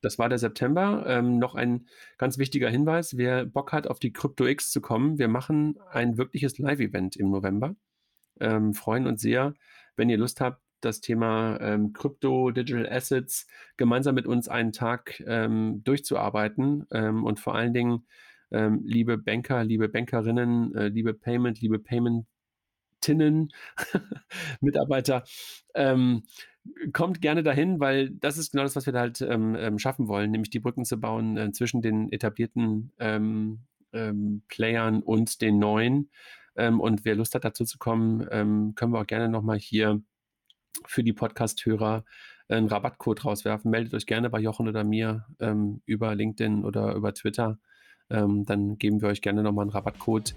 Das 0.00 0.18
war 0.18 0.28
der 0.28 0.38
September. 0.38 1.04
Ähm, 1.06 1.38
noch 1.38 1.54
ein 1.54 1.86
ganz 2.18 2.38
wichtiger 2.38 2.70
Hinweis, 2.70 3.16
wer 3.16 3.44
Bock 3.44 3.72
hat, 3.72 3.86
auf 3.86 3.98
die 3.98 4.12
Crypto 4.12 4.46
X 4.46 4.70
zu 4.70 4.80
kommen, 4.80 5.18
wir 5.18 5.28
machen 5.28 5.78
ein 5.90 6.16
wirkliches 6.16 6.58
Live-Event 6.58 7.16
im 7.16 7.30
November. 7.30 7.74
Ähm, 8.40 8.74
freuen 8.74 9.06
uns 9.06 9.20
sehr, 9.20 9.54
wenn 9.96 10.08
ihr 10.08 10.16
Lust 10.18 10.40
habt, 10.40 10.62
das 10.80 11.00
Thema 11.00 11.58
ähm, 11.60 11.92
Crypto, 11.92 12.50
Digital 12.50 12.88
Assets 12.90 13.46
gemeinsam 13.76 14.14
mit 14.14 14.26
uns 14.26 14.48
einen 14.48 14.72
Tag 14.72 15.22
ähm, 15.26 15.82
durchzuarbeiten 15.84 16.86
ähm, 16.90 17.24
und 17.24 17.38
vor 17.38 17.54
allen 17.54 17.74
Dingen, 17.74 18.06
ähm, 18.50 18.80
liebe 18.84 19.18
Banker, 19.18 19.62
liebe 19.62 19.88
Bankerinnen, 19.88 20.74
äh, 20.74 20.88
liebe 20.88 21.14
Payment, 21.14 21.60
liebe 21.60 21.78
Paymentinnen, 23.00 23.52
Mitarbeiter, 24.60 25.24
ähm, 25.74 26.22
kommt 26.92 27.20
gerne 27.20 27.42
dahin, 27.42 27.80
weil 27.80 28.10
das 28.10 28.38
ist 28.38 28.52
genau 28.52 28.64
das, 28.64 28.76
was 28.76 28.86
wir 28.86 28.92
da 28.92 29.00
halt 29.00 29.20
ähm, 29.22 29.56
ähm, 29.58 29.78
schaffen 29.78 30.08
wollen, 30.08 30.30
nämlich 30.30 30.50
die 30.50 30.60
Brücken 30.60 30.84
zu 30.84 31.00
bauen 31.00 31.36
äh, 31.36 31.52
zwischen 31.52 31.82
den 31.82 32.12
etablierten 32.12 32.92
ähm, 32.98 33.60
ähm, 33.92 34.42
Playern 34.48 35.02
und 35.02 35.40
den 35.40 35.58
neuen. 35.58 36.10
Ähm, 36.56 36.80
und 36.80 37.04
wer 37.04 37.14
Lust 37.14 37.34
hat, 37.34 37.44
dazu 37.44 37.64
zu 37.64 37.78
kommen, 37.78 38.26
können 38.74 38.92
wir 38.92 39.00
auch 39.00 39.06
gerne 39.06 39.28
nochmal 39.28 39.58
hier 39.58 40.02
für 40.86 41.02
die 41.02 41.12
Podcast-Hörer 41.12 42.04
einen 42.48 42.66
Rabattcode 42.68 43.24
rauswerfen. 43.24 43.70
Meldet 43.70 43.94
euch 43.94 44.06
gerne 44.06 44.28
bei 44.28 44.40
Jochen 44.40 44.68
oder 44.68 44.84
mir 44.84 45.26
über 45.86 46.14
LinkedIn 46.14 46.64
oder 46.64 46.94
über 46.94 47.14
Twitter 47.14 47.58
ähm, 48.10 48.44
dann 48.44 48.78
geben 48.78 49.00
wir 49.00 49.08
euch 49.08 49.22
gerne 49.22 49.42
nochmal 49.42 49.64
einen 49.64 49.72
Rabattcode. 49.72 50.34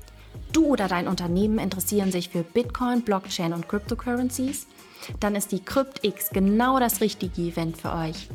Du 0.51 0.65
oder 0.65 0.87
dein 0.87 1.07
Unternehmen 1.07 1.59
interessieren 1.59 2.11
sich 2.11 2.29
für 2.29 2.43
Bitcoin, 2.43 3.01
Blockchain 3.01 3.53
und 3.53 3.67
Cryptocurrencies? 3.67 4.67
Dann 5.19 5.35
ist 5.35 5.51
die 5.51 5.59
CryptX 5.59 6.29
genau 6.29 6.79
das 6.79 7.01
richtige 7.01 7.41
Event 7.41 7.77
für 7.77 7.93
euch. 7.93 8.29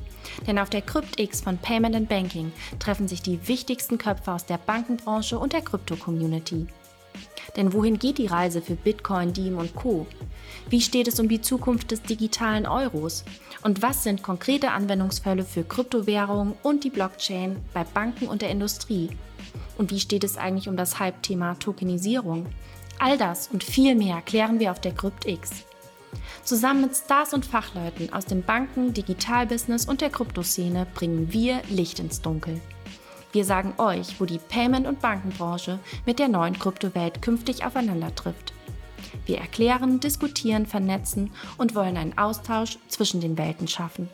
Denn 0.47 0.59
auf 0.59 0.71
der 0.71 0.83
CryptX 0.83 1.41
von 1.41 1.59
Payment 1.59 1.97
and 1.97 2.09
Banking 2.09 2.53
treffen 2.79 3.09
sich 3.09 3.23
die 3.23 3.49
wichtigsten 3.49 3.99
Köpfe 3.99 4.33
aus 4.33 4.45
der 4.45 4.59
Bankenbranche 4.59 5.39
und 5.39 5.53
der 5.53 5.63
Krypto-Community. 5.63 6.67
Denn 7.57 7.73
wohin 7.73 7.99
geht 7.99 8.19
die 8.19 8.27
Reise 8.27 8.61
für 8.61 8.75
Bitcoin, 8.75 9.33
Diem 9.33 9.59
und 9.59 9.75
Co? 9.75 10.07
Wie 10.69 10.81
steht 10.81 11.09
es 11.09 11.19
um 11.19 11.29
die 11.29 11.41
Zukunft 11.41 11.91
des 11.91 12.03
digitalen 12.03 12.67
Euros? 12.67 13.25
Und 13.63 13.83
was 13.83 14.03
sind 14.03 14.23
konkrete 14.23 14.71
Anwendungsfälle 14.71 15.45
für 15.45 15.65
Kryptowährungen 15.65 16.55
und 16.63 16.85
die 16.85 16.91
Blockchain 16.91 17.57
bei 17.73 17.85
Banken 17.85 18.29
und 18.29 18.43
der 18.43 18.51
Industrie? 18.51 19.11
Und 19.77 19.91
wie 19.91 20.01
steht 20.01 20.25
es 20.25 20.37
eigentlich 20.37 20.69
um 20.69 20.77
das 20.77 20.99
Hype-Thema 20.99 21.55
Tokenisierung? 21.59 22.47
All 22.99 23.17
das 23.17 23.49
und 23.49 23.63
viel 23.63 23.95
mehr 23.95 24.23
klären 24.23 24.59
wir 24.59 24.73
auf 24.73 24.81
der 24.81 24.93
CryptX. 24.93 25.65
Zusammen 26.43 26.83
mit 26.83 26.97
Stars 26.97 27.35
und 27.35 27.45
Fachleuten 27.45 28.13
aus 28.13 28.25
dem 28.25 28.43
Banken-, 28.43 28.95
Digitalbusiness 28.95 29.85
und 29.85 30.01
der 30.01 30.11
Kryptoszene 30.11 30.87
bringen 30.95 31.33
wir 31.33 31.61
Licht 31.69 31.99
ins 31.99 32.23
Dunkel. 32.23 32.61
Wir 33.33 33.45
sagen 33.45 33.75
euch, 33.77 34.19
wo 34.19 34.25
die 34.25 34.39
Payment- 34.39 34.87
und 34.87 35.01
Bankenbranche 35.01 35.79
mit 36.07 36.19
der 36.19 36.29
neuen 36.29 36.59
Kryptowelt 36.59 37.21
künftig 37.21 37.65
aufeinander 37.65 38.15
trifft. 38.15 38.55
Wir 39.27 39.39
erklären, 39.39 40.01
diskutieren, 40.01 40.65
vernetzen 40.65 41.31
und 41.59 41.75
wollen 41.75 41.99
einen 41.99 42.17
Austausch 42.17 42.79
zwischen 42.89 43.21
den 43.21 43.37
Welten 43.37 43.69
schaffen. 43.69 44.09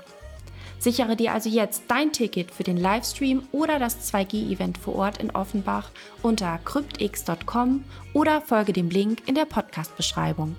Sichere 0.84 1.16
dir 1.16 1.32
also 1.32 1.48
jetzt 1.48 1.84
dein 1.88 2.12
Ticket 2.12 2.50
für 2.50 2.62
den 2.62 2.76
Livestream 2.76 3.48
oder 3.52 3.78
das 3.78 4.12
2G-Event 4.12 4.76
vor 4.76 4.96
Ort 4.96 5.16
in 5.16 5.30
Offenbach 5.30 5.88
unter 6.20 6.58
cryptx.com 6.62 7.82
oder 8.12 8.42
folge 8.42 8.74
dem 8.74 8.90
Link 8.90 9.22
in 9.26 9.34
der 9.34 9.46
Podcast-Beschreibung. 9.46 10.56